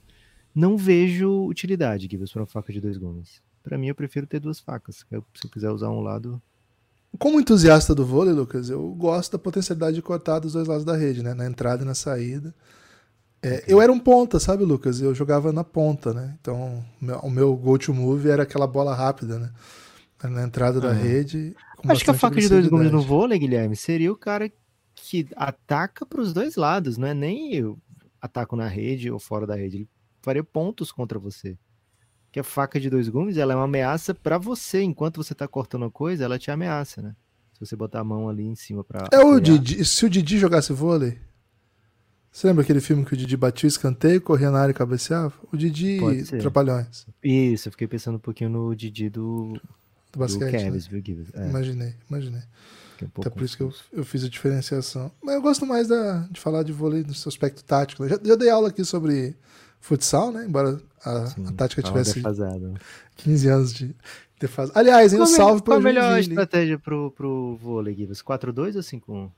Não 0.55 0.77
vejo 0.77 1.45
utilidade, 1.47 2.07
Gibas, 2.09 2.31
para 2.31 2.41
uma 2.41 2.47
faca 2.47 2.71
de 2.71 2.79
dois 2.79 2.97
gumes. 2.97 3.41
Para 3.61 3.77
mim, 3.77 3.87
eu 3.87 3.95
prefiro 3.95 4.27
ter 4.27 4.39
duas 4.39 4.59
facas. 4.59 5.05
Eu- 5.09 5.25
se 5.33 5.47
eu 5.47 5.51
quiser 5.51 5.71
usar 5.71 5.89
um 5.89 6.01
lado, 6.01 6.41
Como 7.19 7.39
entusiasta 7.39 7.93
do 7.93 8.03
vôlei, 8.03 8.33
Lucas, 8.33 8.71
eu 8.71 8.89
gosto 8.95 9.33
da 9.33 9.37
potencialidade 9.39 9.95
de 9.95 10.01
cortar 10.01 10.39
dos 10.39 10.53
dois 10.53 10.67
lados 10.67 10.83
da 10.83 10.95
rede, 10.97 11.21
né? 11.21 11.35
Na 11.35 11.45
entrada 11.45 11.83
e 11.83 11.85
na 11.85 11.93
saída. 11.93 12.55
É, 13.43 13.63
eu 13.67 13.81
era 13.81 13.91
um 13.91 13.99
ponta, 13.99 14.39
sabe, 14.39 14.63
Lucas? 14.63 15.01
Eu 15.01 15.13
jogava 15.13 15.51
na 15.51 15.63
ponta, 15.63 16.13
né? 16.13 16.35
Então, 16.39 16.83
o 17.01 17.05
meu- 17.05 17.19
o 17.19 17.29
meu 17.29 17.55
go-to 17.55 17.93
move 17.93 18.29
era 18.29 18.43
aquela 18.43 18.65
bola 18.65 18.95
rápida, 18.95 19.37
né? 19.37 19.51
Na 20.23 20.43
entrada 20.43 20.79
da 20.79 20.93
rede. 20.93 21.53
Acho 21.89 22.05
que 22.05 22.09
a 22.09 22.13
faca 22.13 22.35
de 22.39 22.47
dois 22.47 22.67
gumes 22.69 22.91
no 22.93 23.01
vôlei, 23.01 23.37
Guilherme, 23.37 23.75
seria 23.75 24.09
o 24.09 24.15
cara 24.15 24.49
que 24.95 25.27
ataca 25.35 26.05
para 26.05 26.21
os 26.21 26.33
dois 26.33 26.55
lados, 26.55 26.97
não 26.97 27.05
é 27.07 27.13
nem 27.13 27.53
eu 27.53 27.77
ataco 28.21 28.55
na 28.55 28.67
rede 28.69 29.11
ou 29.11 29.19
fora 29.19 29.45
da 29.45 29.55
rede. 29.55 29.77
Ele 29.77 29.89
faria 30.21 30.43
pontos 30.43 30.93
contra 30.93 31.19
você. 31.19 31.57
Que 32.31 32.39
a 32.39 32.43
faca 32.43 32.79
de 32.79 32.89
dois 32.89 33.09
gumes, 33.09 33.35
ela 33.35 33.51
é 33.51 33.55
uma 33.57 33.65
ameaça 33.65 34.13
para 34.13 34.37
você. 34.37 34.81
Enquanto 34.81 35.21
você 35.21 35.35
tá 35.35 35.45
cortando 35.45 35.83
a 35.85 35.91
coisa, 35.91 36.23
ela 36.23 36.39
te 36.39 36.49
ameaça, 36.49 37.01
né? 37.01 37.13
Se 37.51 37.59
você 37.59 37.75
botar 37.75 37.99
a 37.99 38.03
mão 38.03 38.29
ali 38.29 38.43
em 38.45 38.55
cima 38.55 38.81
para 38.83 39.09
É 39.11 39.19
o 39.19 39.39
Didi. 39.41 39.83
Se 39.83 40.05
o 40.05 40.09
Didi 40.09 40.37
jogasse 40.39 40.71
vôlei. 40.71 41.19
Você 42.33 42.47
lembra 42.47 42.63
aquele 42.63 42.81
filme 42.81 43.05
que 43.05 43.13
o 43.13 43.17
Didi 43.17 43.37
batia 43.37 43.67
o 43.67 43.69
escanteio, 43.69 44.19
corria 44.19 44.49
na 44.49 44.59
área 44.59 44.71
e 44.71 44.73
cabeceava? 44.73 45.31
O 45.51 45.55
Didi. 45.55 45.99
Trapalhões, 46.39 47.05
Isso, 47.23 47.67
eu 47.67 47.71
fiquei 47.71 47.87
pensando 47.87 48.15
um 48.15 48.19
pouquinho 48.19 48.49
no 48.49 48.75
Didi 48.75 49.07
do, 49.07 49.53
do 49.53 49.61
do 50.13 50.19
basquete. 50.19 50.51
né? 50.51 50.71
Viu? 50.89 51.25
É, 51.35 51.47
Imaginei, 51.47 51.93
imaginei. 52.09 52.41
um 53.03 53.21
Até 53.21 53.29
por 53.29 53.43
isso 53.43 53.55
que 53.55 53.61
eu, 53.61 53.71
eu 53.91 54.03
fiz 54.03 54.23
a 54.23 54.29
diferenciação. 54.29 55.11
Mas 55.23 55.35
eu 55.35 55.41
gosto 55.43 55.63
mais 55.67 55.87
da, 55.87 56.27
de 56.31 56.39
falar 56.39 56.63
de 56.63 56.71
vôlei 56.71 57.03
no 57.03 57.13
seu 57.13 57.29
aspecto 57.29 57.63
tático. 57.63 58.01
né? 58.03 58.09
Já, 58.09 58.19
já 58.23 58.35
dei 58.35 58.49
aula 58.49 58.69
aqui 58.69 58.83
sobre 58.83 59.35
futsal, 59.79 60.31
né? 60.31 60.43
Embora 60.43 60.81
a, 61.05 61.27
Sim, 61.27 61.45
a 61.47 61.51
tática 61.51 61.83
tava 61.83 61.93
tivesse 61.93 62.15
defasado. 62.15 62.73
15 63.17 63.47
anos 63.47 63.73
de 63.73 63.95
defasa. 64.39 64.71
Aliás, 64.73 65.13
hein, 65.13 65.19
um 65.19 65.23
Qual 65.25 65.27
salve 65.35 65.61
para 65.61 65.73
Qual 65.73 65.77
o 65.77 65.81
a 65.81 65.83
melhor 65.83 66.13
hein? 66.13 66.19
estratégia 66.21 66.79
pro, 66.79 67.11
pro 67.11 67.57
vôlei, 67.61 67.93
Gibbs? 67.93 68.23
4-2 68.23 68.75
ou 68.75 68.81
5-1? 68.81 69.31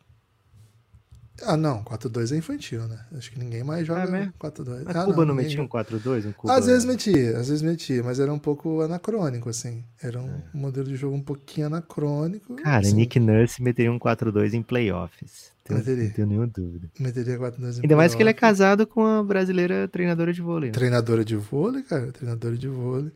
Ah, 1.44 1.58
não, 1.58 1.84
4-2 1.84 2.32
é 2.34 2.38
infantil, 2.38 2.88
né? 2.88 2.98
Acho 3.18 3.30
que 3.32 3.38
ninguém 3.38 3.64
mais 3.64 3.86
joga 3.86 4.04
É 4.04 4.08
mesmo? 4.12 4.34
4-2. 4.40 4.84
A 4.88 5.02
Ah, 5.02 5.06
Cuba 5.06 5.26
não, 5.26 5.34
ninguém 5.36 5.48
metia 5.50 5.62
um 5.62 5.68
joga. 5.68 5.86
4-2? 5.86 6.26
Um 6.28 6.32
Cuba... 6.32 6.54
Às 6.54 6.66
vezes 6.66 6.86
metia, 6.86 7.38
às 7.38 7.50
vezes 7.50 7.62
metia, 7.62 8.02
mas 8.04 8.20
era 8.20 8.32
um 8.34 8.40
pouco 8.40 8.82
anacrônico, 8.82 9.50
assim. 9.50 9.84
Era 10.02 10.20
É. 10.20 10.22
um 10.22 10.42
modelo 10.54 10.88
de 10.88 10.96
jogo 10.96 11.16
um 11.16 11.22
pouquinho 11.22 11.68
anacrônico. 11.68 12.56
Cara, 12.56 12.80
assim, 12.80 12.94
Nick 12.96 13.20
Nurse 13.20 13.62
meteria 13.62 13.92
um 13.92 14.00
4-2 14.00 14.54
em 14.54 14.62
playoffs. 14.64 15.52
Tenho, 15.64 15.80
Meteria. 15.80 16.04
não 16.06 16.12
tenho 16.12 16.28
nenhuma 16.28 16.48
dúvida. 16.48 16.90
Meteria 17.00 17.38
4-2 17.40 17.78
em 17.78 17.82
Ainda 17.82 17.96
mais 17.96 18.14
que 18.16 18.22
ele 18.22 18.30
é 18.30 18.34
casado 18.34 18.86
com 18.86 19.04
a 19.06 19.24
brasileira 19.24 19.88
treinadora 19.88 20.32
de 20.32 20.42
vôlei. 20.42 20.70
Né? 20.70 20.74
Treinadora 20.74 21.26
de 21.26 21.36
vôlei, 21.36 21.82
cara, 21.84 22.12
treinadora 22.12 22.56
de 22.56 22.68
vôlei. 22.68 23.12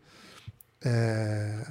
É... 0.83 1.65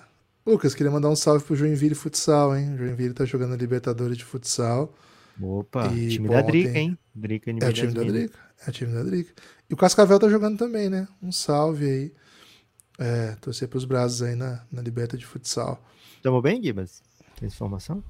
Lucas, 0.46 0.74
queria 0.74 0.90
mandar 0.90 1.10
um 1.10 1.16
salve 1.16 1.44
pro 1.44 1.54
Joinville 1.56 1.94
Futsal, 1.94 2.56
hein? 2.56 2.74
O 2.74 2.78
Joinville 2.78 3.12
tá 3.12 3.24
jogando 3.24 3.52
a 3.52 3.56
Libertadores 3.56 4.16
de 4.16 4.24
Futsal. 4.24 4.94
Opa, 5.40 5.86
E, 5.94 6.08
time 6.08 6.26
pô, 6.28 6.34
da 6.34 6.42
Drica, 6.42 6.68
ontem- 6.70 6.78
hein? 6.80 6.98
Drica 7.14 7.50
É 7.50 7.54
o 7.68 7.72
time 7.72 7.92
da. 7.92 8.02
Drica. 8.02 8.38
É 8.66 8.70
o 8.70 8.72
time 8.72 8.92
da 8.92 9.02
Drica. 9.02 9.32
E 9.70 9.74
o 9.74 9.76
Cascavel 9.76 10.18
tá 10.18 10.28
jogando 10.28 10.58
também, 10.58 10.88
né? 10.90 11.06
Um 11.22 11.30
salve 11.32 11.84
aí. 11.88 12.14
É, 12.98 13.36
torcer 13.36 13.68
pros 13.68 13.84
braços 13.84 14.22
aí 14.22 14.34
na, 14.34 14.64
na 14.72 14.82
Liberta 14.82 15.16
de 15.16 15.24
Futsal. 15.24 15.80
Tamo 16.22 16.42
bem, 16.42 16.60
Gibas? 16.62 17.00
Tem 17.36 17.46
essa 17.46 17.54
informação? 17.54 18.02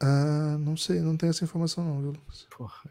Ah, 0.00 0.56
não 0.58 0.76
sei, 0.76 1.00
não 1.00 1.16
tenho 1.16 1.30
essa 1.30 1.44
informação 1.44 1.84
não, 1.84 2.00
viu, 2.00 2.10
Lucas? 2.10 2.46
Porra. 2.56 2.90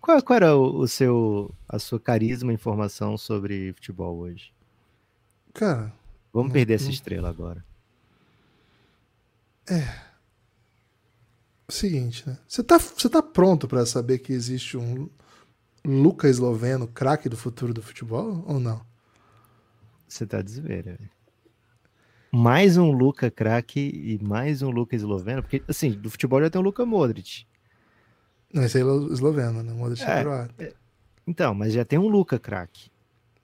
Qual, 0.00 0.22
qual 0.22 0.36
era 0.36 0.56
o, 0.56 0.78
o 0.78 0.86
seu, 0.88 1.52
a 1.68 1.78
sua 1.80 1.98
carisma 1.98 2.52
e 2.52 2.54
informação 2.54 3.18
sobre 3.18 3.72
futebol 3.74 4.16
hoje? 4.18 4.52
Cara, 5.52 5.92
Vamos 6.32 6.48
Não- 6.48 6.52
perder 6.54 6.74
essa 6.74 6.84
não- 6.84 6.90
estrela 6.92 7.28
agora. 7.28 7.64
Seguinte, 11.78 12.26
né? 12.26 12.38
Você 12.48 12.62
tá, 12.62 12.78
você 12.78 13.08
tá 13.08 13.22
pronto 13.22 13.68
pra 13.68 13.84
saber 13.84 14.18
que 14.18 14.32
existe 14.32 14.76
um 14.76 15.08
Luca 15.84 16.28
esloveno, 16.28 16.86
craque 16.88 17.28
do 17.28 17.36
futuro 17.36 17.72
do 17.74 17.82
futebol 17.82 18.42
ou 18.46 18.58
não? 18.58 18.80
Você 20.08 20.26
tá 20.26 20.40
de 20.42 20.50
zoeira, 20.52 20.92
velho. 20.98 21.10
Mais 22.32 22.76
um 22.76 22.90
Luca 22.90 23.30
craque 23.30 23.80
e 23.80 24.18
mais 24.22 24.60
um 24.62 24.70
Luca 24.70 24.96
esloveno, 24.96 25.42
porque 25.42 25.62
assim, 25.68 25.90
do 25.92 26.10
futebol 26.10 26.40
já 26.42 26.50
tem 26.50 26.60
o 26.60 26.64
Luca 26.64 26.84
Modric. 26.84 27.46
Não, 28.52 28.64
esse 28.64 28.78
aí 28.78 28.84
é 28.84 29.12
esloveno, 29.12 29.62
né? 29.62 29.72
Modric 29.72 30.02
é 30.02 30.18
É. 30.18 30.22
croata. 30.22 30.74
Então, 31.26 31.54
mas 31.54 31.72
já 31.74 31.84
tem 31.84 31.98
um 31.98 32.08
Luca 32.08 32.38
craque. 32.38 32.90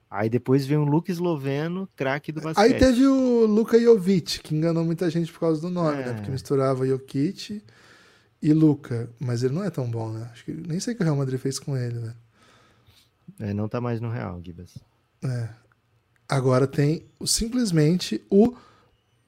Aí 0.09 0.29
depois 0.29 0.65
vem 0.65 0.77
um 0.77 0.85
Luca 0.85 1.11
esloveno, 1.11 1.87
craque 1.95 2.31
do 2.31 2.41
basquete. 2.41 2.63
Aí 2.73 2.79
teve 2.79 3.05
o 3.05 3.45
Luka 3.45 3.79
Jovic, 3.79 4.39
que 4.39 4.55
enganou 4.55 4.83
muita 4.83 5.09
gente 5.09 5.31
por 5.31 5.39
causa 5.39 5.61
do 5.61 5.69
nome, 5.69 6.01
É. 6.01 6.05
né? 6.07 6.13
Porque 6.13 6.31
misturava 6.31 6.87
Jokic 6.87 7.61
e 8.41 8.53
Luca. 8.53 9.09
Mas 9.19 9.43
ele 9.43 9.53
não 9.53 9.63
é 9.63 9.69
tão 9.69 9.89
bom, 9.89 10.11
né? 10.11 10.29
Acho 10.31 10.45
que 10.45 10.51
nem 10.53 10.79
sei 10.79 10.93
o 10.93 10.97
que 10.97 11.03
o 11.03 11.05
Real 11.05 11.15
Madrid 11.15 11.39
fez 11.39 11.59
com 11.59 11.75
ele, 11.75 11.99
né? 11.99 12.13
É, 13.39 13.53
não 13.53 13.67
tá 13.67 13.81
mais 13.81 13.99
no 13.99 14.09
Real, 14.09 14.41
Gibas. 14.43 14.77
É. 15.23 15.49
Agora 16.27 16.67
tem 16.67 17.05
simplesmente 17.25 18.21
o 18.29 18.55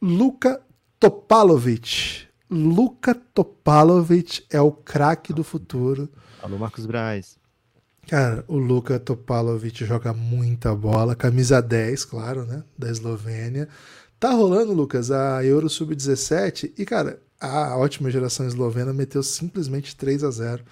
Luka 0.02 0.62
Topalovic. 1.00 2.28
Luka 2.50 3.14
Topalovic 3.14 4.46
é 4.50 4.62
o 4.62 4.72
craque 4.72 5.34
do 5.34 5.44
futuro. 5.44 6.10
Alô, 6.42 6.58
Marcos 6.58 6.86
Braz. 6.86 7.38
Cara, 8.08 8.46
o 8.48 8.58
Luka 8.58 8.98
Topalovic 9.00 9.84
joga 9.84 10.14
muita 10.14 10.74
bola, 10.74 11.14
camisa 11.14 11.62
10, 11.62 12.06
claro, 12.06 12.46
né? 12.46 12.64
Da 12.78 12.90
Eslovênia. 12.90 13.68
Tá 14.20 14.32
rolando, 14.32 14.74
Lucas, 14.74 15.12
a 15.12 15.44
Euro 15.46 15.70
Sub-17 15.70 16.74
e, 16.78 16.86
cara, 16.86 17.20
a 17.40 17.78
ótima 17.78 18.10
geração 18.10 18.48
eslovena 18.48 18.92
meteu 18.94 19.22
simplesmente 19.22 19.96
3 19.96 20.24
a 20.24 20.32
0 20.32 20.64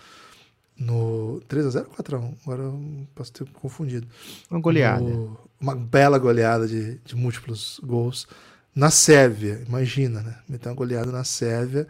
no 0.78 1.42
3 1.48 1.66
a 1.68 1.70
0 1.70 1.86
ou 1.90 1.96
4 1.96 2.16
a 2.18 2.20
1 2.20 2.36
Agora 2.44 2.64
eu 2.64 3.08
posso 3.14 3.32
ter 3.32 3.46
confundido. 3.54 4.08
Uma 4.50 4.60
goleada. 4.60 5.02
No- 5.02 5.38
uma 5.60 5.76
bela 5.76 6.18
goleada 6.18 6.68
de, 6.68 6.96
de 7.06 7.16
múltiplos 7.16 7.80
gols 7.84 8.28
na 8.76 8.90
Sérvia, 8.92 9.64
imagina, 9.68 10.22
né? 10.22 10.36
Meteu 10.50 10.70
uma 10.72 10.76
goleada 10.76 11.12
na 11.12 11.24
Sérvia 11.24 11.88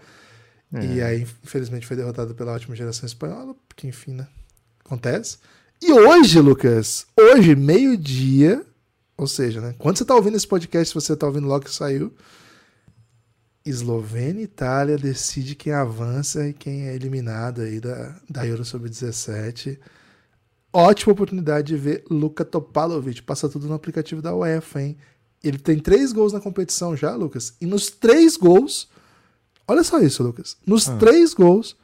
É. 0.74 0.86
e 0.86 1.02
aí, 1.02 1.22
infelizmente, 1.44 1.88
foi 1.88 1.96
derrotado 1.98 2.36
pela 2.36 2.52
ótima 2.54 2.76
geração 2.76 3.06
espanhola, 3.08 3.56
porque, 3.68 3.88
enfim, 3.88 4.12
né? 4.14 4.28
Acontece. 4.86 5.38
E 5.82 5.92
hoje, 5.92 6.40
Lucas, 6.40 7.08
hoje, 7.20 7.56
meio-dia, 7.56 8.64
ou 9.18 9.28
seja, 9.28 9.62
né? 9.62 9.76
Quando 9.78 9.98
você 9.98 10.06
tá 10.06 10.16
ouvindo 10.16 10.36
esse 10.38 10.48
podcast, 10.48 10.90
se 10.90 10.94
você 10.96 11.16
tá 11.16 11.26
ouvindo 11.28 11.48
logo 11.48 11.66
que 11.66 11.74
saiu, 11.74 12.14
Eslovênia 13.66 14.42
e 14.42 14.46
Itália 14.46 14.98
decide 14.98 15.56
quem 15.56 15.74
avança 15.74 16.48
e 16.48 16.54
quem 16.54 16.88
é 16.88 16.96
eliminado 16.96 17.62
aí 17.62 17.80
da, 17.80 18.16
da 18.30 18.46
Euro 18.46 18.64
Sub-17. 18.64 19.80
Ótima 20.72 21.14
oportunidade 21.14 21.68
de 21.70 21.78
ver 21.78 22.04
Luka 22.10 22.46
Topalovic. 22.46 23.24
Passa 23.24 23.50
tudo 23.50 23.68
no 23.68 23.74
aplicativo 23.74 24.22
da 24.22 24.36
UEFA, 24.36 24.82
hein? 24.82 24.98
Ele 25.44 25.58
tem 25.58 25.80
três 25.80 26.12
gols 26.12 26.34
na 26.34 26.40
competição 26.42 26.96
já, 26.96 27.16
Lucas. 27.16 27.54
E 27.60 27.66
nos 27.66 27.90
três 27.90 28.36
gols. 28.38 28.88
Olha 29.68 29.84
só 29.84 30.00
isso, 30.00 30.22
Lucas. 30.22 30.58
Nos 30.66 30.88
Ah. 30.88 30.98
três 30.98 31.34
gols, 31.34 31.76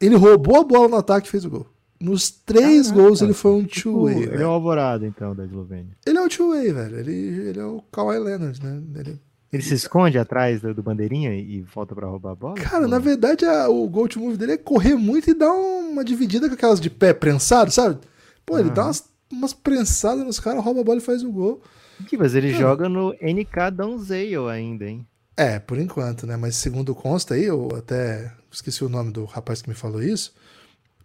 ele 0.00 0.16
roubou 0.16 0.60
a 0.60 0.64
bola 0.64 0.88
no 0.88 0.96
ataque 0.96 1.28
e 1.28 1.30
fez 1.30 1.44
o 1.44 1.50
gol. 1.50 1.66
Nos 2.02 2.30
três 2.30 2.88
Caraca. 2.90 3.02
gols, 3.02 3.22
ele 3.22 3.32
foi 3.32 3.52
um 3.52 3.64
Tipo, 3.64 3.90
two-way. 3.92 4.22
ele 4.24 4.42
é 4.42 4.46
o 4.46 4.50
Alvorada, 4.50 5.06
então, 5.06 5.34
da 5.34 5.44
Eslovênia. 5.44 5.96
Ele 6.04 6.18
é 6.18 6.20
o 6.22 6.28
two-way, 6.28 6.72
velho. 6.72 6.98
Ele, 6.98 7.12
ele 7.48 7.60
é 7.60 7.64
o 7.64 7.80
Kawhi 7.92 8.18
Leonard, 8.18 8.60
né? 8.64 8.82
Ele- 8.96 9.20
Ele 9.52 9.62
se 9.62 9.74
esconde 9.74 10.16
atrás 10.18 10.60
do, 10.62 10.72
do 10.74 10.82
bandeirinha 10.82 11.34
e 11.34 11.60
volta 11.62 11.94
pra 11.94 12.06
roubar 12.08 12.32
a 12.32 12.34
bola? 12.34 12.54
Cara, 12.54 12.84
Ou 12.84 12.88
na 12.88 12.98
verdade, 12.98 13.44
a- 13.44 13.68
o 13.68 13.86
go 13.88 14.08
to 14.08 14.18
move 14.18 14.36
dele 14.38 14.52
é 14.52 14.56
correr 14.56 14.94
muito 14.94 15.30
e 15.30 15.34
dar 15.34 15.52
uma 15.52 16.02
dividida 16.02 16.48
com 16.48 16.54
aquelas 16.54 16.80
de 16.80 16.88
pé 16.88 17.12
prensado, 17.12 17.70
sabe? 17.70 17.98
Pô, 18.46 18.58
ele 18.58 18.68
Aham. 18.68 18.74
dá 18.74 18.84
umas, 18.86 19.04
umas 19.30 19.52
prensadas 19.52 20.24
nos 20.24 20.40
caras, 20.40 20.64
rouba 20.64 20.80
a 20.80 20.84
bola 20.84 20.98
e 20.98 21.02
faz 21.02 21.22
o 21.22 21.30
gol. 21.30 21.62
Que, 22.08 22.16
mas 22.16 22.34
ele 22.34 22.48
Ah. 22.48 22.58
joga 22.58 22.88
no 22.88 23.14
NK 23.20 23.70
Donzale 23.70 24.36
ainda, 24.50 24.86
hein? 24.86 25.06
É, 25.36 25.58
por 25.58 25.78
enquanto, 25.78 26.26
né? 26.26 26.36
Mas 26.36 26.56
segundo 26.56 26.94
consta 26.94 27.34
aí, 27.34 27.44
eu 27.44 27.68
até 27.76 28.32
esqueci 28.50 28.82
o 28.82 28.88
nome 28.88 29.12
do 29.12 29.24
rapaz 29.26 29.60
que 29.62 29.68
me 29.68 29.74
falou 29.74 30.02
isso. 30.02 30.32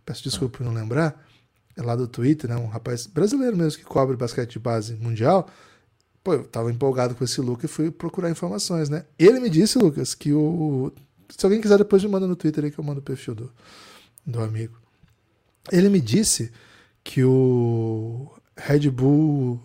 Peço 0.08 0.24
desculpa 0.24 0.60
por 0.60 0.64
não 0.64 0.74
lembrar. 0.74 1.22
É 1.76 1.82
lá 1.84 1.94
do 1.94 2.08
Twitter, 2.08 2.50
né? 2.50 2.56
Um 2.56 2.68
rapaz 2.68 3.06
brasileiro 3.06 3.58
mesmo 3.58 3.78
que 3.78 3.86
cobre 3.86 4.16
basquete 4.16 4.52
de 4.54 4.60
base 4.60 4.96
mundial. 4.96 5.50
Pô, 6.24 6.34
eu 6.34 6.46
tava 6.46 6.72
empolgado 6.72 7.14
com 7.14 7.26
esse 7.26 7.42
look 7.42 7.62
e 7.66 7.68
fui 7.68 7.92
procurar 7.92 8.32
informações, 8.32 8.88
né? 8.88 9.04
Ele 9.20 9.38
me 9.42 9.50
disse, 9.50 9.78
Lucas, 9.78 10.16
que 10.16 10.32
o. 10.32 10.94
Se 11.30 11.46
alguém 11.46 11.60
quiser, 11.60 11.78
depois 11.78 12.02
me 12.02 12.10
manda 12.10 12.26
no 12.26 12.38
Twitter 12.38 12.64
aí 12.64 12.72
que 12.72 12.80
eu 12.80 12.84
mando 12.86 13.02
o 13.02 13.04
perfil 13.04 13.36
do, 13.36 13.52
do 14.26 14.40
amigo. 14.42 14.78
Ele 15.70 15.90
me 15.90 16.00
disse 16.00 16.54
que 17.04 17.22
o 17.22 18.32
Red 18.56 18.90
Bull. 18.90 19.60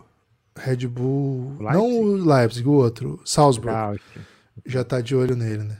Red 0.56 0.88
Bull. 0.88 1.56
Não 1.60 2.00
o 2.00 2.16
Leipzig, 2.16 2.66
o 2.68 2.72
outro, 2.72 3.22
Salzburg 3.24 3.72
Da 3.72 3.82
Áustria. 3.84 4.26
já 4.66 4.82
tá 4.82 5.00
de 5.00 5.14
olho 5.14 5.36
nele, 5.36 5.62
né? 5.62 5.78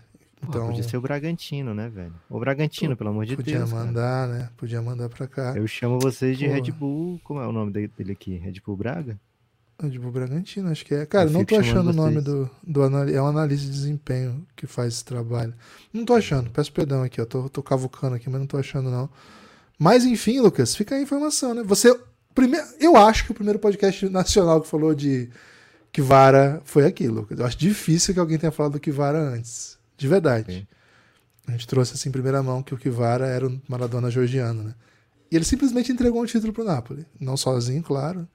Então, 0.49 0.67
podia 0.67 0.83
ser 0.83 0.97
o 0.97 1.01
Bragantino, 1.01 1.73
né, 1.73 1.89
velho? 1.89 2.13
O 2.29 2.39
Bragantino, 2.41 2.97
pelo 2.97 3.11
amor 3.11 3.25
de 3.25 3.37
podia 3.37 3.59
Deus. 3.59 3.71
cara. 3.71 3.85
mandar, 3.85 4.29
né? 4.29 4.49
Podia 4.57 4.83
mandar 4.83 5.09
pra 5.09 5.27
cá. 5.27 5.55
Eu 5.57 5.67
chamo 5.69 5.99
vocês 6.01 6.37
de 6.37 6.47
Pô. 6.47 6.53
Red 6.53 6.71
Bull. 6.73 7.21
Como 7.23 7.41
é 7.41 7.47
o 7.47 7.53
nome 7.53 7.73
de- 7.73 7.89
dele 7.89 8.13
aqui? 8.13 8.37
Red 8.37 8.55
Bull 8.65 8.77
Braga? 8.77 9.19
Red 9.81 9.99
Bull 9.99 10.11
Bragantino, 10.13 10.69
acho 10.71 10.85
que 10.85 10.95
é. 10.95 11.07
Cara, 11.07 11.29
Eu 11.29 11.33
não 11.33 11.45
tô 11.45 11.57
achando 11.57 11.91
o 11.91 11.93
nome 11.93 12.15
vocês. 12.21 12.25
do, 12.25 12.51
do 12.63 12.83
É 13.09 13.23
um 13.23 13.27
analista 13.27 13.67
de 13.67 13.73
desempenho 13.73 14.47
que 14.57 14.67
faz 14.67 14.95
esse 14.95 15.05
trabalho. 15.05 15.55
Não 15.93 16.05
tô 16.05 16.15
achando, 16.15 16.51
peço 16.51 16.73
perdão 16.73 17.03
aqui, 17.03 17.21
ó. 17.21 17.25
Tô, 17.25 17.49
tô 17.49 17.63
cavucando 17.63 18.17
aqui, 18.17 18.29
mas 18.29 18.41
não 18.41 18.47
tô 18.47 18.59
achando, 18.59 18.91
não. 18.91 19.09
Mas 19.79 20.05
enfim, 20.05 20.41
Lucas, 20.41 20.75
fica 20.77 20.95
a 20.97 21.01
informação, 21.01 21.55
né? 21.55 21.63
Você. 21.65 21.99
Primeiro, 22.35 22.67
eu 22.81 22.97
acho 22.97 23.25
que 23.27 23.33
o 23.33 23.35
primeiro 23.35 23.59
podcast 23.59 24.09
nacional 24.09 24.61
que 24.61 24.69
falou 24.69 24.95
de 24.95 25.29
Kivara 25.93 26.63
foi 26.65 26.87
aqui, 26.87 27.07
Lucas. 27.09 27.39
Eu 27.39 27.45
acho 27.47 27.59
difícil 27.59 28.15
que 28.15 28.21
alguém 28.21 28.39
tenha 28.39 28.53
falado 28.53 28.73
do 28.73 28.81
Kivara 28.81 29.19
antes. 29.19 29.79
De 30.03 30.09
verdade. 30.09 30.53
Sim. 30.53 30.67
A 31.47 31.53
gente 31.53 31.69
trouxe 31.69 31.95
assim 31.95 32.09
em 32.09 32.13
primeira 32.13 32.43
mão 32.43 32.61
que 32.61 32.75
o 32.75 32.77
Kivara 32.77 33.25
era 33.25 33.47
o 33.47 33.63
Maradona 33.69 34.11
georgiano, 34.11 34.65
né? 34.65 34.75
E 35.31 35.37
ele 35.37 35.45
simplesmente 35.45 35.93
entregou 35.93 36.21
um 36.21 36.27
título 36.27 36.53
pro 36.53 36.65
Napoli. 36.65 37.07
Não 37.21 37.37
sozinho, 37.37 37.81
claro. 37.85 38.27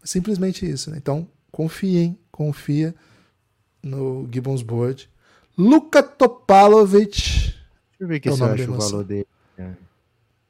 Mas 0.00 0.10
simplesmente 0.10 0.68
isso, 0.68 0.90
né? 0.90 0.96
Então, 0.98 1.28
confiem, 1.52 2.18
confia 2.32 2.92
no 3.80 4.28
Gibbons 4.32 4.62
Board. 4.62 5.08
Luka 5.56 6.02
Topalovic. 6.02 7.12
Deixa 7.12 7.54
eu 8.00 8.08
ver 8.08 8.16
aqui 8.16 8.28
É 8.28 8.32
o 8.32 8.36
da 8.36 8.52
acho 8.52 8.72
o 8.72 8.76
valor 8.76 9.04
dele. 9.04 9.28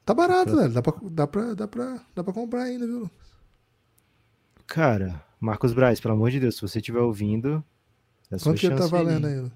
Tá 0.03 0.15
barato, 0.15 0.55
velho. 0.55 0.73
Dá 0.73 0.81
pra, 0.81 0.93
dá, 1.11 1.27
pra, 1.27 1.53
dá, 1.53 1.67
pra, 1.67 2.01
dá 2.15 2.23
pra 2.23 2.33
comprar 2.33 2.63
ainda, 2.63 2.87
viu? 2.87 3.09
Cara, 4.65 5.23
Marcos 5.39 5.73
Braz, 5.73 5.99
pelo 5.99 6.15
amor 6.15 6.31
de 6.31 6.39
Deus, 6.39 6.55
se 6.55 6.61
você 6.61 6.79
estiver 6.79 7.01
ouvindo. 7.01 7.63
É 8.31 8.39
Quanto 8.39 8.59
que 8.59 8.65
ele 8.65 8.75
tá 8.75 8.87
valendo 8.87 9.27
aí. 9.27 9.51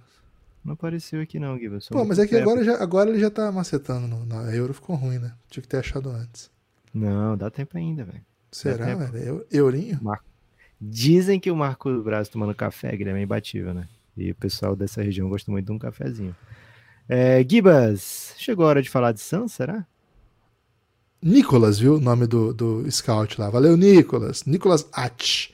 Não 0.64 0.74
apareceu 0.74 1.22
aqui, 1.22 1.39
não, 1.39 1.55
Guilherme. 1.57 1.80
Pô, 1.89 2.03
mas 2.05 2.20
é 2.20 2.28
que 2.28 2.36
agora, 2.36 2.64
já, 2.64 2.76
agora 2.82 3.10
ele 3.10 3.20
já 3.20 3.30
tá 3.32 3.51
macetando. 3.51 4.07
No, 4.07 4.26
na 4.26 4.53
euro 4.53 4.74
ficou 4.74 4.95
ruim, 4.95 5.18
né? 5.18 5.34
Tinha 5.49 5.62
que 5.62 5.68
ter 5.70 5.78
achado 5.78 6.10
antes. 6.10 6.51
Não, 6.93 7.38
dá 7.38 7.49
tempo 7.49 7.78
ainda, 7.78 8.03
velho. 8.03 8.22
Será, 8.51 8.93
velho? 8.95 9.18
Eu- 9.18 9.47
Eurinho? 9.51 9.99
Dizem 10.82 11.39
que 11.39 11.51
o 11.51 11.55
Marcos 11.55 12.03
Braz 12.03 12.30
tomando 12.30 12.53
café, 12.55 12.95
Guilherme, 12.95 13.20
é 13.22 13.24
imbatível, 13.24 13.74
né? 13.74 13.88
E 14.18 14.32
o 14.32 14.36
pessoal 14.36 14.76
dessa 14.76 15.01
região 15.01 15.30
gosta 15.30 15.51
muito 15.51 15.66
de 15.66 15.72
um 15.72 15.80
cafezinho. 15.80 16.36
É, 17.07 17.43
Gibas, 17.47 18.34
chegou 18.38 18.66
a 18.66 18.70
hora 18.70 18.82
de 18.82 18.89
falar 18.89 19.12
de 19.12 19.20
Sans, 19.20 19.51
será? 19.51 19.86
Nicolas, 21.22 21.80
viu? 21.80 21.95
O 21.95 21.99
nome 21.99 22.26
do, 22.28 22.53
do 22.53 22.89
scout 22.91 23.39
lá. 23.39 23.49
Valeu, 23.49 23.76
Nicolas. 23.76 24.43
Nicolas 24.45 24.88
Ach. 24.93 25.49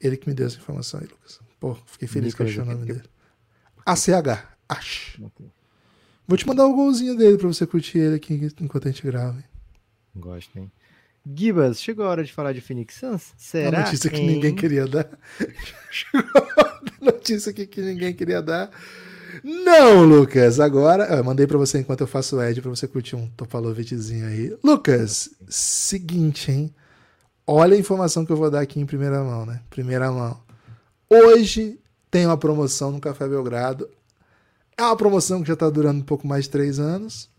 Ele 0.00 0.16
que 0.16 0.28
me 0.28 0.34
deu 0.34 0.46
essa 0.46 0.56
informação 0.56 1.00
aí, 1.00 1.06
Lucas. 1.06 1.40
Pô, 1.60 1.74
fiquei 1.86 2.08
feliz 2.08 2.34
que 2.34 2.42
eu 2.42 2.46
achei 2.46 2.58
o 2.58 2.64
Nicolas, 2.64 2.80
nome 2.80 2.92
dele. 2.92 3.08
ACH. 3.84 4.48
Ach. 4.68 5.18
Vou 6.26 6.38
te 6.38 6.46
mandar 6.46 6.66
o 6.66 6.74
golzinho 6.74 7.16
dele 7.16 7.36
pra 7.36 7.48
você 7.48 7.66
curtir 7.66 7.98
ele 7.98 8.16
aqui 8.16 8.48
enquanto 8.60 8.88
a 8.88 8.90
gente 8.90 9.02
grava. 9.04 9.42
Gosto, 10.14 10.58
hein? 10.58 10.70
Gibas, 11.24 11.80
chegou 11.80 12.04
a 12.04 12.08
hora 12.08 12.24
de 12.24 12.32
falar 12.32 12.52
de 12.52 12.60
Phoenix 12.60 12.96
Suns? 12.96 13.32
Será? 13.36 13.78
A 13.78 13.84
notícia 13.84 14.10
que 14.10 14.20
hein? 14.20 14.26
ninguém 14.26 14.54
queria 14.54 14.86
dar. 14.86 15.08
chegou 15.90 16.42
a 16.58 16.82
notícia 17.00 17.50
aqui 17.50 17.66
que 17.66 17.80
ninguém 17.80 18.12
queria 18.12 18.42
dar. 18.42 18.70
Não, 19.42 20.04
Lucas. 20.04 20.58
Agora, 20.58 21.04
eu 21.04 21.24
mandei 21.24 21.46
para 21.46 21.58
você 21.58 21.78
enquanto 21.78 22.00
eu 22.00 22.06
faço 22.06 22.36
o 22.36 22.42
Ed 22.42 22.60
para 22.60 22.70
você 22.70 22.88
curtir 22.88 23.14
um 23.14 23.28
Topalovitzinho 23.28 24.26
aí. 24.26 24.56
Lucas, 24.64 25.30
seguinte, 25.48 26.50
hein? 26.50 26.74
Olha 27.46 27.76
a 27.76 27.78
informação 27.78 28.24
que 28.24 28.32
eu 28.32 28.36
vou 28.36 28.50
dar 28.50 28.60
aqui 28.60 28.80
em 28.80 28.86
primeira 28.86 29.22
mão, 29.22 29.46
né? 29.46 29.60
Primeira 29.70 30.10
mão. 30.10 30.40
Hoje 31.08 31.78
tem 32.12 32.26
uma 32.26 32.36
promoção 32.36 32.92
no 32.92 33.00
Café 33.00 33.26
Belgrado. 33.26 33.88
É 34.76 34.82
uma 34.82 34.96
promoção 34.96 35.40
que 35.40 35.48
já 35.48 35.54
está 35.54 35.70
durando 35.70 36.00
um 36.00 36.04
pouco 36.04 36.26
mais 36.26 36.44
de 36.44 36.50
três 36.50 36.78
anos. 36.78 37.30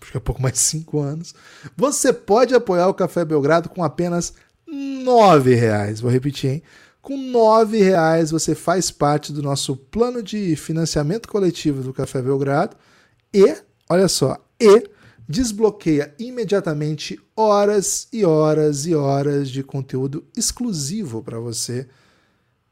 Acho 0.00 0.10
que 0.10 0.16
é 0.16 0.20
um 0.20 0.24
pouco 0.24 0.40
mais 0.40 0.54
de 0.54 0.60
cinco 0.60 1.00
anos. 1.00 1.34
Você 1.76 2.10
pode 2.10 2.54
apoiar 2.54 2.88
o 2.88 2.94
Café 2.94 3.26
Belgrado 3.26 3.68
com 3.68 3.84
apenas 3.84 4.32
nove 4.66 5.54
reais. 5.54 6.00
Vou 6.00 6.10
repetir, 6.10 6.50
hein? 6.50 6.62
Com 7.02 7.18
nove 7.18 7.82
reais 7.82 8.30
você 8.30 8.54
faz 8.54 8.90
parte 8.90 9.34
do 9.34 9.42
nosso 9.42 9.76
plano 9.76 10.22
de 10.22 10.56
financiamento 10.56 11.28
coletivo 11.28 11.82
do 11.82 11.92
Café 11.92 12.22
Belgrado 12.22 12.74
e, 13.34 13.54
olha 13.88 14.08
só, 14.08 14.38
e 14.58 14.88
desbloqueia 15.28 16.14
imediatamente 16.18 17.20
horas 17.36 18.08
e 18.10 18.24
horas 18.24 18.86
e 18.86 18.94
horas 18.94 19.50
de 19.50 19.62
conteúdo 19.62 20.24
exclusivo 20.34 21.22
para 21.22 21.38
você. 21.38 21.86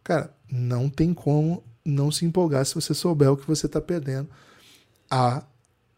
Cara, 0.03 0.36
não 0.51 0.89
tem 0.89 1.13
como 1.13 1.63
não 1.85 2.11
se 2.11 2.25
empolgar 2.25 2.65
se 2.67 2.75
você 2.75 2.93
souber 2.95 3.31
o 3.31 3.37
que 3.37 3.47
você 3.47 3.67
está 3.67 3.81
perdendo 3.81 4.29
a, 5.11 5.45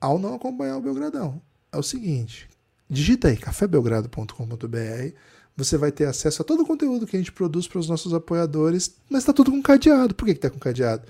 ao 0.00 0.18
não 0.18 0.34
acompanhar 0.34 0.76
o 0.76 0.82
Belgradão. 0.82 1.40
É 1.72 1.78
o 1.78 1.82
seguinte, 1.82 2.48
digita 2.88 3.28
aí 3.28 3.36
cafébelgrado.com.br 3.36 5.16
você 5.58 5.76
vai 5.76 5.90
ter 5.90 6.04
acesso 6.04 6.40
a 6.40 6.44
todo 6.44 6.62
o 6.62 6.66
conteúdo 6.66 7.04
que 7.04 7.16
a 7.16 7.18
gente 7.18 7.32
produz 7.32 7.66
para 7.66 7.80
os 7.80 7.88
nossos 7.88 8.14
apoiadores, 8.14 8.94
mas 9.10 9.22
está 9.22 9.32
tudo 9.32 9.50
com 9.50 9.60
cadeado. 9.60 10.14
Por 10.14 10.24
que 10.24 10.30
está 10.30 10.48
com 10.48 10.58
cadeado? 10.58 11.02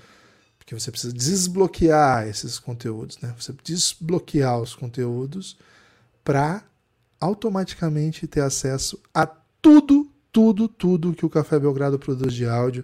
Porque 0.57 0.73
você 0.73 0.89
precisa 0.89 1.13
desbloquear 1.13 2.27
esses 2.27 2.57
conteúdos, 2.57 3.19
né? 3.19 3.31
Você 3.37 3.53
desbloquear 3.63 4.59
os 4.59 4.73
conteúdos 4.73 5.55
para 6.23 6.63
automaticamente 7.21 8.25
ter 8.25 8.41
acesso 8.41 8.99
a 9.13 9.27
tudo, 9.61 10.09
tudo, 10.31 10.67
tudo 10.67 11.13
que 11.13 11.27
o 11.27 11.29
Café 11.29 11.59
Belgrado 11.59 11.99
produz 11.99 12.33
de 12.33 12.47
áudio. 12.47 12.83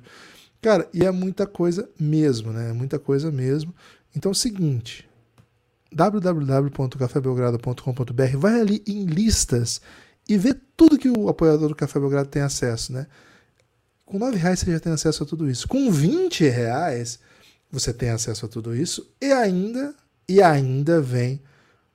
Cara, 0.66 0.90
e 0.92 1.06
é 1.06 1.12
muita 1.12 1.46
coisa 1.46 1.88
mesmo, 2.00 2.52
né? 2.52 2.72
É 2.72 2.74
muita 2.74 2.98
coisa 2.98 3.30
mesmo. 3.30 3.72
Então 4.16 4.32
é 4.32 4.34
o 4.34 4.36
seguinte, 4.36 5.08
www.cafébelgrado.com.br, 5.94 8.38
vai 8.40 8.62
ali 8.62 8.82
em 8.88 9.06
listas 9.06 9.80
e 10.28 10.40
ver 10.40 10.60
tudo 10.76 10.98
que 10.98 11.08
o 11.08 11.30
apoiador 11.30 11.70
do 11.70 11.76
Café 11.76 12.00
Belgrado 12.00 12.30
tem 12.30 12.42
acesso, 12.42 12.94
né? 12.94 13.06
Com 14.08 14.18
nove 14.18 14.38
reais 14.38 14.58
você 14.58 14.72
já 14.72 14.80
tem 14.80 14.92
acesso 14.92 15.22
a 15.22 15.26
tudo 15.28 15.48
isso. 15.48 15.68
Com 15.68 15.92
20 15.92 16.50
reais 16.50 17.20
você 17.72 17.94
tem 17.94 18.10
acesso 18.10 18.48
a 18.48 18.50
tudo 18.50 18.76
isso 18.76 19.08
e 19.22 19.32
ainda 19.32 19.94
e 20.28 20.42
ainda 20.42 21.00
vem 21.00 21.40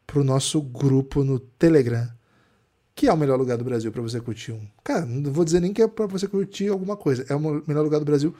para 0.06 0.20
o 0.20 0.24
nosso 0.24 0.62
grupo 0.62 1.24
no 1.24 1.40
Telegram, 1.40 2.08
que 2.94 3.08
é 3.08 3.12
o 3.12 3.16
melhor 3.16 3.36
lugar 3.36 3.58
do 3.58 3.64
Brasil 3.64 3.90
para 3.90 4.00
você 4.00 4.20
curtir 4.20 4.52
um. 4.52 4.64
Cara, 4.84 5.04
não 5.04 5.32
vou 5.32 5.44
dizer 5.44 5.58
nem 5.58 5.72
que 5.72 5.82
é 5.82 5.88
para 5.88 6.06
você 6.06 6.28
curtir 6.28 6.68
alguma 6.68 6.96
coisa, 6.96 7.26
é 7.28 7.34
o 7.34 7.64
melhor 7.66 7.82
lugar 7.82 7.98
do 7.98 8.06
Brasil. 8.06 8.32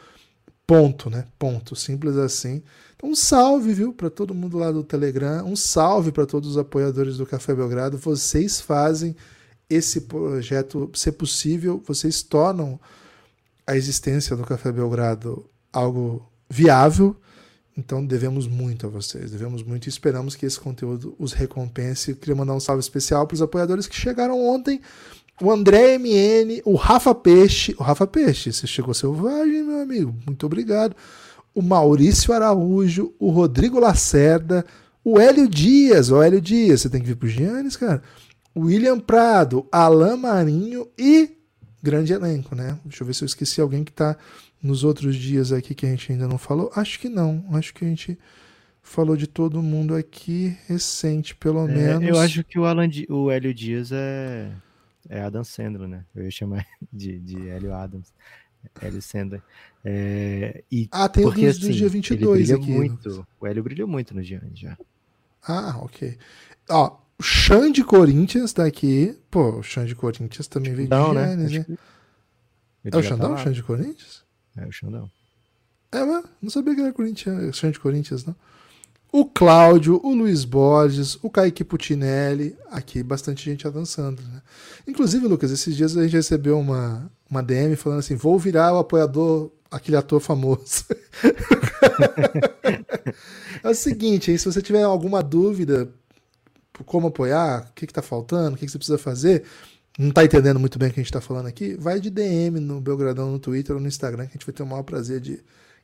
Ponto, 0.70 1.10
né? 1.10 1.24
Ponto, 1.36 1.74
simples 1.74 2.16
assim. 2.16 2.62
Então, 2.94 3.10
um 3.10 3.14
salve, 3.16 3.74
viu, 3.74 3.92
para 3.92 4.08
todo 4.08 4.32
mundo 4.32 4.56
lá 4.56 4.70
do 4.70 4.84
Telegram, 4.84 5.44
um 5.44 5.56
salve 5.56 6.12
para 6.12 6.24
todos 6.24 6.50
os 6.50 6.56
apoiadores 6.56 7.16
do 7.16 7.26
Café 7.26 7.52
Belgrado. 7.52 7.98
Vocês 7.98 8.60
fazem 8.60 9.16
esse 9.68 10.02
projeto 10.02 10.88
ser 10.94 11.10
possível, 11.10 11.82
vocês 11.84 12.22
tornam 12.22 12.78
a 13.66 13.76
existência 13.76 14.36
do 14.36 14.44
Café 14.44 14.70
Belgrado 14.70 15.44
algo 15.72 16.24
viável. 16.48 17.16
Então 17.76 18.06
devemos 18.06 18.46
muito 18.46 18.86
a 18.86 18.88
vocês, 18.88 19.32
devemos 19.32 19.64
muito 19.64 19.86
e 19.86 19.88
esperamos 19.88 20.36
que 20.36 20.46
esse 20.46 20.60
conteúdo 20.60 21.16
os 21.18 21.32
recompense. 21.32 22.12
Eu 22.12 22.16
queria 22.16 22.36
mandar 22.36 22.54
um 22.54 22.60
salve 22.60 22.80
especial 22.80 23.26
para 23.26 23.34
os 23.34 23.42
apoiadores 23.42 23.88
que 23.88 23.96
chegaram 23.96 24.40
ontem. 24.40 24.80
O 25.42 25.50
André 25.50 25.96
MN, 25.98 26.60
o 26.64 26.74
Rafa 26.74 27.14
Peixe. 27.14 27.74
O 27.78 27.82
Rafa 27.82 28.06
Peixe, 28.06 28.52
você 28.52 28.66
chegou 28.66 28.92
selvagem, 28.92 29.62
meu 29.62 29.80
amigo. 29.80 30.14
Muito 30.26 30.44
obrigado. 30.46 30.94
O 31.54 31.62
Maurício 31.62 32.32
Araújo, 32.32 33.12
o 33.18 33.30
Rodrigo 33.30 33.78
Lacerda, 33.80 34.64
o 35.04 35.18
Hélio 35.18 35.48
Dias. 35.48 36.10
O 36.10 36.22
Hélio 36.22 36.40
Dias, 36.40 36.82
você 36.82 36.90
tem 36.90 37.00
que 37.00 37.06
vir 37.06 37.16
pro 37.16 37.28
Giannis, 37.28 37.76
cara. 37.76 38.02
William 38.56 38.98
Prado, 39.00 39.66
Alain 39.72 40.16
Marinho 40.16 40.86
e 40.98 41.30
grande 41.82 42.12
elenco, 42.12 42.54
né? 42.54 42.78
Deixa 42.84 43.02
eu 43.02 43.06
ver 43.06 43.14
se 43.14 43.22
eu 43.24 43.26
esqueci 43.26 43.60
alguém 43.60 43.82
que 43.84 43.90
está 43.90 44.16
nos 44.62 44.84
outros 44.84 45.16
dias 45.16 45.52
aqui 45.52 45.74
que 45.74 45.86
a 45.86 45.88
gente 45.88 46.12
ainda 46.12 46.28
não 46.28 46.36
falou. 46.36 46.70
Acho 46.74 47.00
que 47.00 47.08
não. 47.08 47.44
Acho 47.52 47.72
que 47.72 47.84
a 47.84 47.88
gente 47.88 48.18
falou 48.82 49.16
de 49.16 49.26
todo 49.26 49.62
mundo 49.62 49.94
aqui 49.94 50.54
recente, 50.66 51.34
pelo 51.34 51.66
É, 51.68 51.72
menos. 51.98 52.08
eu 52.08 52.18
acho 52.18 52.44
que 52.44 52.58
o, 52.58 52.64
Alan, 52.66 52.88
o 53.08 53.30
Hélio 53.30 53.54
Dias 53.54 53.90
é, 53.92 54.50
é 55.10 55.20
Adam 55.20 55.44
Sandler, 55.44 55.88
né? 55.88 56.04
Eu 56.14 56.24
ia 56.24 56.30
chamar 56.30 56.64
de, 56.92 57.18
de 57.18 57.48
Hélio 57.48 57.74
Adams. 57.74 58.12
Hélio 58.80 59.02
Sandler. 59.02 59.42
É, 59.84 60.62
e 60.70 60.88
Ah, 60.92 61.08
tem 61.08 61.24
o 61.24 61.28
porque, 61.28 61.46
dos, 61.46 61.58
do 61.58 61.66
assim, 61.66 61.72
dia 61.74 61.82
ele 61.86 61.92
22 61.94 62.38
brilha 62.48 62.56
aqui. 62.56 62.70
muito. 62.70 63.26
O 63.40 63.46
Hélio 63.46 63.62
brilhou 63.62 63.88
muito 63.88 64.14
no 64.14 64.22
Giannis 64.22 64.58
já. 64.58 64.78
Ah, 65.42 65.78
ok. 65.82 66.16
Ó, 66.68 66.98
o 67.18 67.22
Xan 67.22 67.72
de 67.72 67.82
Corinthians 67.82 68.52
tá 68.52 68.64
aqui. 68.64 69.18
Pô, 69.30 69.58
o 69.58 69.62
Xan 69.62 69.86
de 69.86 69.94
Corinthians 69.94 70.46
também 70.46 70.74
veio 70.74 70.88
Não, 70.88 71.08
de 71.10 71.14
né? 71.16 71.26
Giannis, 71.48 71.52
né? 71.52 71.58
É 71.68 72.88
ele 72.88 72.96
o 72.96 73.02
tá 73.02 73.02
Xandão, 73.02 73.30
lá. 73.32 73.36
Xan 73.38 73.52
de 73.52 73.62
Corinthians? 73.62 74.24
É 74.56 74.66
o 74.66 74.72
Xandão. 74.72 75.10
É, 75.92 76.04
mas 76.04 76.24
não 76.40 76.50
sabia 76.50 76.74
que 76.74 76.80
era 76.82 76.92
Corinthians, 76.92 77.56
Xan 77.56 77.70
de 77.70 77.80
Corinthians, 77.80 78.24
não. 78.24 78.36
O 79.12 79.24
Cláudio, 79.24 80.00
o 80.04 80.14
Luiz 80.14 80.44
Borges, 80.44 81.18
o 81.20 81.28
Kaique 81.28 81.64
Putinelli, 81.64 82.56
aqui 82.70 83.02
bastante 83.02 83.44
gente 83.44 83.66
avançando, 83.66 84.22
né? 84.22 84.40
Inclusive, 84.86 85.26
Lucas, 85.26 85.50
esses 85.50 85.74
dias 85.74 85.96
a 85.96 86.04
gente 86.04 86.12
recebeu 86.12 86.58
uma, 86.58 87.10
uma 87.28 87.42
DM 87.42 87.74
falando 87.74 87.98
assim: 87.98 88.14
vou 88.14 88.38
virar 88.38 88.72
o 88.72 88.78
apoiador, 88.78 89.50
aquele 89.68 89.96
ator 89.96 90.20
famoso. 90.20 90.84
é 93.64 93.68
o 93.68 93.74
seguinte, 93.74 94.30
aí, 94.30 94.38
se 94.38 94.44
você 94.44 94.62
tiver 94.62 94.84
alguma 94.84 95.22
dúvida 95.22 95.92
como 96.86 97.08
apoiar, 97.08 97.68
o 97.70 97.74
que, 97.74 97.88
que 97.88 97.92
tá 97.92 98.02
faltando, 98.02 98.54
o 98.54 98.58
que, 98.58 98.64
que 98.64 98.72
você 98.72 98.78
precisa 98.78 98.98
fazer, 98.98 99.42
não 99.98 100.12
tá 100.12 100.24
entendendo 100.24 100.60
muito 100.60 100.78
bem 100.78 100.88
o 100.88 100.92
que 100.92 101.00
a 101.00 101.02
gente 101.02 101.12
tá 101.12 101.20
falando 101.20 101.46
aqui, 101.46 101.74
vai 101.74 102.00
de 102.00 102.10
DM 102.10 102.60
no 102.60 102.80
Belgradão 102.80 103.30
no 103.30 103.38
Twitter 103.38 103.74
ou 103.74 103.82
no 103.82 103.88
Instagram, 103.88 104.26
que 104.26 104.30
a 104.30 104.34
gente 104.34 104.46
vai 104.46 104.54
ter 104.54 104.62
o 104.62 104.66
maior 104.66 104.82
prazer 104.82 105.20
de 105.20 105.42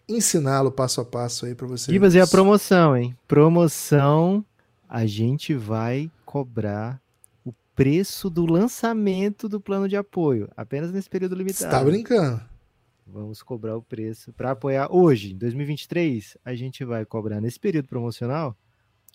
ensiná-lo 0.08 0.70
passo 0.70 1.00
a 1.00 1.04
passo 1.04 1.46
aí 1.46 1.54
para 1.54 1.66
você. 1.66 1.92
Gibas, 1.92 2.14
e 2.14 2.20
a 2.20 2.26
promoção, 2.26 2.96
hein? 2.96 3.16
Promoção, 3.26 4.44
a 4.88 5.04
gente 5.06 5.54
vai 5.54 6.10
cobrar 6.24 7.00
o 7.44 7.52
preço 7.74 8.28
do 8.30 8.46
lançamento 8.46 9.48
do 9.48 9.60
plano 9.60 9.88
de 9.88 9.96
apoio, 9.96 10.48
apenas 10.56 10.92
nesse 10.92 11.08
período 11.10 11.32
Você 11.34 11.38
limitado. 11.42 11.70
tá 11.70 11.84
brincando? 11.84 12.40
Vamos 13.06 13.42
cobrar 13.42 13.76
o 13.76 13.82
preço 13.82 14.32
para 14.32 14.50
apoiar 14.50 14.88
hoje, 14.90 15.32
em 15.32 15.36
2023, 15.38 16.36
a 16.44 16.54
gente 16.54 16.84
vai 16.84 17.04
cobrar 17.04 17.40
nesse 17.40 17.58
período 17.58 17.86
promocional 17.88 18.56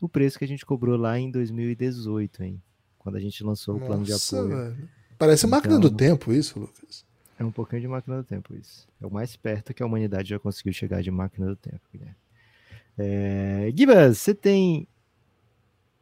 o 0.02 0.08
preço 0.10 0.40
que 0.40 0.46
a 0.46 0.48
gente 0.48 0.66
cobrou 0.66 0.98
lá 0.98 1.20
em 1.20 1.30
2018, 1.30 2.44
hein? 2.44 2.62
Quando 2.98 3.16
a 3.16 3.20
gente 3.20 3.44
lançou 3.44 3.76
o 3.76 3.80
plano 3.80 4.04
de 4.04 4.12
Nossa, 4.12 4.40
apoio. 4.40 4.58
velho. 4.58 4.90
Parece 5.18 5.46
máquina 5.46 5.78
do 5.78 5.88
Então- 5.88 5.98
tempo 5.98 6.32
isso, 6.34 6.60
Lucas. 6.60 7.06
É 7.42 7.46
um 7.46 7.52
pouquinho 7.52 7.82
de 7.82 7.88
máquina 7.88 8.18
do 8.18 8.24
tempo 8.24 8.56
isso. 8.56 8.88
É 9.02 9.06
o 9.06 9.12
mais 9.12 9.36
perto 9.36 9.74
que 9.74 9.82
a 9.82 9.86
humanidade 9.86 10.30
já 10.30 10.40
conseguiu 10.40 10.74
chegar 10.74 11.02
de 11.02 11.10
máquina 11.10 11.48
do 11.48 11.56
tempo, 11.56 11.82
Guilherme. 11.92 12.16
É... 12.98 13.72
Gibas, 13.76 14.20
você 14.20 14.36
tem 14.36 14.88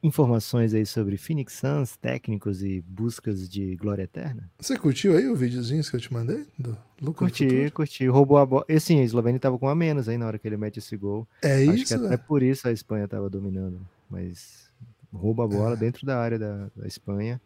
informações 0.01 0.73
aí 0.73 0.85
sobre 0.85 1.17
Phoenix 1.17 1.53
Suns, 1.53 1.95
técnicos 1.97 2.63
e 2.63 2.81
buscas 2.81 3.49
de 3.49 3.75
glória 3.75 4.03
eterna? 4.03 4.49
Você 4.59 4.77
curtiu 4.77 5.15
aí 5.15 5.27
o 5.27 5.35
videozinho 5.35 5.83
que 5.83 5.95
eu 5.95 5.99
te 5.99 6.11
mandei? 6.11 6.45
Do 6.57 6.77
Lucas 7.01 7.31
do 7.31 7.37
Curti, 7.37 7.71
curti. 7.71 8.07
Roubou 8.07 8.37
a 8.37 8.45
bola. 8.45 8.65
E 8.67 8.79
sim, 8.79 8.99
a 8.99 9.03
Eslovênia 9.03 9.39
tava 9.39 9.57
com 9.57 9.67
a 9.69 9.75
menos 9.75 10.09
aí 10.09 10.17
na 10.17 10.27
hora 10.27 10.37
que 10.37 10.47
ele 10.47 10.57
mete 10.57 10.79
esse 10.79 10.95
gol. 10.97 11.27
É 11.41 11.63
Acho 11.63 11.71
que 11.71 11.83
isso, 11.83 11.95
até 11.95 12.07
velho. 12.09 12.23
por 12.27 12.43
isso 12.43 12.67
a 12.67 12.71
Espanha 12.71 13.07
tava 13.07 13.29
dominando. 13.29 13.79
Mas 14.09 14.69
rouba 15.13 15.45
a 15.45 15.47
bola 15.47 15.75
dentro 15.75 16.05
da 16.05 16.17
área 16.17 16.37
da, 16.37 16.69
da 16.75 16.87
Espanha 16.87 17.41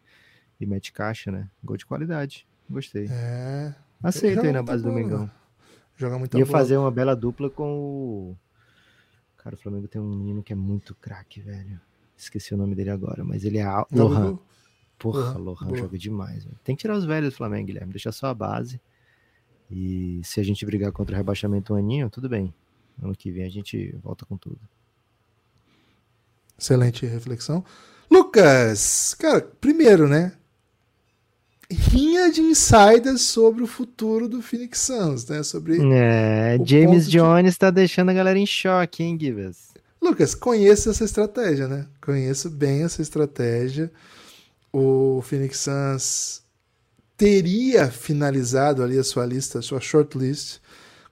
e 0.60 0.66
mete 0.66 0.92
caixa, 0.92 1.30
né? 1.30 1.48
Gol 1.62 1.76
de 1.76 1.86
qualidade. 1.86 2.46
Gostei. 2.68 3.08
É. 3.10 3.74
Aceito 4.02 4.40
aí 4.40 4.52
na 4.52 4.62
base 4.62 4.82
do. 4.82 4.92
Mengão. 4.92 5.30
Joga 5.96 6.18
muita 6.18 6.38
Ia 6.38 6.44
bola. 6.44 6.58
fazer 6.58 6.76
uma 6.76 6.90
bela 6.90 7.14
dupla 7.14 7.48
com 7.48 7.70
o. 7.78 8.36
Cara, 9.38 9.54
o 9.54 9.58
Flamengo 9.58 9.86
tem 9.88 10.00
um 10.00 10.08
menino 10.16 10.42
que 10.42 10.52
é 10.52 10.56
muito 10.56 10.94
craque, 10.94 11.40
velho. 11.40 11.80
Esqueci 12.16 12.54
o 12.54 12.56
nome 12.56 12.74
dele 12.74 12.90
agora, 12.90 13.22
mas 13.24 13.44
ele 13.44 13.58
é 13.58 13.62
al- 13.64 13.86
Lohan. 13.92 14.38
Porra, 14.98 15.36
Lohan, 15.36 15.66
boa. 15.66 15.76
joga 15.78 15.98
demais, 15.98 16.44
velho. 16.44 16.56
Tem 16.64 16.74
que 16.74 16.80
tirar 16.82 16.96
os 16.96 17.04
velhos 17.04 17.32
do 17.32 17.36
Flamengo, 17.36 17.66
Guilherme. 17.66 17.92
Deixa 17.92 18.10
só 18.12 18.28
a 18.28 18.34
base. 18.34 18.80
E 19.70 20.20
se 20.24 20.40
a 20.40 20.42
gente 20.42 20.64
brigar 20.64 20.92
contra 20.92 21.14
o 21.14 21.16
rebaixamento 21.18 21.74
um 21.74 21.76
aninho, 21.76 22.08
tudo 22.10 22.28
bem. 22.28 22.54
Ano 23.02 23.14
que 23.14 23.30
vem 23.30 23.44
a 23.44 23.50
gente 23.50 23.94
volta 24.02 24.24
com 24.24 24.36
tudo. 24.36 24.58
Excelente 26.58 27.04
reflexão. 27.06 27.64
Lucas, 28.10 29.14
cara, 29.18 29.40
primeiro, 29.40 30.08
né? 30.08 30.32
Rinha 31.74 32.30
de 32.30 32.40
insiders 32.40 33.22
sobre 33.22 33.62
o 33.62 33.66
futuro 33.66 34.28
do 34.28 34.40
Phoenix 34.40 34.80
Suns, 34.80 35.26
né? 35.26 35.42
Sobre 35.42 35.78
é, 35.92 36.58
James 36.64 37.08
Jones 37.10 37.52
está 37.52 37.70
de... 37.70 37.76
deixando 37.76 38.10
a 38.10 38.14
galera 38.14 38.38
em 38.38 38.46
choque, 38.46 39.02
hein, 39.02 39.18
Givas? 39.20 39.74
Lucas, 40.00 40.34
conheço 40.34 40.90
essa 40.90 41.04
estratégia, 41.04 41.66
né? 41.66 41.86
Conheço 42.00 42.50
bem 42.50 42.82
essa 42.82 43.00
estratégia. 43.00 43.90
O 44.72 45.22
Phoenix 45.22 45.60
Suns 45.60 46.42
teria 47.16 47.90
finalizado 47.90 48.82
ali 48.82 48.98
a 48.98 49.04
sua 49.04 49.24
lista, 49.24 49.60
a 49.60 49.62
sua 49.62 49.80
shortlist, 49.80 50.58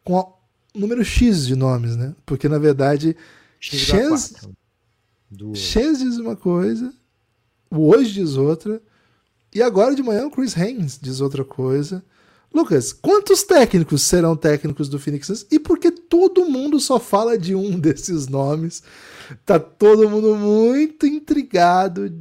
com 0.05 0.19
o 0.19 0.79
número 0.79 1.05
X 1.05 1.47
de 1.47 1.57
nomes, 1.57 1.97
né? 1.97 2.15
Porque 2.27 2.49
na 2.49 2.59
verdade, 2.59 3.17
Chance, 3.61 4.35
Chance 5.55 6.05
diz 6.05 6.19
uma 6.19 6.37
coisa, 6.37 6.93
o 7.71 7.89
hoje 7.89 8.13
diz 8.13 8.37
outra, 8.37 8.83
e 9.55 9.63
agora 9.63 9.95
de 9.95 10.03
manhã 10.03 10.27
o 10.27 10.31
Chris 10.31 10.57
Haynes 10.57 10.99
diz 11.01 11.21
outra 11.21 11.45
coisa. 11.45 12.03
Lucas, 12.53 12.93
quantos 12.93 13.43
técnicos 13.43 14.03
serão 14.03 14.37
técnicos 14.37 14.89
do 14.89 14.99
Phoenix 14.99 15.27
Suns? 15.27 15.47
E 15.51 15.59
por 15.59 15.79
que 15.79 15.91
todo 15.91 16.45
mundo 16.45 16.79
só 16.79 17.01
fala 17.01 17.39
de 17.39 17.55
um 17.55 17.79
desses 17.81 18.29
nomes? 18.29 18.83
Tá 19.47 19.59
todo 19.59 20.09
mundo 20.09 20.37
muito 20.37 21.07
intrigado, 21.07 22.15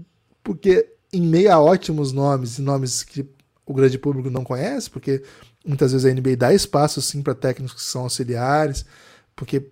porque 0.43 0.88
em 1.11 1.21
meio 1.21 1.51
a 1.51 1.59
ótimos 1.59 2.13
nomes, 2.13 2.57
nomes 2.59 3.03
que 3.03 3.27
o 3.65 3.73
grande 3.73 3.97
público 3.97 4.29
não 4.29 4.43
conhece, 4.43 4.89
porque 4.89 5.21
muitas 5.65 5.91
vezes 5.91 6.05
a 6.05 6.13
NBA 6.13 6.38
dá 6.38 6.53
espaço 6.53 7.01
sim 7.01 7.21
para 7.21 7.36
técnicos 7.36 7.73
que 7.73 7.89
são 7.89 8.03
auxiliares, 8.03 8.86
porque 9.36 9.67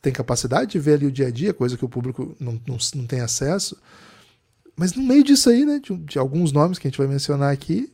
tem 0.00 0.12
capacidade 0.12 0.72
de 0.72 0.78
ver 0.78 0.94
ali 0.94 1.06
o 1.06 1.12
dia 1.12 1.28
a 1.28 1.30
dia, 1.30 1.54
coisa 1.54 1.76
que 1.76 1.84
o 1.84 1.88
público 1.88 2.34
não, 2.40 2.60
não, 2.66 2.76
não 2.94 3.06
tem 3.06 3.20
acesso. 3.20 3.76
Mas 4.76 4.94
no 4.94 5.02
meio 5.02 5.22
disso 5.22 5.50
aí, 5.50 5.64
né, 5.64 5.78
de, 5.78 5.96
de, 5.96 6.18
alguns 6.18 6.52
nomes 6.52 6.78
que 6.78 6.86
a 6.86 6.90
gente 6.90 6.98
vai 6.98 7.06
mencionar 7.06 7.52
aqui, 7.52 7.92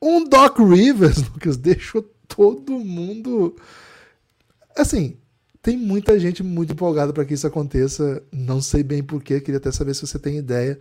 um 0.00 0.24
Doc 0.24 0.58
Rivers, 0.58 1.18
Lucas, 1.32 1.56
deixou 1.56 2.02
todo 2.26 2.78
mundo. 2.78 3.56
Assim, 4.76 5.16
tem 5.62 5.76
muita 5.76 6.18
gente 6.18 6.42
muito 6.42 6.72
empolgada 6.72 7.12
para 7.12 7.24
que 7.24 7.34
isso 7.34 7.46
aconteça. 7.46 8.22
Não 8.32 8.60
sei 8.60 8.82
bem 8.82 9.02
porquê, 9.02 9.40
queria 9.40 9.58
até 9.58 9.70
saber 9.72 9.94
se 9.94 10.06
você 10.06 10.18
tem 10.18 10.38
ideia 10.38 10.78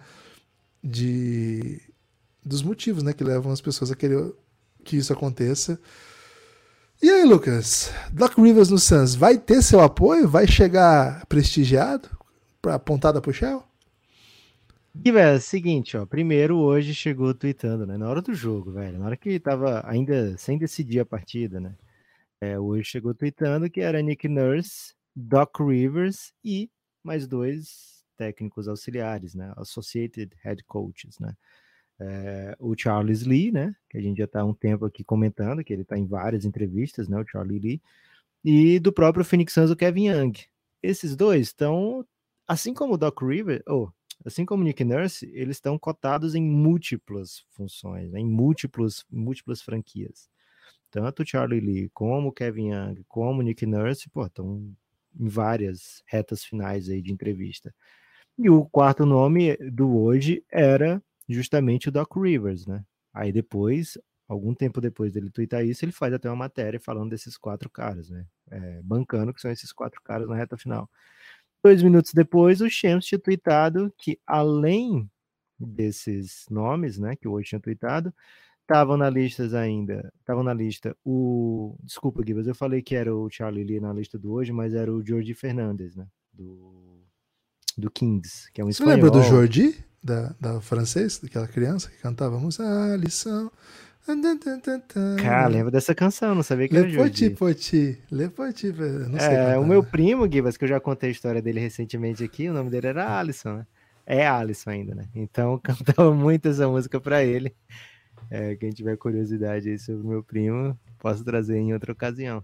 de 0.83 1.81
dos 2.43 2.63
motivos, 2.63 3.03
né, 3.03 3.11
que 3.11 3.23
levam 3.23 3.51
as 3.51 3.59
pessoas 3.59 3.91
a 3.91 3.95
querer 3.95 4.33
que 4.83 4.95
isso 4.95 5.11
aconteça. 5.11 5.77
E 7.01 7.09
aí, 7.09 7.25
Lucas, 7.25 7.91
Doc 8.11 8.37
Rivers 8.37 8.69
no 8.69 8.79
Suns 8.79 9.13
vai 9.13 9.37
ter 9.37 9.61
seu 9.61 9.81
apoio? 9.81 10.27
Vai 10.27 10.47
chegar 10.47 11.25
prestigiado 11.27 12.09
para 12.61 12.79
pontada 12.79 13.21
pro 13.21 13.33
Shell? 13.33 13.66
E, 15.03 15.11
velho, 15.11 15.39
seguinte, 15.39 15.95
ó. 15.97 16.05
Primeiro, 16.05 16.57
hoje 16.57 16.93
chegou 16.93 17.33
tweetando, 17.33 17.85
né? 17.85 17.97
Na 17.97 18.09
hora 18.09 18.21
do 18.21 18.33
jogo, 18.33 18.71
velho. 18.71 18.99
Na 18.99 19.05
hora 19.05 19.17
que 19.17 19.39
tava 19.39 19.81
ainda 19.89 20.37
sem 20.37 20.57
decidir 20.57 20.99
a 20.99 21.05
partida, 21.05 21.59
né? 21.59 21.75
É, 22.41 22.59
hoje 22.59 22.83
chegou 22.83 23.13
tweetando 23.13 23.69
que 23.69 23.81
era 23.81 24.01
Nick 24.01 24.27
Nurse, 24.27 24.93
Doc 25.15 25.59
Rivers 25.59 26.33
e 26.43 26.69
mais 27.03 27.27
dois 27.27 28.03
técnicos 28.17 28.67
auxiliares, 28.67 29.33
né? 29.33 29.53
Associated 29.57 30.31
Head 30.43 30.63
Coaches, 30.65 31.19
né? 31.19 31.35
É, 31.99 32.55
o 32.59 32.75
Charles 32.77 33.23
Lee, 33.23 33.51
né? 33.51 33.75
Que 33.89 33.97
a 33.97 34.01
gente 34.01 34.17
já 34.17 34.25
está 34.25 34.41
há 34.41 34.45
um 34.45 34.53
tempo 34.53 34.85
aqui 34.85 35.03
comentando, 35.03 35.63
que 35.63 35.73
ele 35.73 35.83
está 35.83 35.97
em 35.97 36.05
várias 36.05 36.45
entrevistas, 36.45 37.07
né? 37.07 37.19
O 37.19 37.27
Charlie 37.27 37.59
Lee. 37.59 37.81
E 38.43 38.79
do 38.79 38.91
próprio 38.91 39.25
Phoenix 39.25 39.53
Suns, 39.53 39.71
o 39.71 39.75
Kevin 39.75 40.09
Young. 40.09 40.33
Esses 40.83 41.15
dois 41.15 41.47
estão, 41.47 42.05
assim 42.47 42.73
como 42.73 42.93
o 42.93 42.97
Doc 42.97 43.21
Rivers, 43.21 43.63
ou 43.65 43.91
assim 44.25 44.45
como 44.45 44.63
Nick 44.63 44.83
Nurse, 44.83 45.29
eles 45.33 45.57
estão 45.57 45.77
cotados 45.77 46.35
em 46.35 46.43
múltiplas 46.43 47.45
funções, 47.49 48.11
né? 48.11 48.19
em 48.19 48.25
múltiplos, 48.25 49.05
múltiplas 49.09 49.61
franquias. 49.61 50.29
Tanto 50.89 51.25
Charlie 51.27 51.59
Lee, 51.59 51.89
como 51.93 52.31
Kevin 52.31 52.71
Young, 52.71 53.03
como 53.07 53.41
Nick 53.41 53.65
Nurse, 53.65 54.09
pô, 54.09 54.25
estão 54.25 54.73
em 55.19 55.27
várias 55.27 56.01
retas 56.05 56.43
finais 56.43 56.89
aí 56.89 57.01
de 57.01 57.11
entrevista. 57.11 57.73
E 58.37 58.49
o 58.49 58.65
quarto 58.65 59.05
nome 59.05 59.57
do 59.57 59.97
hoje 59.97 60.43
era 60.51 61.01
justamente 61.27 61.89
o 61.89 61.91
Doc 61.91 62.15
Rivers, 62.15 62.67
né? 62.67 62.85
Aí 63.13 63.31
depois, 63.31 63.97
algum 64.27 64.53
tempo 64.53 64.79
depois 64.79 65.11
dele 65.13 65.31
twittar 65.31 65.65
isso, 65.65 65.83
ele 65.83 65.91
faz 65.91 66.13
até 66.13 66.29
uma 66.29 66.35
matéria 66.35 66.79
falando 66.79 67.09
desses 67.09 67.37
quatro 67.37 67.69
caras, 67.69 68.09
né? 68.09 68.25
É, 68.51 68.81
bancando 68.83 69.33
que 69.33 69.41
são 69.41 69.51
esses 69.51 69.73
quatro 69.73 70.01
caras 70.03 70.29
na 70.29 70.35
reta 70.35 70.55
final. 70.55 70.89
Dois 71.63 71.81
minutos 71.83 72.13
depois, 72.13 72.61
o 72.61 72.69
Shams 72.69 73.05
tinha 73.05 73.19
tweetado 73.19 73.93
que, 73.97 74.19
além 74.25 75.09
desses 75.59 76.45
nomes, 76.49 76.97
né, 76.97 77.15
que 77.15 77.27
hoje 77.27 77.49
tinha 77.49 77.59
tweetado, 77.59 78.13
estavam 78.61 78.95
na 78.97 79.09
lista 79.09 79.43
ainda, 79.59 80.13
estavam 80.19 80.43
na 80.43 80.53
lista 80.53 80.95
o, 81.03 81.75
desculpa, 81.83 82.23
Gibas, 82.25 82.47
eu 82.47 82.55
falei 82.55 82.81
que 82.81 82.95
era 82.95 83.15
o 83.15 83.29
Charlie 83.29 83.63
Lee 83.63 83.79
na 83.79 83.93
lista 83.93 84.19
do 84.19 84.31
hoje, 84.33 84.51
mas 84.51 84.73
era 84.73 84.93
o 84.93 85.05
Jordi 85.05 85.33
Fernandes, 85.33 85.95
né, 85.95 86.05
do, 86.31 87.01
do 87.77 87.89
Kings, 87.89 88.51
que 88.53 88.61
é 88.61 88.63
um 88.63 88.67
Você 88.67 88.83
espanhol. 88.83 88.95
lembra 88.95 89.11
do 89.11 89.23
Jordi? 89.23 89.83
da, 90.03 90.33
da 90.39 90.61
francês, 90.61 91.19
daquela 91.19 91.47
criança 91.47 91.89
que 91.89 91.97
cantávamos 91.97 92.59
a 92.59 92.95
lição. 92.95 93.51
Cara, 95.21 95.47
lembro 95.47 95.71
dessa 95.71 95.93
canção, 95.93 96.33
não 96.33 96.43
sabia 96.43 96.67
que 96.67 96.73
Le 96.73 96.93
era 96.93 97.03
Poti, 97.03 97.29
Poti, 97.31 97.97
Le 98.11 98.29
Poti, 98.29 98.71
não 98.71 99.19
sei 99.19 99.35
É, 99.35 99.57
o 99.57 99.65
meu 99.65 99.83
primo, 99.83 100.31
Gibas, 100.31 100.55
que 100.55 100.63
eu 100.63 100.69
já 100.69 100.79
contei 100.79 101.09
a 101.09 101.11
história 101.11 101.41
dele 101.41 101.59
recentemente 101.59 102.23
aqui, 102.23 102.49
o 102.49 102.53
nome 102.53 102.69
dele 102.69 102.87
era 102.87 103.19
Alisson, 103.19 103.57
né? 103.57 103.67
É 104.05 104.25
Alisson 104.25 104.69
ainda, 104.69 104.95
né? 104.95 105.05
Então 105.13 105.59
cantava 105.63 106.13
muito 106.13 106.47
essa 106.47 106.67
música 106.67 106.99
para 107.01 107.23
ele. 107.23 107.53
É, 108.31 108.55
quem 108.55 108.69
tiver 108.71 108.95
curiosidade 108.97 109.69
aí 109.69 109.77
sobre 109.77 110.01
o 110.01 110.07
meu 110.07 110.23
primo, 110.23 110.77
posso 110.99 111.23
trazer 111.23 111.57
em 111.57 111.73
outra 111.73 111.91
ocasião. 111.91 112.43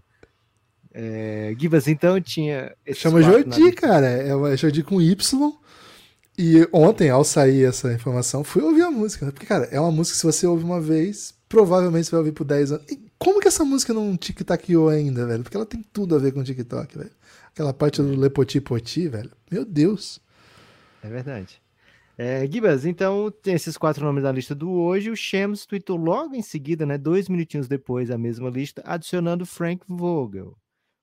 É, 0.92 1.54
Gibas, 1.58 1.88
então 1.88 2.20
tinha. 2.20 2.74
Chama 2.92 3.22
Jordi, 3.22 3.72
cara. 3.72 4.06
É 4.06 4.56
Jordi 4.56 4.82
com 4.82 5.00
Y. 5.00 5.52
E 6.36 6.68
ontem, 6.72 7.10
ao 7.10 7.24
sair 7.24 7.64
essa 7.64 7.92
informação, 7.92 8.42
fui 8.42 8.62
ouvir 8.62 8.82
a 8.82 8.90
música. 8.90 9.26
Né? 9.26 9.32
Porque, 9.32 9.46
cara, 9.46 9.68
é 9.70 9.80
uma 9.80 9.90
música 9.90 10.14
que 10.14 10.20
se 10.20 10.26
você 10.26 10.46
ouve 10.46 10.64
uma 10.64 10.80
vez, 10.80 11.34
provavelmente 11.54 12.06
você 12.06 12.10
vai 12.10 12.18
ouvir 12.18 12.32
por 12.32 12.44
10 12.44 12.72
anos. 12.72 12.90
E 12.90 13.00
como 13.16 13.40
que 13.40 13.46
essa 13.46 13.64
música 13.64 13.94
não 13.94 14.16
tic-taqueou 14.16 14.88
ainda, 14.88 15.24
velho? 15.24 15.44
Porque 15.44 15.56
ela 15.56 15.64
tem 15.64 15.80
tudo 15.92 16.16
a 16.16 16.18
ver 16.18 16.32
com 16.32 16.40
o 16.40 16.44
TikTok, 16.44 16.98
velho. 16.98 17.12
Aquela 17.46 17.72
parte 17.72 18.02
do 18.02 18.18
Lepoti 18.18 18.60
Poti, 18.60 19.06
velho. 19.06 19.30
Meu 19.48 19.64
Deus. 19.64 20.20
É 21.00 21.08
verdade. 21.08 21.62
É, 22.18 22.44
Gibas, 22.46 22.84
então 22.84 23.30
tem 23.30 23.54
esses 23.54 23.76
quatro 23.76 24.04
nomes 24.04 24.24
na 24.24 24.32
lista 24.32 24.52
do 24.52 24.68
hoje. 24.68 25.10
O 25.10 25.16
Shams 25.16 25.64
tweetou 25.64 25.96
logo 25.96 26.34
em 26.34 26.42
seguida, 26.42 26.84
né, 26.84 26.98
dois 26.98 27.28
minutinhos 27.28 27.68
depois, 27.68 28.10
a 28.10 28.18
mesma 28.18 28.50
lista, 28.50 28.82
adicionando 28.84 29.46
Frank 29.46 29.84
Vogel. 29.88 30.56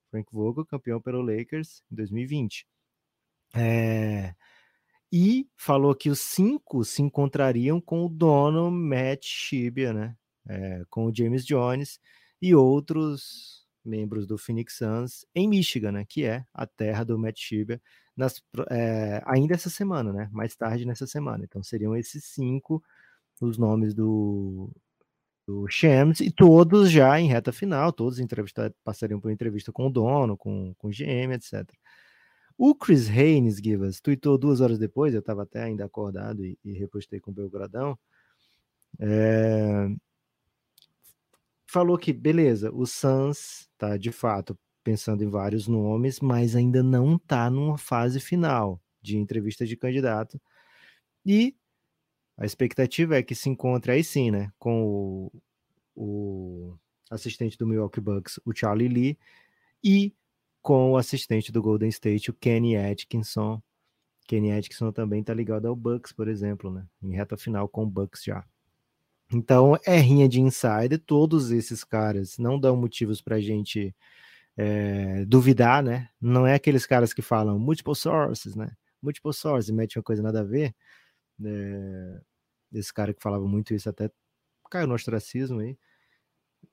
Frank 0.10 0.28
Vogel, 0.34 0.66
campeão 0.66 1.00
pelo 1.00 1.22
Lakers 1.22 1.82
em 1.90 1.96
2020. 1.96 2.66
É, 3.56 4.34
e 5.12 5.48
falou 5.56 5.96
que 5.96 6.10
os 6.10 6.20
cinco 6.20 6.84
se 6.84 7.02
encontrariam 7.02 7.80
com 7.80 8.06
o 8.06 8.10
dono 8.10 8.70
Matt 8.70 9.26
Shibia, 9.26 9.94
né? 9.94 10.16
É, 10.48 10.84
com 10.90 11.06
o 11.06 11.16
James 11.16 11.46
Jones 11.46 12.00
e 12.42 12.56
outros 12.56 13.66
membros 13.84 14.26
do 14.28 14.38
Phoenix 14.38 14.76
Suns 14.78 15.26
em 15.36 15.48
Michigan, 15.48 15.92
né? 15.92 16.06
Que 16.08 16.26
é 16.26 16.46
a 16.54 16.66
terra 16.66 17.04
do 17.04 17.18
Matt 17.18 17.40
Shibia, 17.40 17.82
nas, 18.16 18.42
é, 18.70 19.22
ainda 19.26 19.54
essa 19.54 19.70
semana, 19.70 20.12
né? 20.12 20.30
Mais 20.32 20.56
tarde 20.56 20.86
nessa 20.86 21.08
semana. 21.08 21.44
Então 21.44 21.64
seriam 21.64 21.96
esses 21.96 22.26
cinco 22.26 22.84
os 23.42 23.58
nomes 23.58 23.94
do, 23.94 24.72
do 25.48 25.68
Shams 25.68 26.22
e 26.22 26.32
todos 26.32 26.92
já 26.92 27.20
em 27.20 27.28
reta 27.28 27.52
final, 27.52 27.92
todos 27.92 28.20
passariam 28.84 29.20
por 29.20 29.32
entrevista 29.32 29.72
com 29.72 29.88
o 29.88 29.90
dono, 29.90 30.38
com, 30.38 30.74
com 30.76 30.88
o 30.88 30.92
GM, 30.92 31.34
etc. 31.34 31.68
O 32.58 32.76
Chris 32.76 33.10
Haynes, 33.10 33.58
Givas, 33.58 34.00
tweetou 34.00 34.38
duas 34.38 34.62
horas 34.62 34.78
depois, 34.78 35.14
eu 35.14 35.20
estava 35.20 35.44
até 35.44 35.64
ainda 35.64 35.86
acordado 35.86 36.46
e, 36.46 36.58
e 36.64 36.74
repostei 36.74 37.20
com 37.20 37.32
o 37.32 37.34
Belgradão. 37.34 37.98
É... 39.00 39.90
Falou 41.72 41.98
que, 41.98 42.12
beleza, 42.12 42.70
o 42.74 42.86
Suns 42.86 43.70
tá 43.78 43.96
de 43.96 44.12
fato 44.12 44.60
pensando 44.84 45.24
em 45.24 45.30
vários 45.30 45.70
nomes, 45.70 46.20
mas 46.20 46.54
ainda 46.54 46.84
não 46.84 47.16
está 47.16 47.50
numa 47.50 47.78
fase 47.78 48.20
final 48.20 48.78
de 49.02 49.18
entrevista 49.18 49.66
de 49.66 49.78
candidato. 49.78 50.38
E 51.26 51.56
a 52.36 52.46
expectativa 52.46 53.16
é 53.16 53.24
que 53.24 53.34
se 53.34 53.48
encontre 53.48 53.94
aí 53.94 54.04
sim, 54.04 54.32
né, 54.32 54.52
com 54.60 54.84
o, 54.84 55.32
o 55.96 56.78
assistente 57.10 57.58
do 57.58 57.66
Milwaukee 57.66 58.02
Bucks, 58.02 58.38
o 58.44 58.54
Charlie 58.54 58.90
Lee, 58.90 59.18
e 59.82 60.14
com 60.62 60.92
o 60.92 60.98
assistente 60.98 61.54
do 61.54 61.62
Golden 61.62 61.88
State, 61.88 62.32
o 62.32 62.34
Kenny 62.34 62.76
Atkinson. 62.76 63.64
Kenny 64.28 64.52
Atkinson 64.52 64.92
também 64.92 65.24
tá 65.24 65.34
ligado 65.34 65.70
ao 65.70 65.76
Bucks, 65.78 66.12
por 66.12 66.28
exemplo, 66.28 66.70
né? 66.70 66.86
Em 67.02 67.16
reta 67.16 67.38
final 67.38 67.70
com 67.70 67.84
o 67.84 67.90
Bucks 67.90 68.26
já. 68.26 68.46
Então, 69.34 69.78
é 69.86 69.98
rinha 69.98 70.28
de 70.28 70.42
insider. 70.42 71.00
Todos 71.00 71.52
esses 71.52 71.84
caras 71.84 72.38
não 72.38 72.60
dão 72.60 72.76
motivos 72.76 73.22
pra 73.22 73.40
gente 73.40 73.96
é, 74.58 75.26
duvidar, 75.26 75.82
né? 75.84 76.10
Não 76.20 76.46
é 76.46 76.56
aqueles 76.56 76.86
caras 76.86 77.14
que 77.14 77.22
falam 77.22 77.58
multiple 77.60 77.96
sources, 77.96 78.56
né? 78.56 78.72
Multiple 79.02 79.34
sources, 79.34 79.72
mete 79.72 79.98
uma 79.98 80.04
coisa 80.04 80.22
nada 80.22 80.42
a 80.42 80.44
ver. 80.44 80.76
É, 81.44 82.22
esse 82.74 82.94
cara 82.94 83.14
que 83.14 83.22
falava 83.22 83.48
muito 83.48 83.74
isso 83.74 83.90
até 83.90 84.10
caiu 84.70 84.88
no 84.88 84.96
ostracismo 84.96 85.60
aí. 85.60 85.78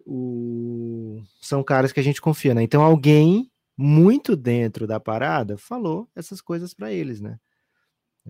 O... 0.07 1.23
São 1.41 1.63
caras 1.65 1.93
que 1.93 2.01
a 2.01 2.03
gente 2.03 2.21
confia, 2.21 2.55
né? 2.55 2.63
Então 2.63 2.83
alguém 2.83 3.51
muito 3.77 4.37
dentro 4.37 4.87
da 4.87 5.01
parada 5.01 5.57
falou 5.57 6.09
essas 6.15 6.41
coisas 6.41 6.75
para 6.75 6.93
eles, 6.93 7.21
né? 7.21 7.39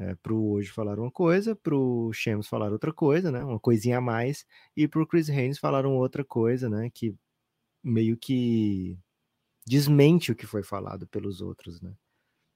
É, 0.00 0.14
pro 0.16 0.40
hoje 0.50 0.70
falaram 0.70 1.02
uma 1.04 1.10
coisa, 1.10 1.56
pro 1.56 2.10
Shams 2.12 2.46
falaram 2.48 2.74
outra 2.74 2.92
coisa, 2.92 3.32
né? 3.32 3.42
Uma 3.42 3.58
coisinha 3.58 3.98
a 3.98 4.00
mais, 4.00 4.46
e 4.76 4.86
pro 4.86 5.06
Chris 5.06 5.28
Haynes 5.28 5.58
falaram 5.58 5.96
outra 5.96 6.24
coisa, 6.24 6.68
né? 6.70 6.88
Que 6.94 7.16
meio 7.82 8.16
que 8.16 8.98
desmente 9.66 10.32
o 10.32 10.36
que 10.36 10.46
foi 10.46 10.62
falado 10.62 11.06
pelos 11.08 11.40
outros, 11.40 11.80
né? 11.80 11.94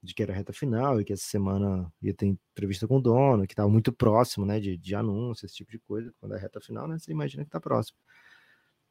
De 0.03 0.15
que 0.15 0.23
era 0.23 0.35
reta 0.35 0.53
final 0.53 1.01
e 1.01 1.05
que 1.05 1.13
essa 1.13 1.25
semana 1.25 1.93
ia 2.03 2.15
ter 2.15 2.27
entrevista 2.27 2.89
com 2.89 2.99
o 2.99 3.03
dono, 3.03 3.47
que 3.47 3.55
estava 3.55 3.69
muito 3.71 3.93
próximo, 3.93 4.47
né? 4.47 4.61
De, 4.61 4.77
de 4.79 4.95
anúncio, 4.95 5.47
esse 5.47 5.57
tipo 5.57 5.71
de 5.73 5.79
coisa. 5.81 6.13
Quando 6.21 6.35
é 6.37 6.39
reta 6.39 6.61
final, 6.61 6.89
né? 6.89 6.99
Você 6.99 7.13
imagina 7.13 7.45
que 7.45 7.51
tá 7.51 7.61
próximo. 7.61 7.99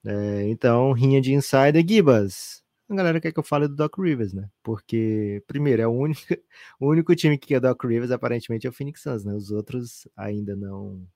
É, 0.05 0.49
então, 0.49 0.93
rinha 0.93 1.21
de 1.21 1.33
insider, 1.33 1.85
Gibas 1.87 2.63
a 2.93 2.97
galera 2.97 3.21
quer 3.21 3.31
que 3.31 3.39
eu 3.39 3.43
fale 3.43 3.67
do 3.67 3.75
Doc 3.75 3.97
Rivers, 3.97 4.33
né? 4.33 4.49
Porque, 4.63 5.43
primeiro, 5.47 5.81
é 5.81 5.87
o 5.87 5.91
único, 5.91 6.21
o 6.79 6.89
único 6.89 7.15
time 7.15 7.37
que 7.37 7.47
quer 7.47 7.59
Doc 7.59 7.83
Rivers, 7.83 8.11
aparentemente, 8.11 8.67
é 8.67 8.69
o 8.69 8.73
Phoenix 8.73 9.01
Suns, 9.01 9.23
né? 9.25 9.33
Os 9.33 9.51
outros 9.51 10.07
ainda 10.15 10.55
não. 10.55 11.07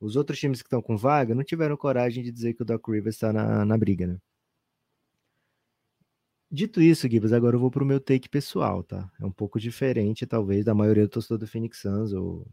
Os 0.00 0.16
outros 0.16 0.38
times 0.38 0.62
que 0.62 0.66
estão 0.66 0.82
com 0.82 0.96
vaga 0.96 1.34
não 1.34 1.44
tiveram 1.44 1.76
coragem 1.76 2.22
de 2.22 2.32
dizer 2.32 2.54
que 2.54 2.62
o 2.62 2.64
Doc 2.64 2.86
Rivers 2.88 3.16
está 3.16 3.32
na, 3.32 3.64
na 3.64 3.76
briga, 3.78 4.06
né? 4.06 4.18
Dito 6.50 6.80
isso, 6.80 7.06
Gibbs, 7.08 7.32
agora 7.32 7.56
eu 7.56 7.60
vou 7.60 7.70
pro 7.70 7.84
meu 7.84 8.00
take 8.00 8.28
pessoal, 8.28 8.82
tá? 8.82 9.10
É 9.20 9.26
um 9.26 9.30
pouco 9.30 9.60
diferente, 9.60 10.26
talvez, 10.26 10.64
da 10.64 10.74
maioria 10.74 11.04
do 11.04 11.10
torcedor 11.10 11.38
do 11.38 11.46
Phoenix 11.46 11.78
Suns, 11.80 12.12
ou. 12.12 12.46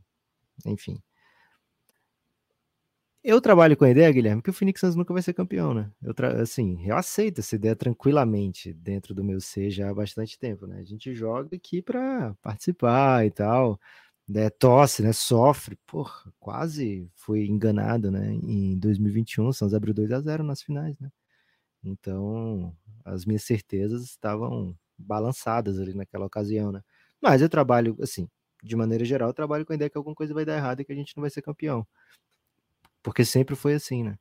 Enfim. 0.65 1.01
Eu 3.27 3.41
trabalho 3.41 3.75
com 3.75 3.83
a 3.85 3.89
ideia, 3.89 4.11
Guilherme, 4.11 4.39
que 4.39 4.51
o 4.51 4.53
Phoenix 4.53 4.79
Suns 4.79 4.95
nunca 4.95 5.11
vai 5.11 5.23
ser 5.23 5.33
campeão, 5.33 5.73
né? 5.73 5.91
Eu 5.99 6.13
assim, 6.39 6.87
eu 6.87 6.95
aceito 6.95 7.39
essa 7.39 7.55
ideia 7.55 7.75
tranquilamente 7.75 8.71
dentro 8.71 9.15
do 9.15 9.23
meu 9.23 9.41
ser 9.41 9.71
já 9.71 9.89
há 9.89 9.93
bastante 9.95 10.37
tempo, 10.37 10.67
né? 10.67 10.77
A 10.79 10.83
gente 10.83 11.11
joga 11.15 11.55
aqui 11.55 11.81
para 11.81 12.35
participar 12.35 13.25
e 13.25 13.31
tal, 13.31 13.79
né? 14.29 14.51
Tosse, 14.51 15.01
né? 15.01 15.11
Sofre, 15.11 15.75
porra, 15.87 16.31
quase 16.39 17.09
foi 17.15 17.47
enganado, 17.47 18.11
né? 18.11 18.31
Em 18.31 18.77
2021, 18.77 19.47
o 19.47 19.53
Suns 19.53 19.73
abriu 19.73 19.91
2 19.91 20.11
a 20.11 20.21
0 20.21 20.43
nas 20.43 20.61
finais, 20.61 20.95
né? 20.99 21.09
Então, 21.83 22.75
as 23.03 23.25
minhas 23.25 23.43
certezas 23.43 24.03
estavam 24.03 24.77
balançadas 24.97 25.79
ali 25.79 25.95
naquela 25.95 26.27
ocasião, 26.27 26.71
né? 26.71 26.81
Mas 27.21 27.41
eu 27.41 27.49
trabalho, 27.49 27.97
assim, 28.01 28.29
de 28.63 28.75
maneira 28.75 29.03
geral, 29.05 29.29
eu 29.29 29.33
trabalho 29.33 29.65
com 29.65 29.73
a 29.73 29.75
ideia 29.75 29.89
que 29.89 29.97
alguma 29.97 30.15
coisa 30.15 30.33
vai 30.33 30.45
dar 30.45 30.57
errado 30.57 30.81
e 30.81 30.85
que 30.85 30.91
a 30.93 30.95
gente 30.95 31.15
não 31.17 31.21
vai 31.21 31.31
ser 31.31 31.41
campeão 31.41 31.87
porque 33.05 33.23
sempre 33.23 33.55
foi 33.55 33.75
assim, 33.75 34.03
né? 34.03 34.17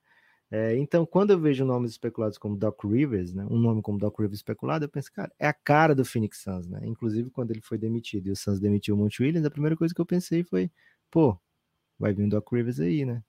É, 0.50 0.76
então, 0.76 1.06
quando 1.06 1.30
eu 1.30 1.40
vejo 1.40 1.64
nomes 1.64 1.92
especulados 1.92 2.36
como 2.36 2.54
Doc 2.54 2.84
Rivers, 2.84 3.32
né, 3.32 3.46
um 3.50 3.58
nome 3.58 3.80
como 3.80 3.98
Doc 3.98 4.14
Rivers 4.20 4.36
especulado, 4.40 4.84
eu 4.84 4.90
penso, 4.90 5.10
cara, 5.10 5.32
é 5.38 5.48
a 5.48 5.54
cara 5.54 5.94
do 5.94 6.04
Phoenix 6.04 6.42
Suns, 6.42 6.68
né? 6.68 6.80
Inclusive, 6.84 7.30
quando 7.30 7.50
ele 7.50 7.62
foi 7.62 7.78
demitido 7.78 8.26
e 8.26 8.30
o 8.30 8.36
Suns 8.36 8.60
demitiu 8.60 8.94
o 8.94 8.98
Monte 8.98 9.22
Williams, 9.22 9.46
a 9.46 9.50
primeira 9.50 9.74
coisa 9.74 9.94
que 9.94 10.00
eu 10.00 10.04
pensei 10.04 10.44
foi, 10.44 10.70
pô, 11.10 11.34
vai 11.98 12.12
vir 12.12 12.24
um 12.24 12.28
Doc 12.28 12.46
Rivers 12.52 12.78
aí, 12.78 13.06
né? 13.06 13.24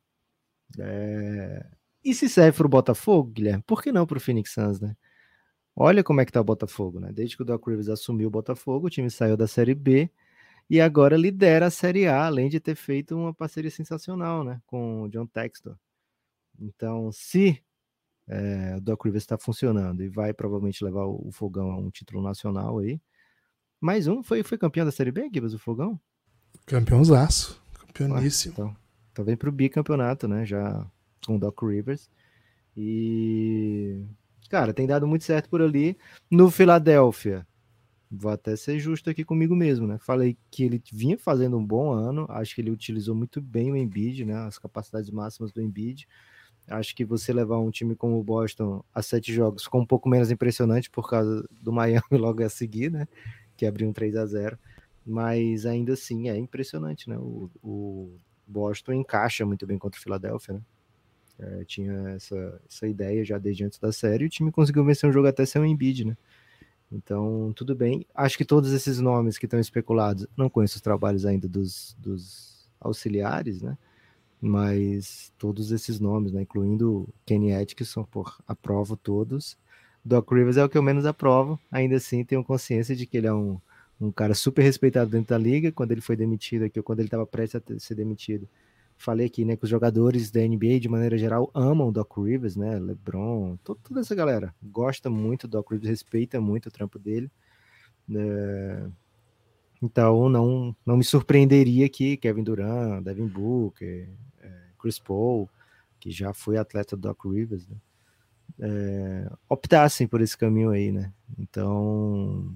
É... 0.77 1.65
E 2.03 2.13
se 2.13 2.27
serve 2.27 2.57
para 2.57 2.67
o 2.67 2.69
Botafogo, 2.69 3.31
Guilherme, 3.31 3.63
por 3.65 3.81
que 3.81 3.93
não 3.93 4.05
para 4.05 4.17
o 4.17 4.21
Phoenix 4.21 4.51
Suns, 4.51 4.81
né? 4.81 4.93
Olha 5.73 6.03
como 6.03 6.19
é 6.19 6.25
que 6.25 6.33
tá 6.33 6.41
o 6.41 6.43
Botafogo, 6.43 6.99
né? 6.99 7.13
Desde 7.13 7.37
que 7.37 7.43
o 7.43 7.45
Doc 7.45 7.65
Rivers 7.65 7.87
assumiu 7.87 8.27
o 8.27 8.31
Botafogo, 8.31 8.87
o 8.87 8.89
time 8.89 9.09
saiu 9.09 9.37
da 9.37 9.47
Série 9.47 9.73
B 9.73 10.11
e 10.69 10.81
agora 10.81 11.15
lidera 11.15 11.67
a 11.67 11.71
Série 11.71 12.07
A, 12.07 12.25
além 12.25 12.49
de 12.49 12.59
ter 12.59 12.75
feito 12.75 13.15
uma 13.15 13.33
parceria 13.33 13.71
sensacional, 13.71 14.43
né, 14.43 14.61
com 14.65 15.03
o 15.03 15.09
John 15.09 15.27
Textor. 15.27 15.77
Então, 16.59 17.11
se 17.11 17.61
é, 18.27 18.75
o 18.77 18.81
Doc 18.81 19.03
Rivers 19.05 19.23
está 19.23 19.37
funcionando 19.37 20.03
e 20.03 20.09
vai 20.09 20.33
provavelmente 20.33 20.83
levar 20.83 21.05
o, 21.05 21.27
o, 21.27 21.31
Fogão 21.31 21.71
a 21.71 21.77
um 21.77 21.91
título 21.91 22.21
nacional 22.23 22.79
aí, 22.79 22.99
mais 23.79 24.07
um, 24.07 24.23
foi, 24.23 24.41
foi 24.41 24.57
campeão 24.57 24.85
da 24.85 24.91
Série 24.91 25.11
B, 25.11 25.29
Gibbs, 25.31 25.53
o 25.53 25.59
Fogão? 25.59 25.99
Campeãozaço, 26.65 27.61
campeoníssimo. 27.73 28.53
Ah, 28.53 28.61
então, 28.61 28.77
então 29.11 29.25
vem 29.25 29.37
para 29.37 29.49
o 29.49 29.51
bicampeonato, 29.51 30.27
né, 30.27 30.45
já 30.45 30.85
com 31.25 31.35
o 31.35 31.39
Doc 31.39 31.61
Rivers. 31.61 32.09
E, 32.75 34.03
cara, 34.49 34.73
tem 34.73 34.87
dado 34.87 35.07
muito 35.07 35.23
certo 35.23 35.49
por 35.49 35.61
ali. 35.61 35.97
No 36.29 36.49
Filadélfia, 36.51 37.47
vou 38.15 38.31
até 38.31 38.55
ser 38.55 38.79
justo 38.79 39.09
aqui 39.09 39.23
comigo 39.23 39.55
mesmo, 39.55 39.87
né? 39.87 39.97
Falei 39.99 40.37
que 40.49 40.63
ele 40.63 40.81
vinha 40.91 41.17
fazendo 41.17 41.57
um 41.57 41.65
bom 41.65 41.91
ano, 41.91 42.25
acho 42.29 42.55
que 42.55 42.61
ele 42.61 42.71
utilizou 42.71 43.15
muito 43.15 43.41
bem 43.41 43.71
o 43.71 43.77
Embiid, 43.77 44.25
né? 44.25 44.35
As 44.35 44.57
capacidades 44.57 45.09
máximas 45.09 45.51
do 45.51 45.61
Embiid. 45.61 46.07
Acho 46.67 46.95
que 46.95 47.05
você 47.05 47.31
levar 47.31 47.59
um 47.59 47.69
time 47.69 47.95
como 47.95 48.19
o 48.19 48.23
Boston 48.23 48.83
a 48.93 49.01
sete 49.01 49.31
jogos 49.33 49.63
ficou 49.63 49.81
um 49.81 49.85
pouco 49.85 50.09
menos 50.09 50.31
impressionante 50.31 50.89
por 50.89 51.09
causa 51.09 51.47
do 51.61 51.71
Miami 51.71 52.01
logo 52.11 52.43
a 52.43 52.49
seguir, 52.49 52.91
né? 52.91 53.07
Que 53.55 53.65
abriu 53.65 53.87
um 53.87 53.93
3 53.93 54.15
a 54.15 54.25
0 54.25 54.57
Mas 55.05 55.65
ainda 55.65 55.93
assim 55.93 56.29
é 56.29 56.37
impressionante, 56.37 57.09
né? 57.09 57.17
O, 57.17 57.49
o 57.63 58.17
Boston 58.47 58.93
encaixa 58.93 59.45
muito 59.45 59.65
bem 59.67 59.77
contra 59.77 59.99
o 59.99 60.03
Philadelphia, 60.03 60.55
né? 60.55 60.61
É, 61.37 61.65
tinha 61.65 61.91
essa, 62.11 62.61
essa 62.69 62.87
ideia 62.87 63.23
já 63.25 63.37
desde 63.37 63.65
antes 63.65 63.77
da 63.77 63.91
série 63.91 64.23
e 64.23 64.27
o 64.27 64.29
time 64.29 64.51
conseguiu 64.51 64.85
vencer 64.85 65.09
um 65.09 65.13
jogo 65.13 65.27
até 65.27 65.45
sem 65.45 65.61
o 65.61 65.65
Embiid, 65.65 66.05
né? 66.05 66.17
Então, 66.91 67.51
tudo 67.55 67.75
bem. 67.75 68.05
Acho 68.13 68.37
que 68.37 68.45
todos 68.45 68.71
esses 68.71 68.99
nomes 68.99 69.37
que 69.37 69.45
estão 69.45 69.59
especulados, 69.59 70.27
não 70.37 70.49
conheço 70.49 70.75
os 70.75 70.81
trabalhos 70.81 71.25
ainda 71.25 71.47
dos, 71.47 71.95
dos 71.99 72.69
auxiliares, 72.79 73.61
né? 73.61 73.77
Mas 74.41 75.33
todos 75.37 75.71
esses 75.71 75.99
nomes, 75.99 76.31
né? 76.31 76.43
Incluindo 76.43 77.07
Kenny 77.25 77.53
Atkinson, 77.53 78.03
por 78.03 78.37
aprovo 78.47 78.95
todos. 78.95 79.57
Doc 80.03 80.31
Rivers 80.31 80.57
é 80.57 80.63
o 80.63 80.69
que 80.69 80.77
eu 80.77 80.83
menos 80.83 81.05
aprovo. 81.05 81.59
Ainda 81.71 81.95
assim, 81.95 82.23
tenho 82.23 82.43
consciência 82.43 82.95
de 82.95 83.05
que 83.07 83.17
ele 83.17 83.27
é 83.27 83.33
um, 83.33 83.59
um 83.99 84.11
cara 84.11 84.35
super 84.35 84.61
respeitado 84.61 85.09
dentro 85.09 85.29
da 85.29 85.37
liga. 85.37 85.71
Quando 85.71 85.91
ele 85.91 86.01
foi 86.01 86.15
demitido 86.15 86.65
aqui, 86.65 86.79
ou 86.79 86.83
quando 86.83 86.99
ele 86.99 87.07
estava 87.07 87.25
prestes 87.25 87.61
a 87.69 87.79
ser 87.79 87.95
demitido, 87.95 88.47
falei 88.97 89.27
aqui, 89.27 89.43
né, 89.45 89.55
que 89.55 89.63
os 89.63 89.69
jogadores 89.69 90.31
da 90.31 90.41
NBA, 90.41 90.79
de 90.79 90.89
maneira 90.89 91.17
geral, 91.17 91.51
amam 91.53 91.89
o 91.89 91.91
Doc 91.91 92.17
Rivers, 92.17 92.55
né, 92.55 92.79
LeBron, 92.79 93.57
toda, 93.63 93.79
toda 93.83 93.99
essa 93.99 94.15
galera 94.15 94.53
gosta 94.63 95.09
muito 95.09 95.47
do 95.47 95.51
Doc 95.51 95.71
Rivers, 95.71 95.89
respeita 95.89 96.39
muito 96.39 96.67
o 96.67 96.71
trampo 96.71 96.97
dele. 96.97 97.29
É... 98.13 98.87
Então, 99.81 100.29
não, 100.29 100.75
não 100.85 100.97
me 100.97 101.03
surpreenderia 101.03 101.89
que 101.89 102.17
Kevin 102.17 102.43
Durant, 102.43 103.03
Devin 103.03 103.27
Booker, 103.27 104.09
é, 104.39 104.51
Chris 104.79 104.97
Paul, 104.97 105.49
que 105.99 106.09
já 106.09 106.33
foi 106.33 106.57
atleta 106.57 106.95
do 106.95 107.01
Doc 107.01 107.25
Rivers, 107.25 107.67
né, 107.67 107.75
é, 108.59 109.29
optassem 109.49 110.07
por 110.07 110.21
esse 110.21 110.37
caminho 110.37 110.69
aí, 110.69 110.91
né? 110.91 111.11
Então, 111.37 112.55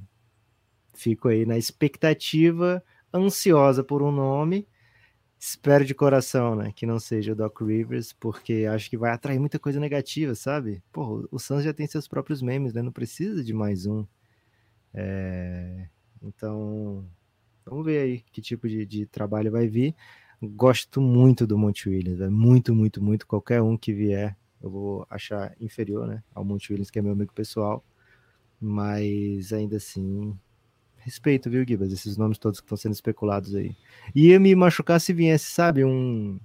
fico 0.93 1.27
aí 1.27 1.45
na 1.45 1.57
expectativa 1.57 2.83
ansiosa 3.13 3.83
por 3.83 4.01
um 4.01 4.11
nome 4.11 4.67
Espero 5.39 5.85
de 5.85 5.95
coração, 5.95 6.53
né, 6.53 6.73
que 6.73 6.85
não 6.85 6.99
seja 6.99 7.31
o 7.31 7.35
Doc 7.35 7.61
Rivers, 7.61 8.11
porque 8.11 8.67
acho 8.69 8.89
que 8.89 8.97
vai 8.97 9.11
atrair 9.11 9.39
muita 9.39 9.57
coisa 9.57 9.79
negativa, 9.79 10.35
sabe? 10.35 10.83
Pô, 10.91 11.25
o 11.31 11.39
Suns 11.39 11.63
já 11.63 11.73
tem 11.73 11.87
seus 11.87 12.09
próprios 12.09 12.41
memes, 12.41 12.73
né? 12.73 12.81
Não 12.81 12.91
precisa 12.91 13.41
de 13.41 13.53
mais 13.53 13.85
um. 13.85 14.05
É... 14.93 15.87
Então, 16.21 17.07
vamos 17.65 17.85
ver 17.85 18.01
aí 18.01 18.19
que 18.33 18.41
tipo 18.41 18.67
de, 18.67 18.85
de, 18.85 19.05
trabalho 19.05 19.49
vai 19.49 19.65
vir. 19.65 19.95
Gosto 20.41 20.99
muito 20.99 21.47
do 21.47 21.57
Monte 21.57 21.87
Williams, 21.87 22.19
é 22.19 22.29
muito, 22.29 22.75
muito, 22.75 23.01
muito. 23.01 23.25
Qualquer 23.25 23.61
um 23.61 23.77
que 23.77 23.93
vier, 23.93 24.37
eu 24.61 24.69
vou 24.69 25.07
achar 25.09 25.55
inferior, 25.59 26.05
né? 26.05 26.21
Ao 26.35 26.43
Monte 26.43 26.73
Williams, 26.73 26.91
que 26.91 26.99
é 26.99 27.01
meu 27.01 27.13
amigo 27.13 27.33
pessoal. 27.33 27.83
Mas 28.59 29.53
ainda 29.53 29.77
assim, 29.77 30.37
Respeito, 31.09 31.49
viu, 31.49 31.65
Gibas? 31.67 31.91
Esses 31.91 32.17
nomes 32.17 32.37
todos 32.37 32.59
que 32.59 32.65
estão 32.65 32.77
sendo 32.77 32.93
especulados 32.93 33.55
aí. 33.55 33.75
Ia 34.13 34.39
me 34.39 34.53
machucar 34.53 35.01
se 35.01 35.11
viesse, 35.11 35.49
sabe, 35.49 35.83
um 35.83 36.39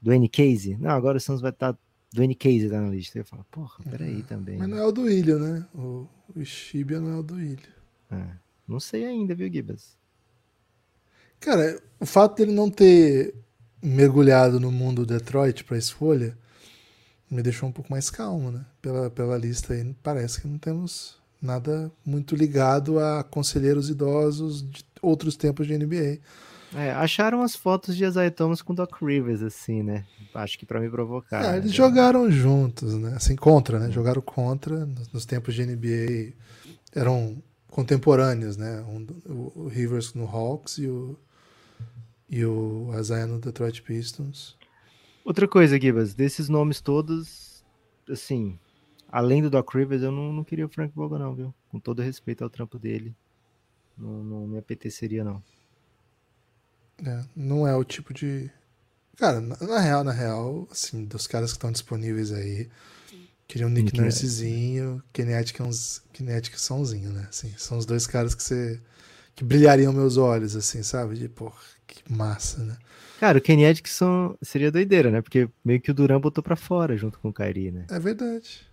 do 0.00 0.10
N 0.10 0.26
Case. 0.26 0.74
Não, 0.80 0.88
agora 0.88 1.18
o 1.18 1.20
Santos 1.20 1.42
vai 1.42 1.50
estar. 1.50 1.74
Tá, 1.74 1.78
do 2.14 2.22
N 2.22 2.34
Case 2.34 2.70
tá 2.70 2.80
na 2.80 2.88
lista. 2.88 3.18
Eu 3.18 3.26
falar, 3.26 3.44
porra, 3.44 3.84
peraí 3.90 4.22
também. 4.22 4.56
Mas 4.56 4.68
não 4.70 4.78
é 4.78 4.86
o 4.86 4.90
do 4.90 5.10
Ilha, 5.10 5.36
né? 5.38 5.66
O, 5.74 6.08
o 6.34 6.42
Shibia 6.46 6.98
não 6.98 7.10
é 7.10 7.16
o 7.18 7.22
do 7.22 7.38
Ilha. 7.38 7.68
É, 8.10 8.24
não 8.66 8.80
sei 8.80 9.04
ainda, 9.04 9.34
viu, 9.34 9.52
Gibas? 9.52 9.98
Cara, 11.38 11.78
o 12.00 12.06
fato 12.06 12.38
dele 12.38 12.52
não 12.52 12.70
ter 12.70 13.34
mergulhado 13.82 14.58
no 14.58 14.72
mundo 14.72 15.04
Detroit 15.04 15.62
para 15.62 15.76
escolha 15.76 16.38
me 17.30 17.42
deixou 17.42 17.68
um 17.68 17.72
pouco 17.72 17.90
mais 17.90 18.08
calmo, 18.08 18.50
né? 18.50 18.64
Pela, 18.80 19.10
pela 19.10 19.36
lista 19.36 19.74
aí, 19.74 19.94
parece 20.02 20.40
que 20.40 20.48
não 20.48 20.56
temos 20.56 21.20
nada 21.40 21.90
muito 22.04 22.34
ligado 22.34 22.98
a 22.98 23.22
conselheiros 23.22 23.90
idosos 23.90 24.62
de 24.62 24.84
outros 25.02 25.36
tempos 25.36 25.66
de 25.66 25.76
NBA. 25.76 26.18
É, 26.74 26.90
acharam 26.92 27.42
as 27.42 27.54
fotos 27.54 27.96
de 27.96 28.04
Isaiah 28.04 28.30
Thomas 28.30 28.60
com 28.60 28.74
Doc 28.74 29.00
Rivers, 29.00 29.42
assim, 29.42 29.82
né? 29.82 30.04
Acho 30.34 30.58
que 30.58 30.66
para 30.66 30.80
me 30.80 30.90
provocar. 30.90 31.44
É, 31.44 31.52
né? 31.52 31.58
eles 31.58 31.72
jogaram 31.72 32.30
juntos, 32.30 32.94
né? 32.94 33.14
Assim, 33.16 33.36
contra, 33.36 33.78
né? 33.78 33.90
Jogaram 33.90 34.20
contra 34.20 34.84
nos, 34.84 35.10
nos 35.12 35.24
tempos 35.24 35.54
de 35.54 35.64
NBA. 35.64 36.34
Eram 36.94 37.42
contemporâneos, 37.70 38.56
né? 38.56 38.82
Um, 38.82 39.06
o, 39.26 39.52
o, 39.54 39.68
Rivers 39.68 40.12
no 40.14 40.26
Hawks 40.26 40.78
e 40.78 40.86
o, 40.86 41.16
e 42.28 42.44
o 42.44 42.90
Isaiah 42.98 43.26
no 43.26 43.38
Detroit 43.38 43.82
Pistons. 43.82 44.56
Outra 45.24 45.46
coisa, 45.48 45.80
Gibas, 45.80 46.14
desses 46.14 46.48
nomes 46.48 46.80
todos, 46.80 47.64
assim, 48.10 48.58
além 49.08 49.42
do 49.42 49.50
Doc 49.50 49.72
Rivers, 49.74 50.02
eu 50.02 50.12
não, 50.12 50.32
não 50.32 50.44
queria 50.44 50.66
o 50.66 50.68
Frank 50.68 50.94
Vogel, 50.94 51.18
não, 51.18 51.34
viu? 51.34 51.54
Com 51.70 51.78
todo 51.78 52.02
respeito 52.02 52.42
ao 52.42 52.50
trampo 52.50 52.78
dele. 52.78 53.14
Não, 53.96 54.22
não 54.22 54.46
me 54.46 54.58
apeteceria, 54.58 55.24
não. 55.24 55.42
É, 57.04 57.24
não 57.34 57.66
é 57.66 57.74
o 57.74 57.84
tipo 57.84 58.12
de. 58.12 58.50
Cara, 59.16 59.40
na, 59.40 59.56
na, 59.60 59.78
real, 59.80 60.04
na 60.04 60.12
real, 60.12 60.68
assim, 60.70 61.04
dos 61.04 61.26
caras 61.26 61.52
que 61.52 61.56
estão 61.56 61.72
disponíveis 61.72 62.32
aí, 62.32 62.68
queria 63.48 63.66
um 63.66 63.70
Nick 63.70 63.98
Nursezinho, 63.98 65.02
Kinetic, 65.12 65.60
uns, 65.60 66.02
Kinetic 66.12 66.58
Sonzinho, 66.58 67.10
né? 67.10 67.26
Assim, 67.28 67.52
são 67.56 67.78
os 67.78 67.86
dois 67.86 68.06
caras 68.06 68.34
que 68.34 68.42
você. 68.42 68.80
que 69.34 69.44
brilhariam 69.44 69.92
meus 69.92 70.16
olhos, 70.16 70.54
assim, 70.56 70.82
sabe? 70.82 71.16
De, 71.16 71.28
pô, 71.28 71.52
que 71.86 72.02
massa, 72.12 72.62
né? 72.62 72.76
Cara, 73.18 73.38
o 73.38 73.40
Kinetic 73.40 73.88
são, 73.88 74.36
seria 74.42 74.70
doideira, 74.70 75.10
né? 75.10 75.22
Porque 75.22 75.48
meio 75.64 75.80
que 75.80 75.90
o 75.90 75.94
Duran 75.94 76.20
botou 76.20 76.44
pra 76.44 76.56
fora 76.56 76.96
junto 76.96 77.18
com 77.18 77.30
o 77.30 77.32
Kairi, 77.32 77.70
né? 77.70 77.86
É 77.90 77.98
verdade. 77.98 78.66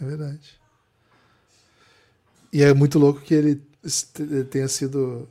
É 0.00 0.04
verdade. 0.04 0.60
E 2.52 2.62
é 2.62 2.72
muito 2.72 2.98
louco 2.98 3.20
que 3.20 3.34
ele 3.34 3.62
tenha 4.50 4.68
sido. 4.68 5.28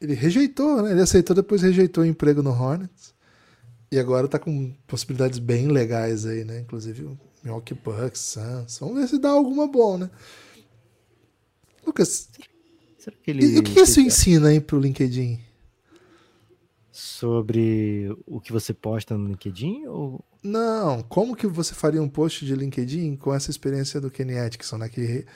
Ele 0.00 0.14
rejeitou, 0.14 0.82
né? 0.82 0.92
Ele 0.92 1.00
aceitou, 1.00 1.34
depois 1.34 1.62
rejeitou 1.62 2.04
o 2.04 2.06
emprego 2.06 2.42
no 2.42 2.50
Hornets. 2.50 3.14
E 3.90 3.98
agora 3.98 4.28
tá 4.28 4.38
com 4.38 4.74
possibilidades 4.86 5.38
bem 5.38 5.68
legais 5.68 6.26
aí, 6.26 6.44
né? 6.44 6.60
Inclusive 6.60 7.04
o 7.04 7.18
Milwaukee 7.42 7.74
Bucks, 7.74 8.20
Suns. 8.20 8.78
Vamos 8.78 8.96
ver 8.96 9.08
se 9.08 9.18
dá 9.18 9.30
alguma 9.30 9.66
bom, 9.66 9.96
né? 9.96 10.10
Lucas, 11.86 12.28
e 13.26 13.58
o 13.58 13.62
que 13.62 13.80
isso 13.80 14.00
ensina 14.00 14.48
aí 14.48 14.60
pro 14.60 14.80
LinkedIn? 14.80 15.40
Sobre 16.98 18.16
o 18.26 18.40
que 18.40 18.50
você 18.50 18.72
posta 18.72 19.18
no 19.18 19.28
LinkedIn? 19.28 19.84
Ou... 19.84 20.24
Não, 20.42 21.02
como 21.02 21.36
que 21.36 21.46
você 21.46 21.74
faria 21.74 22.02
um 22.02 22.08
post 22.08 22.46
de 22.46 22.54
LinkedIn 22.54 23.16
com 23.16 23.34
essa 23.34 23.50
experiência 23.50 24.00
do 24.00 24.10
Kenny 24.10 24.38
Atkinson, 24.38 24.78
né? 24.78 24.88
Que 24.88 25.26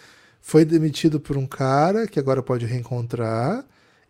foi 0.40 0.64
demitido 0.64 1.20
por 1.20 1.36
um 1.36 1.46
cara 1.46 2.06
que 2.06 2.18
agora 2.18 2.42
pode 2.42 2.64
reencontrar 2.64 3.62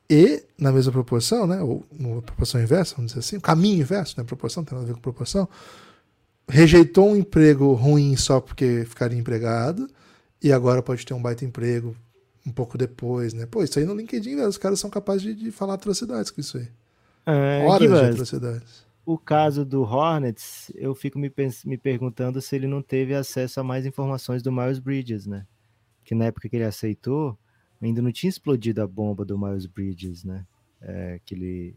e, 0.09 0.45
na 0.57 0.71
mesma 0.71 0.93
proporção, 0.93 1.45
né, 1.45 1.61
ou 1.61 1.85
numa 1.91 2.23
proporção 2.23 2.63
inversa, 2.63 2.95
vamos 2.95 3.11
dizer 3.11 3.19
assim, 3.19 3.41
caminho 3.41 3.81
inverso, 3.81 4.15
né, 4.17 4.23
proporção, 4.23 4.63
tem 4.63 4.79
nada 4.79 4.85
a 4.85 4.89
ver 4.89 4.95
com 4.95 5.01
proporção, 5.01 5.49
rejeitou 6.49 7.11
um 7.11 7.17
emprego 7.17 7.73
ruim 7.73 8.17
só 8.17 8.41
porque 8.41 8.85
ficaria 8.89 9.19
empregado 9.19 9.91
e 10.41 10.53
agora 10.53 10.83
pode 10.83 11.05
ter 11.05 11.15
um 11.15 11.23
baita 11.23 11.45
emprego 11.45 11.97
um 12.47 12.53
pouco 12.53 12.79
depois, 12.79 13.35
né? 13.35 13.45
Pô, 13.45 13.65
isso 13.65 13.77
aí 13.81 13.85
no 13.85 13.97
LinkedIn, 13.97 14.37
os 14.37 14.57
caras 14.57 14.79
são 14.79 14.89
capazes 14.89 15.23
de, 15.23 15.35
de 15.35 15.51
falar 15.51 15.75
atrocidades 15.75 16.31
com 16.31 16.41
isso 16.41 16.59
aí. 16.59 16.69
É, 17.27 17.65
Horas 17.67 17.89
de 17.89 18.07
atrocidades. 18.07 18.87
O 19.05 19.19
caso 19.19 19.65
do 19.65 19.83
Hornets, 19.83 20.71
eu 20.75 20.95
fico 20.95 21.19
me, 21.19 21.33
me 21.65 21.79
perguntando 21.79 22.41
se 22.41 22.55
ele 22.55 22.67
não 22.67 22.83
teve 22.83 23.15
acesso 23.15 23.61
a 23.61 23.65
mais 23.65 23.87
informações 23.87 24.43
do 24.43 24.53
Miles 24.53 24.79
Bridges, 24.79 25.27
né? 25.27 25.47
Que 26.05 26.15
na 26.15 26.27
época 26.27 26.49
que 26.49 26.57
ele 26.57 26.65
aceitou, 26.65 27.39
ainda 27.81 28.03
não 28.03 28.13
tinha 28.13 28.29
explodido 28.29 28.83
a 28.83 28.87
bomba 28.87 29.25
do 29.25 29.39
Miles 29.39 29.67
Bridges, 29.67 30.25
né? 30.25 30.47
É, 30.81 31.21
que 31.25 31.35
ele 31.35 31.77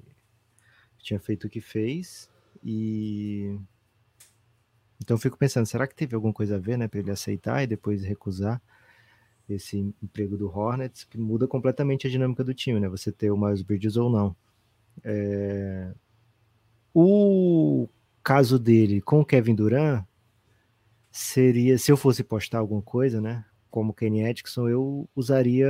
tinha 1.00 1.20
feito 1.20 1.48
o 1.48 1.50
que 1.50 1.60
fez 1.60 2.30
e 2.64 3.60
então 5.04 5.16
eu 5.16 5.20
fico 5.20 5.38
pensando, 5.38 5.66
será 5.66 5.86
que 5.86 5.94
teve 5.94 6.16
alguma 6.16 6.34
coisa 6.34 6.56
a 6.56 6.60
ver, 6.60 6.78
né, 6.78 6.88
para 6.88 7.02
ele 7.02 7.12
aceitar 7.12 7.62
e 7.62 7.68
depois 7.68 8.04
recusar 8.04 8.62
esse 9.50 9.94
emprego 10.02 10.38
do 10.38 10.48
Hornets, 10.48 11.04
que 11.04 11.18
muda 11.18 11.46
completamente 11.46 12.08
a 12.08 12.10
dinâmica 12.10 12.42
do 12.42 12.54
time, 12.54 12.80
né? 12.80 12.88
Você 12.88 13.12
ter 13.12 13.30
o 13.30 13.38
Miles 13.38 13.62
Bridges 13.62 13.98
ou 13.98 14.10
não. 14.10 14.34
É... 15.04 15.94
O 16.94 17.88
caso 18.24 18.60
dele 18.60 19.02
com 19.02 19.22
o 19.22 19.26
Kevin 19.26 19.56
Durant 19.56 20.06
seria, 21.12 21.78
se 21.78 21.92
eu 21.92 21.98
fosse 21.98 22.24
postar 22.24 22.60
alguma 22.60 22.82
coisa, 22.82 23.22
né? 23.22 23.46
como 23.74 23.92
Kenny 23.92 24.24
Atkinson, 24.24 24.70
eu 24.70 25.10
usaria 25.16 25.68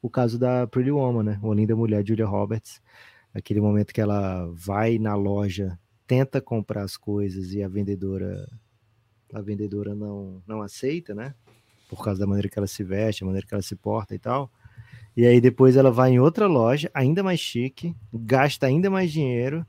o 0.00 0.08
caso 0.08 0.38
da 0.38 0.68
Pretty 0.68 0.92
Woman, 0.92 1.24
né? 1.24 1.40
Uma 1.42 1.52
linda 1.52 1.74
mulher, 1.74 2.06
Julia 2.06 2.24
Roberts. 2.24 2.80
Aquele 3.34 3.60
momento 3.60 3.92
que 3.92 4.00
ela 4.00 4.46
vai 4.54 5.00
na 5.00 5.16
loja, 5.16 5.76
tenta 6.06 6.40
comprar 6.40 6.82
as 6.82 6.96
coisas 6.96 7.52
e 7.52 7.60
a 7.60 7.66
vendedora 7.66 8.48
a 9.34 9.40
vendedora 9.40 9.96
não, 9.96 10.40
não 10.46 10.62
aceita, 10.62 11.12
né? 11.12 11.34
Por 11.90 12.04
causa 12.04 12.20
da 12.20 12.26
maneira 12.26 12.48
que 12.48 12.56
ela 12.56 12.68
se 12.68 12.84
veste, 12.84 13.24
a 13.24 13.26
maneira 13.26 13.44
que 13.44 13.52
ela 13.52 13.62
se 13.62 13.74
porta 13.74 14.14
e 14.14 14.18
tal. 14.20 14.48
E 15.18 15.26
aí 15.26 15.40
depois 15.40 15.74
ela 15.74 15.90
vai 15.90 16.12
em 16.12 16.20
outra 16.20 16.46
loja, 16.46 16.88
ainda 16.94 17.24
mais 17.24 17.40
chique, 17.40 17.92
gasta 18.14 18.66
ainda 18.66 18.88
mais 18.88 19.10
dinheiro 19.10 19.66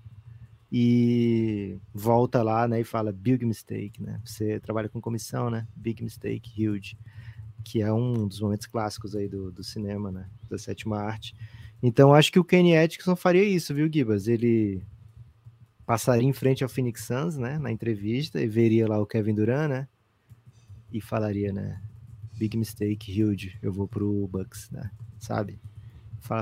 e 0.71 1.79
volta 1.91 2.43
lá, 2.43 2.67
né, 2.67 2.81
e 2.81 2.83
fala 2.83 3.11
big 3.11 3.43
mistake, 3.43 3.99
né? 3.99 4.21
Você 4.23 4.59
trabalha 4.59 4.87
com 4.87 5.01
comissão, 5.01 5.49
né? 5.49 5.67
Big 5.75 6.03
mistake, 6.03 6.67
huge 6.67 6.95
que 7.63 7.81
é 7.81 7.91
um 7.91 8.27
dos 8.27 8.39
momentos 8.39 8.67
clássicos 8.67 9.15
aí 9.15 9.27
do, 9.27 9.51
do 9.51 9.63
cinema, 9.63 10.11
né? 10.11 10.29
Da 10.49 10.57
sétima 10.57 10.97
arte. 10.97 11.35
Então 11.81 12.13
acho 12.13 12.31
que 12.31 12.39
o 12.39 12.43
Kenny 12.43 12.77
Atkinson 12.77 13.15
faria 13.15 13.43
isso, 13.43 13.73
viu, 13.73 13.89
Gibas? 13.91 14.27
Ele 14.27 14.83
passaria 15.85 16.27
em 16.27 16.33
frente 16.33 16.63
ao 16.63 16.69
Phoenix 16.69 17.05
Suns, 17.05 17.37
né? 17.37 17.57
Na 17.57 17.71
entrevista 17.71 18.41
e 18.41 18.47
veria 18.47 18.87
lá 18.87 18.99
o 18.99 19.05
Kevin 19.05 19.33
Durant, 19.33 19.69
né? 19.69 19.87
E 20.91 21.01
falaria, 21.01 21.51
né? 21.51 21.81
Big 22.39 22.57
mistake, 22.57 23.21
huge. 23.21 23.57
Eu 23.61 23.73
vou 23.73 23.85
pro 23.85 24.27
Bucks, 24.31 24.69
né? 24.71 24.89
Sabe? 25.19 25.59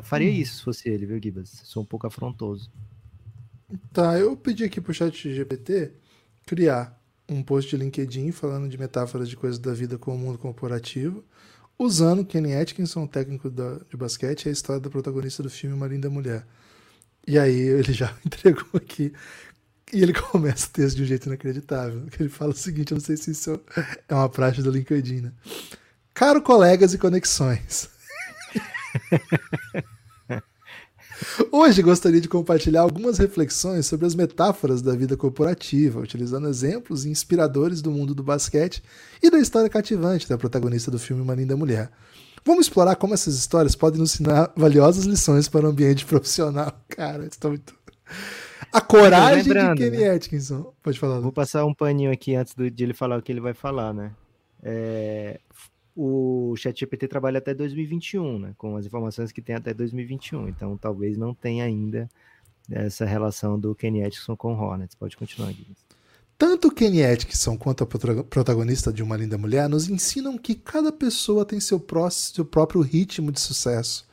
Faria 0.04 0.30
hum. 0.30 0.34
isso 0.34 0.58
se 0.58 0.64
fosse 0.64 0.88
ele, 0.88 1.08
viu, 1.08 1.20
Gibas? 1.22 1.50
Sou 1.64 1.82
um 1.82 1.86
pouco 1.86 2.06
afrontoso. 2.06 2.72
Tá, 3.92 4.18
eu 4.18 4.38
pedi 4.38 4.64
aqui 4.64 4.80
pro 4.80 4.94
chat 4.94 5.34
GPT 5.34 5.92
criar 6.46 6.98
um 7.28 7.42
post 7.44 7.70
de 7.70 7.84
LinkedIn 7.84 8.32
falando 8.32 8.70
de 8.70 8.78
metáforas 8.78 9.28
de 9.28 9.36
coisas 9.36 9.60
da 9.60 9.74
vida 9.74 9.98
com 9.98 10.16
o 10.16 10.18
mundo 10.18 10.38
corporativo, 10.38 11.26
usando 11.78 12.24
Kenny 12.24 12.56
Atkinson, 12.56 13.06
técnico 13.08 13.50
da, 13.50 13.80
de 13.90 13.98
basquete, 13.98 14.46
e 14.46 14.50
a 14.50 14.52
história 14.52 14.80
da 14.80 14.90
protagonista 14.90 15.44
do 15.44 15.50
filme 15.50 15.76
Uma 15.76 15.88
Linda 15.88 16.10
Mulher. 16.10 16.46
E 17.28 17.38
aí 17.38 17.60
ele 17.60 17.92
já 17.92 18.16
entregou 18.24 18.70
aqui. 18.76 19.12
E 19.92 20.02
ele 20.02 20.14
começa 20.14 20.68
o 20.68 20.70
texto 20.70 20.98
de 20.98 21.04
um 21.04 21.06
jeito 21.06 21.28
inacreditável. 21.28 22.06
Ele 22.20 22.30
fala 22.30 22.52
o 22.52 22.56
seguinte: 22.56 22.92
eu 22.92 22.98
não 22.98 23.04
sei 23.04 23.18
se 23.18 23.32
isso 23.32 23.60
é 24.08 24.14
uma 24.14 24.30
prática 24.30 24.64
do 24.64 24.72
LinkedIn, 24.72 25.22
né? 25.22 25.32
Caro 26.18 26.42
colegas 26.42 26.96
e 26.96 26.98
conexões. 26.98 27.92
Hoje 31.52 31.84
gostaria 31.84 32.20
de 32.20 32.28
compartilhar 32.28 32.82
algumas 32.82 33.20
reflexões 33.20 33.86
sobre 33.86 34.08
as 34.08 34.16
metáforas 34.16 34.82
da 34.82 34.96
vida 34.96 35.16
corporativa, 35.16 36.00
utilizando 36.00 36.50
exemplos 36.50 37.06
inspiradores 37.06 37.84
do 37.84 37.92
mundo 37.92 38.16
do 38.16 38.24
basquete 38.24 38.82
e 39.22 39.30
da 39.30 39.38
história 39.38 39.70
cativante 39.70 40.28
da 40.28 40.40
protagonista 40.40 40.90
do 40.90 40.98
filme 40.98 41.22
Uma 41.22 41.36
Linda 41.36 41.56
Mulher. 41.56 41.92
Vamos 42.44 42.66
explorar 42.66 42.96
como 42.96 43.14
essas 43.14 43.36
histórias 43.36 43.76
podem 43.76 44.00
nos 44.00 44.16
ensinar 44.16 44.52
valiosas 44.58 45.06
lições 45.06 45.48
para 45.48 45.68
o 45.68 45.70
ambiente 45.70 46.04
profissional. 46.10 46.74
Cara, 46.90 47.28
estou 47.28 47.52
muito. 47.52 47.76
A 48.74 48.82
coragem 48.82 49.44
de 49.44 49.76
Kenny 49.76 49.98
né? 49.98 50.10
Atkinson. 50.16 50.74
Pode 50.82 50.98
falar. 50.98 51.20
Vou 51.20 51.32
passar 51.32 51.64
um 51.64 51.76
paninho 51.76 52.12
aqui 52.12 52.34
antes 52.34 52.56
de 52.56 52.84
ele 52.84 52.96
falar 52.96 53.20
o 53.20 53.22
que 53.22 53.32
ele 53.32 53.40
vai 53.40 53.54
falar, 53.54 53.94
né? 53.94 54.14
É, 54.64 55.40
o 56.00 56.56
ChatGPT 56.56 57.08
trabalha 57.08 57.40
até 57.40 57.56
2021, 57.56 58.38
né, 58.38 58.54
com 58.56 58.76
as 58.76 58.86
informações 58.86 59.32
que 59.32 59.42
tem 59.42 59.56
até 59.56 59.74
2021. 59.74 60.48
Então, 60.48 60.78
talvez 60.78 61.18
não 61.18 61.34
tenha 61.34 61.66
ainda 61.66 62.08
essa 62.70 63.04
relação 63.04 63.60
do 63.60 63.74
Kenny 63.74 64.04
Atkinson 64.04 64.38
com 64.38 64.54
Hornets. 64.54 64.96
Pode 64.96 65.18
continuar, 65.18 65.52
Guilherme. 65.52 65.76
Tanto 66.38 66.70
Kenny 66.70 67.04
Atkinson 67.04 67.58
quanto 67.58 67.84
a 67.84 67.88
protagonista 67.88 68.94
de 68.94 69.02
Uma 69.02 69.18
Linda 69.18 69.40
Mulher 69.40 69.68
nos 69.68 69.90
ensinam 69.90 70.38
que 70.38 70.54
cada 70.54 70.92
pessoa 70.92 71.44
tem 71.44 71.60
seu, 71.60 71.80
próximo, 71.80 72.36
seu 72.36 72.46
próprio 72.46 72.82
ritmo 72.82 73.32
de 73.32 73.42
sucesso. 73.42 74.08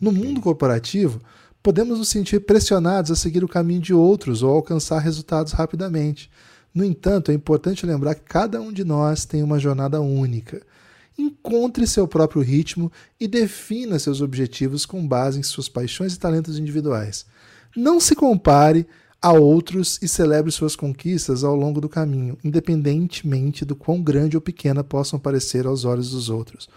No 0.00 0.12
mundo 0.12 0.40
corporativo, 0.40 1.20
podemos 1.60 1.98
nos 1.98 2.10
sentir 2.10 2.46
pressionados 2.46 3.10
a 3.10 3.16
seguir 3.16 3.42
o 3.42 3.48
caminho 3.48 3.80
de 3.80 3.92
outros 3.92 4.40
ou 4.44 4.54
alcançar 4.54 5.00
resultados 5.00 5.52
rapidamente. 5.52 6.30
No 6.72 6.84
entanto, 6.84 7.32
é 7.32 7.34
importante 7.34 7.84
lembrar 7.84 8.14
que 8.14 8.22
cada 8.22 8.60
um 8.60 8.72
de 8.72 8.84
nós 8.84 9.24
tem 9.24 9.42
uma 9.42 9.58
jornada 9.58 10.00
única 10.00 10.64
encontre 11.18 11.86
seu 11.86 12.08
próprio 12.08 12.42
ritmo 12.42 12.90
e 13.18 13.28
defina 13.28 13.98
seus 13.98 14.20
objetivos 14.20 14.84
com 14.84 15.06
base 15.06 15.38
em 15.38 15.42
suas 15.42 15.68
paixões 15.68 16.14
e 16.14 16.18
talentos 16.18 16.58
individuais. 16.58 17.26
Não 17.76 17.98
se 18.00 18.14
compare 18.14 18.86
a 19.20 19.32
outros 19.32 19.98
e 20.02 20.08
celebre 20.08 20.52
suas 20.52 20.76
conquistas 20.76 21.44
ao 21.44 21.56
longo 21.56 21.80
do 21.80 21.88
caminho, 21.88 22.36
independentemente 22.44 23.64
do 23.64 23.74
quão 23.74 24.02
grande 24.02 24.36
ou 24.36 24.40
pequena 24.40 24.84
possam 24.84 25.18
parecer 25.18 25.66
aos 25.66 25.84
olhos 25.84 26.10
dos 26.10 26.28
outros. 26.28 26.68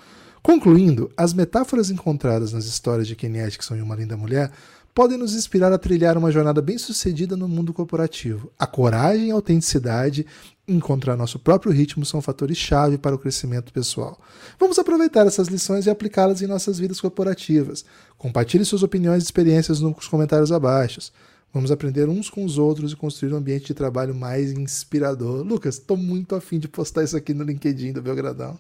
Concluindo, 0.41 1.11
as 1.17 1.33
metáforas 1.33 1.89
encontradas 1.89 2.53
nas 2.53 2.65
histórias 2.65 3.05
de 3.05 3.17
Kenny 3.17 3.41
Atkinson 3.41 3.75
e 3.75 3.81
Uma 3.81 3.95
Linda 3.95 4.15
Mulher 4.15 4.49
podem 4.97 5.15
nos 5.15 5.35
inspirar 5.35 5.71
a 5.71 5.77
trilhar 5.77 6.17
uma 6.17 6.31
jornada 6.31 6.59
bem-sucedida 6.59 7.37
no 7.37 7.47
mundo 7.47 7.71
corporativo. 7.71 8.51
A 8.57 8.65
coragem 8.65 9.27
e 9.27 9.31
a 9.31 9.35
autenticidade 9.35 10.25
encontrar 10.67 11.15
nosso 11.15 11.37
próprio 11.37 11.71
ritmo 11.71 12.03
são 12.03 12.19
fatores-chave 12.19 12.97
para 12.97 13.13
o 13.13 13.19
crescimento 13.19 13.71
pessoal. 13.71 14.19
Vamos 14.59 14.79
aproveitar 14.79 15.27
essas 15.27 15.49
lições 15.49 15.85
e 15.85 15.91
aplicá-las 15.91 16.41
em 16.41 16.47
nossas 16.47 16.79
vidas 16.79 16.99
corporativas. 16.99 17.85
Compartilhe 18.17 18.65
suas 18.65 18.81
opiniões 18.81 19.21
e 19.21 19.25
experiências 19.25 19.79
nos 19.79 20.07
comentários 20.07 20.51
abaixo. 20.51 21.11
Vamos 21.53 21.69
aprender 21.69 22.09
uns 22.09 22.27
com 22.27 22.43
os 22.43 22.57
outros 22.57 22.91
e 22.91 22.95
construir 22.95 23.33
um 23.33 23.37
ambiente 23.37 23.67
de 23.67 23.75
trabalho 23.75 24.15
mais 24.15 24.51
inspirador. 24.51 25.43
Lucas, 25.43 25.77
tô 25.77 25.95
muito 25.95 26.33
afim 26.33 26.57
de 26.57 26.67
postar 26.67 27.03
isso 27.03 27.15
aqui 27.15 27.35
no 27.35 27.43
LinkedIn 27.43 27.93
do 27.93 28.01
Belgradão 28.01 28.57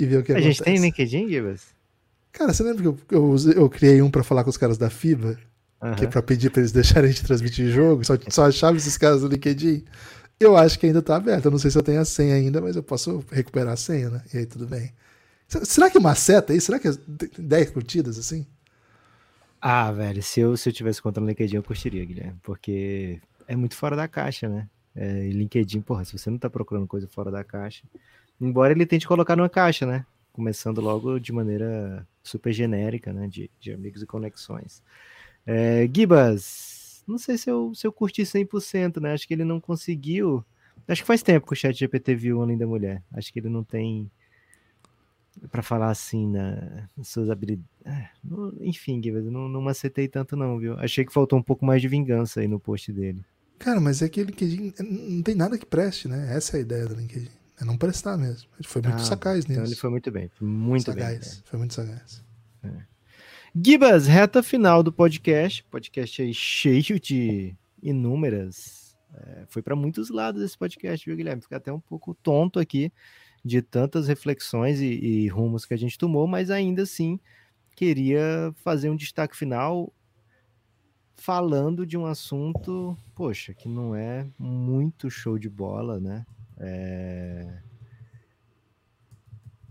e 0.00 0.06
ver 0.06 0.20
o 0.20 0.22
que 0.22 0.32
a 0.32 0.36
acontece. 0.36 0.56
gente 0.56 0.64
tem 0.64 0.78
LinkedIn, 0.78 1.28
Gibas? 1.28 1.64
Cara, 2.32 2.54
você 2.54 2.62
lembra 2.62 2.80
que 2.80 2.88
eu, 2.88 2.98
eu, 3.10 3.36
eu 3.54 3.68
criei 3.68 4.00
um 4.00 4.10
pra 4.10 4.24
falar 4.24 4.42
com 4.42 4.48
os 4.48 4.56
caras 4.56 4.78
da 4.78 4.88
FIBA? 4.88 5.38
Que 5.94 6.04
é 6.04 6.08
pra 6.08 6.22
pedir 6.22 6.50
pra 6.50 6.60
eles 6.60 6.72
deixarem 6.72 7.10
gente 7.10 7.24
transmitir 7.24 7.70
jogo? 7.70 8.04
Só, 8.04 8.14
só 8.28 8.46
achava 8.46 8.76
esses 8.76 8.96
caras 8.98 9.22
no 9.22 9.28
LinkedIn? 9.28 9.84
Eu 10.40 10.56
acho 10.56 10.78
que 10.78 10.86
ainda 10.86 11.02
tá 11.02 11.16
aberto. 11.16 11.46
Eu 11.46 11.50
não 11.52 11.58
sei 11.58 11.70
se 11.70 11.78
eu 11.78 11.82
tenho 11.82 12.00
a 12.00 12.04
senha 12.04 12.34
ainda, 12.36 12.60
mas 12.60 12.76
eu 12.76 12.82
posso 12.82 13.24
recuperar 13.32 13.74
a 13.74 13.76
senha, 13.76 14.10
né? 14.10 14.22
E 14.34 14.38
aí 14.38 14.46
tudo 14.46 14.66
bem. 14.66 14.92
Se- 15.48 15.64
Será 15.66 15.90
que 15.90 15.98
maceta 16.00 16.54
isso? 16.54 16.66
Será 16.66 16.78
que 16.78 16.88
é 16.88 16.92
10 17.38 17.70
curtidas 17.70 18.18
assim? 18.18 18.46
Ah, 19.60 19.90
velho, 19.92 20.22
se 20.22 20.40
eu, 20.40 20.56
se 20.56 20.68
eu 20.68 20.72
tivesse 20.72 21.02
conta 21.02 21.20
no 21.20 21.26
LinkedIn, 21.26 21.56
eu 21.56 21.62
curtiria, 21.62 22.04
Guilherme, 22.04 22.38
porque 22.42 23.20
é 23.48 23.56
muito 23.56 23.74
fora 23.74 23.96
da 23.96 24.06
caixa, 24.06 24.48
né? 24.48 24.68
É, 24.94 25.26
e 25.26 25.30
LinkedIn, 25.32 25.80
porra, 25.82 26.04
se 26.04 26.16
você 26.16 26.30
não 26.30 26.38
tá 26.38 26.48
procurando 26.48 26.86
coisa 26.86 27.08
fora 27.08 27.30
da 27.30 27.42
caixa, 27.42 27.82
embora 28.40 28.72
ele 28.72 28.86
tente 28.86 29.06
colocar 29.08 29.34
numa 29.36 29.48
caixa, 29.48 29.86
né? 29.86 30.06
Começando 30.32 30.80
logo 30.80 31.18
de 31.18 31.32
maneira 31.32 32.06
super 32.22 32.52
genérica, 32.52 33.12
né? 33.12 33.26
De, 33.28 33.50
de 33.60 33.72
amigos 33.72 34.02
e 34.02 34.06
conexões. 34.06 34.82
É, 35.46 35.88
Gibas, 35.94 37.04
não 37.06 37.18
sei 37.18 37.38
se 37.38 37.48
eu, 37.48 37.72
se 37.74 37.86
eu 37.86 37.92
curti 37.92 38.26
100%, 38.26 39.00
né? 39.00 39.12
Acho 39.12 39.26
que 39.28 39.34
ele 39.34 39.44
não 39.44 39.60
conseguiu. 39.60 40.44
Acho 40.88 41.02
que 41.02 41.06
faz 41.06 41.22
tempo 41.22 41.46
que 41.46 41.52
o 41.52 41.56
chat 41.56 41.74
GPT 41.78 42.14
viu 42.14 42.42
Além 42.42 42.58
da 42.58 42.66
Mulher. 42.66 43.02
Acho 43.12 43.32
que 43.32 43.38
ele 43.38 43.48
não 43.48 43.62
tem 43.64 44.10
Pra 45.50 45.62
falar 45.62 45.90
assim, 45.90 46.26
na, 46.26 46.88
nas 46.96 47.08
suas 47.08 47.28
habilidades. 47.28 47.68
Ah, 47.84 48.08
não- 48.24 48.54
enfim, 48.60 49.00
Gibas, 49.02 49.24
eu 49.26 49.30
não, 49.30 49.48
não 49.48 49.60
macetei 49.60 50.08
tanto, 50.08 50.34
não, 50.34 50.58
viu? 50.58 50.78
Achei 50.78 51.04
que 51.04 51.12
faltou 51.12 51.38
um 51.38 51.42
pouco 51.42 51.64
mais 51.64 51.82
de 51.82 51.88
vingança 51.88 52.40
aí 52.40 52.48
no 52.48 52.58
post 52.58 52.90
dele. 52.90 53.22
Cara, 53.58 53.78
mas 53.78 54.00
é 54.00 54.08
que 54.08 54.20
o 54.20 54.24
LinkedIn 54.24 54.72
não 54.80 55.22
tem 55.22 55.34
nada 55.34 55.58
que 55.58 55.66
preste, 55.66 56.08
né? 56.08 56.34
Essa 56.34 56.56
é 56.56 56.58
a 56.58 56.62
ideia 56.62 56.86
do 56.86 56.94
LinkedIn. 56.94 57.28
É 57.60 57.64
não 57.64 57.76
prestar 57.76 58.16
mesmo. 58.16 58.48
Ele 58.58 58.66
foi 58.66 58.80
muito 58.82 59.00
Ah, 59.02 59.04
sagaz 59.04 59.46
nisso. 59.46 59.52
Então 59.52 59.64
ele 59.64 59.76
foi 59.76 59.90
muito 59.90 60.10
bem, 60.10 60.30
foi 60.34 60.46
muito 60.48 60.84
sagaz. 60.84 61.18
bem. 61.18 61.42
Foi 61.44 61.58
muito 61.58 61.74
sagaz. 61.74 62.24
Gibas, 63.58 64.06
reta 64.06 64.42
final 64.42 64.82
do 64.82 64.92
podcast. 64.92 65.64
Podcast 65.70 66.20
aí 66.20 66.34
cheio 66.34 67.00
de 67.00 67.56
inúmeras. 67.82 68.94
é, 69.14 69.44
foi 69.48 69.62
para 69.62 69.74
muitos 69.74 70.10
lados 70.10 70.42
esse 70.42 70.58
podcast, 70.58 71.06
viu, 71.06 71.16
Guilherme? 71.16 71.40
Fica 71.40 71.56
até 71.56 71.72
um 71.72 71.80
pouco 71.80 72.14
tonto 72.14 72.60
aqui 72.60 72.92
de 73.42 73.62
tantas 73.62 74.08
reflexões 74.08 74.78
e, 74.80 74.86
e 74.86 75.28
rumos 75.28 75.64
que 75.64 75.72
a 75.72 75.76
gente 75.76 75.96
tomou, 75.96 76.26
mas 76.26 76.50
ainda 76.50 76.82
assim 76.82 77.18
queria 77.74 78.52
fazer 78.56 78.90
um 78.90 78.96
destaque 78.96 79.34
final 79.34 79.90
falando 81.14 81.86
de 81.86 81.96
um 81.96 82.04
assunto, 82.04 82.94
poxa, 83.14 83.54
que 83.54 83.70
não 83.70 83.94
é 83.96 84.26
muito 84.38 85.08
show 85.08 85.38
de 85.38 85.48
bola, 85.48 85.98
né? 85.98 86.26
É, 86.58 87.58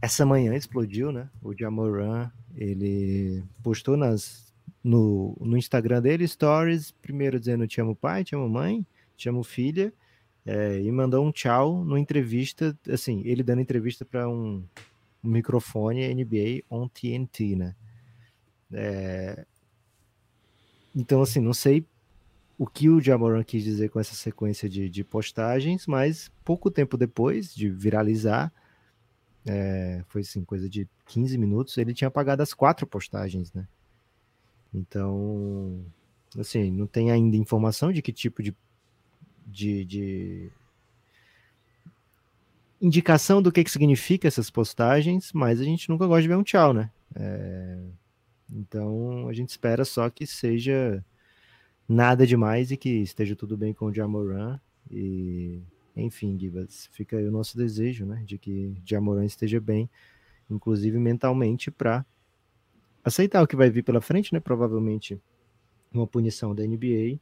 Essa 0.01 0.25
manhã 0.25 0.55
explodiu, 0.55 1.11
né? 1.11 1.29
O 1.39 1.53
Jamoran, 1.53 2.31
ele 2.55 3.43
postou 3.61 3.97
nas, 3.97 4.53
no, 4.83 5.35
no 5.39 5.57
Instagram 5.57 6.01
dele 6.01 6.27
stories, 6.27 6.91
primeiro 6.91 7.39
dizendo 7.39 7.67
te 7.67 7.81
amo 7.81 7.95
pai, 7.95 8.23
te 8.23 8.35
amo 8.35 8.49
mãe, 8.49 8.85
te 9.15 9.27
amo 9.29 9.43
filha, 9.43 9.93
é, 10.45 10.79
e 10.79 10.91
mandou 10.91 11.25
um 11.25 11.31
tchau 11.31 11.83
numa 11.83 11.99
entrevista, 11.99 12.77
assim, 12.89 13.21
ele 13.25 13.43
dando 13.43 13.61
entrevista 13.61 14.05
para 14.05 14.29
um, 14.29 14.63
um 15.23 15.29
microfone 15.29 16.13
NBA 16.13 16.63
on 16.69 16.87
TNT, 16.87 17.55
né? 17.55 17.75
É, 18.71 19.45
então, 20.95 21.21
assim, 21.21 21.39
não 21.39 21.53
sei 21.53 21.85
o 22.57 22.65
que 22.65 22.89
o 22.89 23.01
Jamoran 23.01 23.43
quis 23.43 23.63
dizer 23.63 23.89
com 23.89 23.99
essa 23.99 24.15
sequência 24.15 24.69
de, 24.69 24.89
de 24.89 25.03
postagens, 25.03 25.85
mas 25.87 26.31
pouco 26.43 26.71
tempo 26.71 26.95
depois 26.95 27.53
de 27.53 27.69
viralizar, 27.69 28.51
é, 29.45 30.03
foi 30.07 30.21
assim, 30.21 30.43
coisa 30.43 30.67
de 30.67 30.87
15 31.05 31.37
minutos, 31.37 31.77
ele 31.77 31.93
tinha 31.93 32.07
apagado 32.07 32.41
as 32.41 32.53
quatro 32.53 32.87
postagens, 32.87 33.53
né? 33.53 33.67
Então, 34.73 35.85
assim, 36.37 36.71
não 36.71 36.87
tem 36.87 37.11
ainda 37.11 37.37
informação 37.37 37.91
de 37.91 38.01
que 38.01 38.11
tipo 38.11 38.41
de, 38.41 38.55
de, 39.45 39.85
de 39.85 40.51
indicação 42.81 43.41
do 43.41 43.51
que, 43.51 43.63
que 43.63 43.71
significa 43.71 44.27
essas 44.27 44.49
postagens, 44.49 45.31
mas 45.31 45.61
a 45.61 45.63
gente 45.63 45.89
nunca 45.89 46.07
gosta 46.07 46.23
de 46.23 46.27
ver 46.27 46.37
um 46.37 46.43
tchau, 46.43 46.73
né? 46.73 46.91
É, 47.15 47.77
então, 48.51 49.27
a 49.27 49.33
gente 49.33 49.49
espera 49.49 49.85
só 49.85 50.09
que 50.09 50.25
seja 50.25 51.03
nada 51.87 52.25
demais 52.25 52.71
e 52.71 52.77
que 52.77 52.89
esteja 52.89 53.35
tudo 53.35 53.55
bem 53.55 53.73
com 53.73 53.85
o 53.85 53.93
Jamoran 53.93 54.59
e 54.89 55.61
enfim, 55.95 56.37
Gibas, 56.37 56.89
fica 56.91 57.17
aí 57.17 57.27
o 57.27 57.31
nosso 57.31 57.57
desejo, 57.57 58.05
né, 58.05 58.23
de 58.25 58.37
que 58.37 58.75
Jamoran 58.85 59.25
esteja 59.25 59.59
bem, 59.59 59.89
inclusive 60.49 60.97
mentalmente, 60.99 61.71
para 61.71 62.05
aceitar 63.03 63.41
o 63.41 63.47
que 63.47 63.55
vai 63.55 63.69
vir 63.69 63.83
pela 63.83 64.01
frente, 64.01 64.33
né, 64.33 64.39
provavelmente 64.39 65.21
uma 65.93 66.05
punição 66.05 66.53
da 66.53 66.65
NBA 66.65 67.19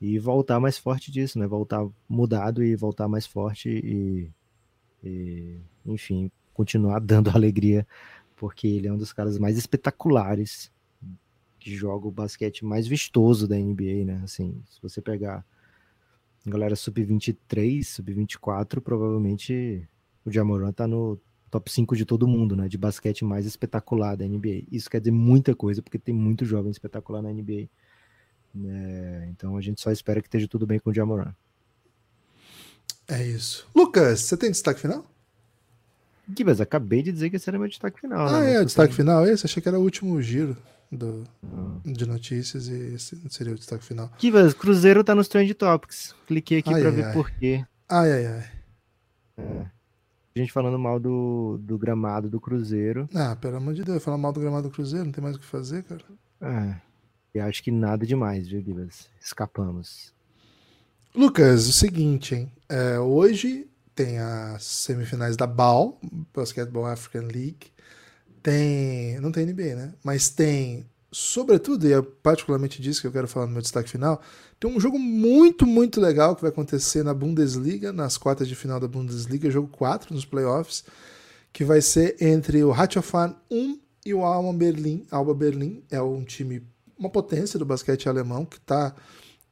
e 0.00 0.18
voltar 0.18 0.58
mais 0.58 0.78
forte 0.78 1.10
disso, 1.12 1.38
né, 1.38 1.46
voltar 1.46 1.86
mudado 2.08 2.62
e 2.62 2.74
voltar 2.74 3.06
mais 3.06 3.26
forte 3.26 3.68
e, 3.68 4.30
e 5.04 5.58
enfim, 5.86 6.30
continuar 6.52 7.00
dando 7.00 7.30
alegria, 7.34 7.86
porque 8.34 8.66
ele 8.66 8.88
é 8.88 8.92
um 8.92 8.98
dos 8.98 9.12
caras 9.12 9.38
mais 9.38 9.56
espetaculares 9.56 10.72
que 11.60 11.74
joga 11.74 12.06
o 12.06 12.12
basquete 12.12 12.64
mais 12.64 12.86
vistoso 12.86 13.46
da 13.46 13.56
NBA, 13.56 14.04
né, 14.04 14.20
assim, 14.24 14.60
se 14.68 14.80
você 14.82 15.00
pegar 15.00 15.44
galera 16.48 16.76
sub-23, 16.76 17.82
sub-24, 17.84 18.80
provavelmente 18.80 19.88
o 20.24 20.30
Jamoran 20.30 20.72
tá 20.72 20.86
no 20.86 21.18
top 21.50 21.70
5 21.70 21.96
de 21.96 22.04
todo 22.04 22.28
mundo, 22.28 22.54
né? 22.54 22.68
De 22.68 22.76
basquete 22.76 23.24
mais 23.24 23.46
espetacular 23.46 24.16
da 24.16 24.26
NBA. 24.26 24.64
Isso 24.70 24.90
quer 24.90 25.00
dizer 25.00 25.10
muita 25.10 25.54
coisa, 25.54 25.82
porque 25.82 25.98
tem 25.98 26.14
muito 26.14 26.44
jovem 26.44 26.70
espetacular 26.70 27.22
na 27.22 27.32
NBA. 27.32 27.68
É, 28.66 29.28
então 29.30 29.56
a 29.56 29.60
gente 29.60 29.80
só 29.80 29.90
espera 29.90 30.20
que 30.20 30.28
esteja 30.28 30.48
tudo 30.48 30.66
bem 30.66 30.78
com 30.78 30.90
o 30.90 30.94
Jamoran. 30.94 31.34
É 33.06 33.26
isso. 33.26 33.66
Lucas, 33.74 34.20
você 34.20 34.36
tem 34.36 34.50
destaque 34.50 34.80
final? 34.80 35.06
Gibas, 36.36 36.60
acabei 36.60 37.02
de 37.02 37.10
dizer 37.10 37.30
que 37.30 37.36
esse 37.36 37.48
era 37.48 37.58
meu 37.58 37.68
destaque 37.68 38.00
final. 38.00 38.28
Ah, 38.28 38.40
né? 38.40 38.54
é, 38.54 38.60
o 38.60 38.64
destaque 38.64 38.92
você 38.92 39.02
final 39.02 39.26
esse? 39.26 39.46
Achei 39.46 39.62
que 39.62 39.68
era 39.68 39.78
o 39.78 39.82
último 39.82 40.20
giro 40.20 40.56
do, 40.90 41.24
de 41.84 42.06
notícias 42.06 42.68
e 42.68 42.94
esse 42.94 43.20
seria 43.30 43.52
o 43.52 43.56
destaque 43.56 43.84
final. 43.84 44.10
Gibas, 44.18 44.54
Cruzeiro 44.54 45.04
tá 45.04 45.14
nos 45.14 45.28
Trend 45.28 45.52
Topics. 45.54 46.14
Cliquei 46.26 46.58
aqui 46.58 46.72
Ai, 46.72 46.80
pra 46.80 46.90
ai, 46.90 46.96
ver 46.96 47.04
ai. 47.06 47.12
por 47.12 47.30
quê. 47.30 47.64
Ai, 47.88 48.12
ai, 48.12 48.26
ai. 48.26 48.50
A 50.34 50.38
gente 50.38 50.52
falando 50.52 50.78
mal 50.78 51.00
do, 51.00 51.58
do 51.60 51.76
gramado 51.76 52.28
do 52.28 52.40
Cruzeiro. 52.40 53.08
Ah, 53.14 53.34
pelo 53.36 53.56
amor 53.56 53.74
de 53.74 53.82
Deus, 53.84 54.02
falar 54.02 54.18
mal 54.18 54.32
do 54.32 54.40
gramado 54.40 54.68
do 54.68 54.74
Cruzeiro, 54.74 55.04
não 55.04 55.12
tem 55.12 55.22
mais 55.22 55.36
o 55.36 55.38
que 55.38 55.44
fazer, 55.44 55.82
cara. 55.82 56.00
É, 56.40 56.76
e 57.34 57.40
acho 57.40 57.62
que 57.62 57.70
nada 57.70 58.06
demais, 58.06 58.46
viu, 58.48 58.62
Gibas? 58.62 59.08
Escapamos. 59.20 60.14
Lucas, 61.14 61.66
o 61.66 61.72
seguinte, 61.72 62.34
hein? 62.34 62.52
É, 62.68 62.98
hoje 63.00 63.66
tem 63.94 64.18
as 64.18 64.62
semifinais 64.62 65.36
da 65.36 65.46
BAL, 65.46 65.98
Basketball 66.32 66.86
African 66.86 67.22
League. 67.22 67.72
Tem. 68.50 69.20
Não 69.20 69.32
tem 69.32 69.46
NBA, 69.46 69.74
né? 69.74 69.94
Mas 70.02 70.30
tem, 70.30 70.86
sobretudo, 71.10 71.86
e 71.86 71.92
é 71.92 72.02
particularmente 72.22 72.80
disso 72.80 73.00
que 73.00 73.06
eu 73.06 73.12
quero 73.12 73.28
falar 73.28 73.46
no 73.46 73.52
meu 73.52 73.62
destaque 73.62 73.90
final, 73.90 74.20
tem 74.58 74.70
um 74.70 74.80
jogo 74.80 74.98
muito, 74.98 75.66
muito 75.66 76.00
legal 76.00 76.34
que 76.34 76.42
vai 76.42 76.50
acontecer 76.50 77.02
na 77.02 77.14
Bundesliga, 77.14 77.92
nas 77.92 78.16
quartas 78.16 78.48
de 78.48 78.54
final 78.54 78.80
da 78.80 78.88
Bundesliga, 78.88 79.50
jogo 79.50 79.68
4 79.68 80.14
nos 80.14 80.24
playoffs, 80.24 80.84
que 81.52 81.64
vai 81.64 81.80
ser 81.80 82.16
entre 82.20 82.62
o 82.64 82.72
Hatchofan 82.72 83.34
1 83.50 83.78
e 84.06 84.14
o 84.14 84.24
Alba 84.24 84.52
Berlim. 84.52 85.06
Alba 85.10 85.34
Berlim 85.34 85.82
é 85.90 86.00
um 86.00 86.24
time, 86.24 86.62
uma 86.98 87.10
potência 87.10 87.58
do 87.58 87.64
basquete 87.64 88.08
alemão 88.08 88.44
que 88.44 88.56
está 88.56 88.94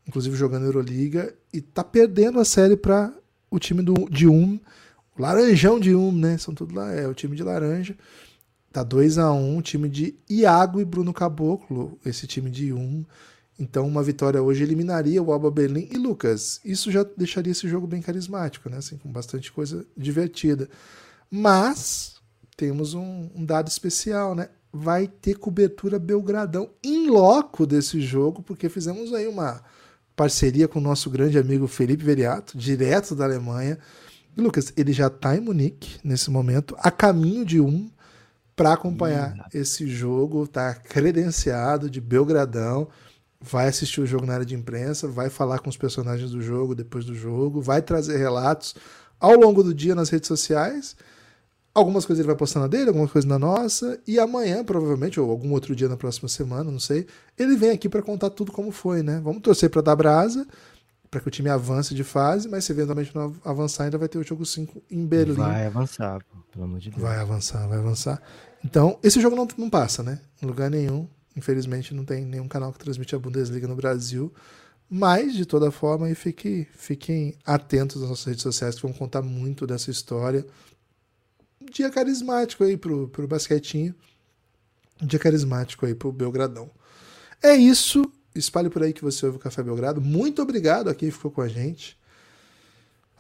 inclusive 0.07 0.37
jogando 0.37 0.67
Euroliga, 0.67 1.35
e 1.53 1.61
tá 1.61 1.83
perdendo 1.83 2.39
a 2.39 2.45
série 2.45 2.77
para 2.77 3.13
o 3.51 3.59
time 3.59 3.83
do, 3.83 4.09
de 4.09 4.29
Um, 4.29 4.59
Laranjão 5.19 5.81
de 5.81 5.95
Um, 5.95 6.13
né? 6.13 6.39
São 6.39 6.55
tudo 6.55 6.75
lá, 6.75 6.93
é 6.93 7.07
o 7.09 7.15
time 7.15 7.35
de 7.35 7.43
laranja. 7.43 7.97
Tá 8.77 8.83
2 8.83 9.17
a 9.17 9.33
1 9.33 9.57
um, 9.57 9.63
time 9.63 9.89
de 9.89 10.15
Iago 10.29 10.79
e 10.79 10.85
Bruno 10.85 11.11
Caboclo, 11.11 11.99
esse 12.05 12.27
time 12.27 12.51
de 12.51 12.75
Um. 12.75 13.07
Então, 13.59 13.89
uma 13.89 14.03
vitória 14.03 14.43
hoje 14.43 14.63
eliminaria 14.63 15.23
o 15.23 15.33
Alba 15.33 15.51
Berlim 15.51 15.89
e 15.91 15.97
Lucas. 15.97 16.61
Isso 16.63 16.93
já 16.93 17.03
deixaria 17.03 17.53
esse 17.53 17.67
jogo 17.67 17.87
bem 17.87 18.03
carismático, 18.03 18.69
né? 18.69 18.77
Assim, 18.77 18.99
com 18.99 19.11
bastante 19.11 19.51
coisa 19.51 19.87
divertida. 19.97 20.69
Mas 21.31 22.17
temos 22.55 22.93
um, 22.93 23.31
um 23.35 23.47
dado 23.47 23.69
especial, 23.69 24.35
né? 24.35 24.51
Vai 24.71 25.09
ter 25.09 25.39
cobertura 25.39 25.99
Belgradão 25.99 26.69
em 26.85 27.09
loco 27.09 27.67
desse 27.67 27.99
jogo, 28.03 28.43
porque 28.43 28.69
fizemos 28.69 29.15
aí 29.15 29.27
uma 29.27 29.63
parceria 30.15 30.69
com 30.69 30.81
o 30.81 30.83
nosso 30.83 31.09
grande 31.09 31.39
amigo 31.39 31.67
Felipe 31.67 32.05
Veriato, 32.05 32.59
direto 32.59 33.15
da 33.15 33.25
Alemanha. 33.25 33.79
E, 34.37 34.41
Lucas, 34.43 34.71
ele 34.77 34.93
já 34.93 35.07
está 35.07 35.35
em 35.35 35.41
Munique 35.41 35.99
nesse 36.05 36.31
momento, 36.31 36.77
a 36.79 36.91
caminho 36.91 37.43
de 37.43 37.59
um 37.59 37.91
para 38.57 38.73
acompanhar 38.73 39.49
esse 39.53 39.87
jogo, 39.87 40.49
tá 40.49 40.75
credenciado 40.75 41.91
de 41.91 42.01
Belgradão. 42.01 42.89
vai 43.39 43.69
assistir 43.69 44.01
o 44.01 44.07
jogo 44.07 44.27
na 44.27 44.33
área 44.35 44.47
de 44.47 44.55
imprensa, 44.55 45.07
vai 45.07 45.29
falar 45.29 45.59
com 45.61 45.69
os 45.69 45.77
personagens 45.77 46.31
do 46.31 46.41
jogo 46.41 46.75
depois 46.75 47.05
do 47.05 47.15
jogo, 47.15 47.61
vai 47.61 47.83
trazer 47.83 48.17
relatos 48.17 48.75
ao 49.21 49.35
longo 49.39 49.63
do 49.63 49.75
dia 49.75 49.95
nas 49.95 50.09
redes 50.09 50.27
sociais. 50.27 50.97
Algumas 51.75 52.07
coisas 52.07 52.21
ele 52.21 52.29
vai 52.29 52.37
postar 52.37 52.61
na 52.61 52.67
dele, 52.67 52.89
algumas 52.89 53.13
coisas 53.13 53.29
na 53.29 53.39
nossa, 53.39 54.01
e 54.07 54.19
amanhã, 54.19 54.65
provavelmente, 54.65 55.21
ou 55.21 55.31
algum 55.31 55.53
outro 55.53 55.77
dia 55.77 55.89
na 55.89 55.97
próxima 55.97 56.29
semana, 56.29 56.71
não 56.71 56.81
sei, 56.81 57.07
ele 57.39 57.55
vem 57.55 57.71
aqui 57.71 57.89
para 57.89 58.01
contar 58.01 58.31
tudo 58.31 58.51
como 58.51 58.73
foi, 58.73 59.03
né? 59.03 59.21
Vamos 59.23 59.43
torcer 59.43 59.69
para 59.69 59.83
dar 59.83 59.95
brasa, 59.95 60.47
para 61.11 61.21
que 61.21 61.29
o 61.29 61.31
time 61.31 61.49
avance 61.49 61.95
de 61.95 62.05
fase, 62.05 62.49
mas 62.49 62.65
se 62.65 62.73
eventualmente 62.73 63.15
não 63.15 63.35
avançar, 63.45 63.85
ainda 63.85 63.99
vai 63.99 64.09
ter 64.09 64.19
o 64.19 64.23
jogo 64.23 64.45
5 64.45 64.83
em 64.91 65.07
Berlim. 65.07 65.35
Vai 65.35 65.67
avançar, 65.67 66.25
pelo 66.53 66.65
amor 66.65 66.79
de 66.79 66.91
Deus. 66.91 67.03
Vai 67.03 67.19
avançar, 67.19 67.67
vai 67.69 67.79
avançar. 67.79 68.21
Então, 68.65 68.99
esse 69.03 69.21
jogo 69.21 69.37
não, 69.37 69.47
não 69.57 69.71
passa, 69.71 70.03
né? 70.03 70.21
Em 70.43 70.47
lugar 70.47 70.71
nenhum. 70.71 71.09
Infelizmente, 71.37 71.95
não 71.95 72.05
tem 72.05 72.25
nenhum 72.25 72.49
canal 72.49 72.73
que 72.73 72.79
transmite 72.79 73.15
a 73.15 73.19
Bundesliga 73.19 73.69
no 73.69 73.77
Brasil. 73.77 74.33
Mas, 74.89 75.35
de 75.35 75.45
toda 75.45 75.71
forma, 75.71 76.13
fique, 76.15 76.67
fiquem 76.73 77.35
atentos 77.45 78.03
às 78.03 78.09
nossas 78.09 78.25
redes 78.25 78.43
sociais 78.43 78.77
que 78.77 78.83
vão 78.83 78.93
contar 78.93 79.23
muito 79.23 79.67
dessa 79.67 79.91
história. 79.91 80.47
Um 81.61 81.67
dia 81.67 81.91
carismático 81.91 82.65
aí 82.65 82.77
pro, 82.77 83.09
pro 83.09 83.27
basquetinho. 83.27 83.95
Um 85.03 85.07
dia 85.07 85.19
carismático 85.19 85.85
aí 85.85 85.95
pro 85.95 86.13
Belgradão. 86.13 86.71
É 87.43 87.55
isso. 87.55 88.03
Espalhe 88.39 88.71
por 88.71 88.83
aí 88.83 88.93
que 88.93 89.03
você 89.03 89.27
ouve 89.27 89.39
o 89.39 89.41
Café 89.41 89.63
Belgrado. 89.63 90.01
Muito 90.01 90.43
obrigado 90.43 90.89
a 90.89 90.95
quem 90.95 91.11
ficou 91.11 91.31
com 91.31 91.41
a 91.41 91.49
gente. 91.49 91.99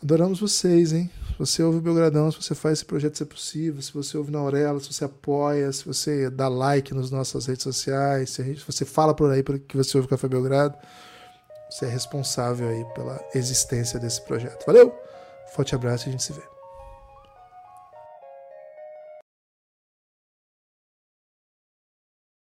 Adoramos 0.02 0.40
vocês, 0.40 0.92
hein? 0.92 1.10
Se 1.32 1.38
você 1.38 1.62
ouve 1.62 1.78
o 1.78 1.80
Belgradão, 1.80 2.30
se 2.30 2.40
você 2.40 2.54
faz 2.54 2.78
esse 2.78 2.84
projeto 2.84 3.16
ser 3.16 3.24
possível, 3.24 3.80
se 3.80 3.92
você 3.92 4.16
ouve 4.16 4.30
na 4.30 4.38
Aurela, 4.38 4.78
se 4.78 4.92
você 4.92 5.04
apoia, 5.04 5.72
se 5.72 5.84
você 5.84 6.30
dá 6.30 6.48
like 6.48 6.94
nas 6.94 7.10
nossas 7.10 7.46
redes 7.46 7.62
sociais, 7.62 8.30
se, 8.30 8.44
gente, 8.44 8.60
se 8.60 8.66
você 8.66 8.84
fala 8.84 9.14
por 9.14 9.30
aí 9.30 9.42
que 9.42 9.76
você 9.76 9.96
ouve 9.96 10.06
o 10.06 10.10
Café 10.10 10.28
Belgrado, 10.28 10.76
você 11.70 11.86
é 11.86 11.88
responsável 11.88 12.68
aí 12.68 12.84
pela 12.94 13.18
existência 13.34 13.98
desse 13.98 14.22
projeto. 14.22 14.64
Valeu? 14.66 14.94
Forte 15.54 15.74
abraço 15.74 16.06
e 16.06 16.08
a 16.08 16.12
gente 16.12 16.22
se 16.22 16.32
vê. 16.32 16.55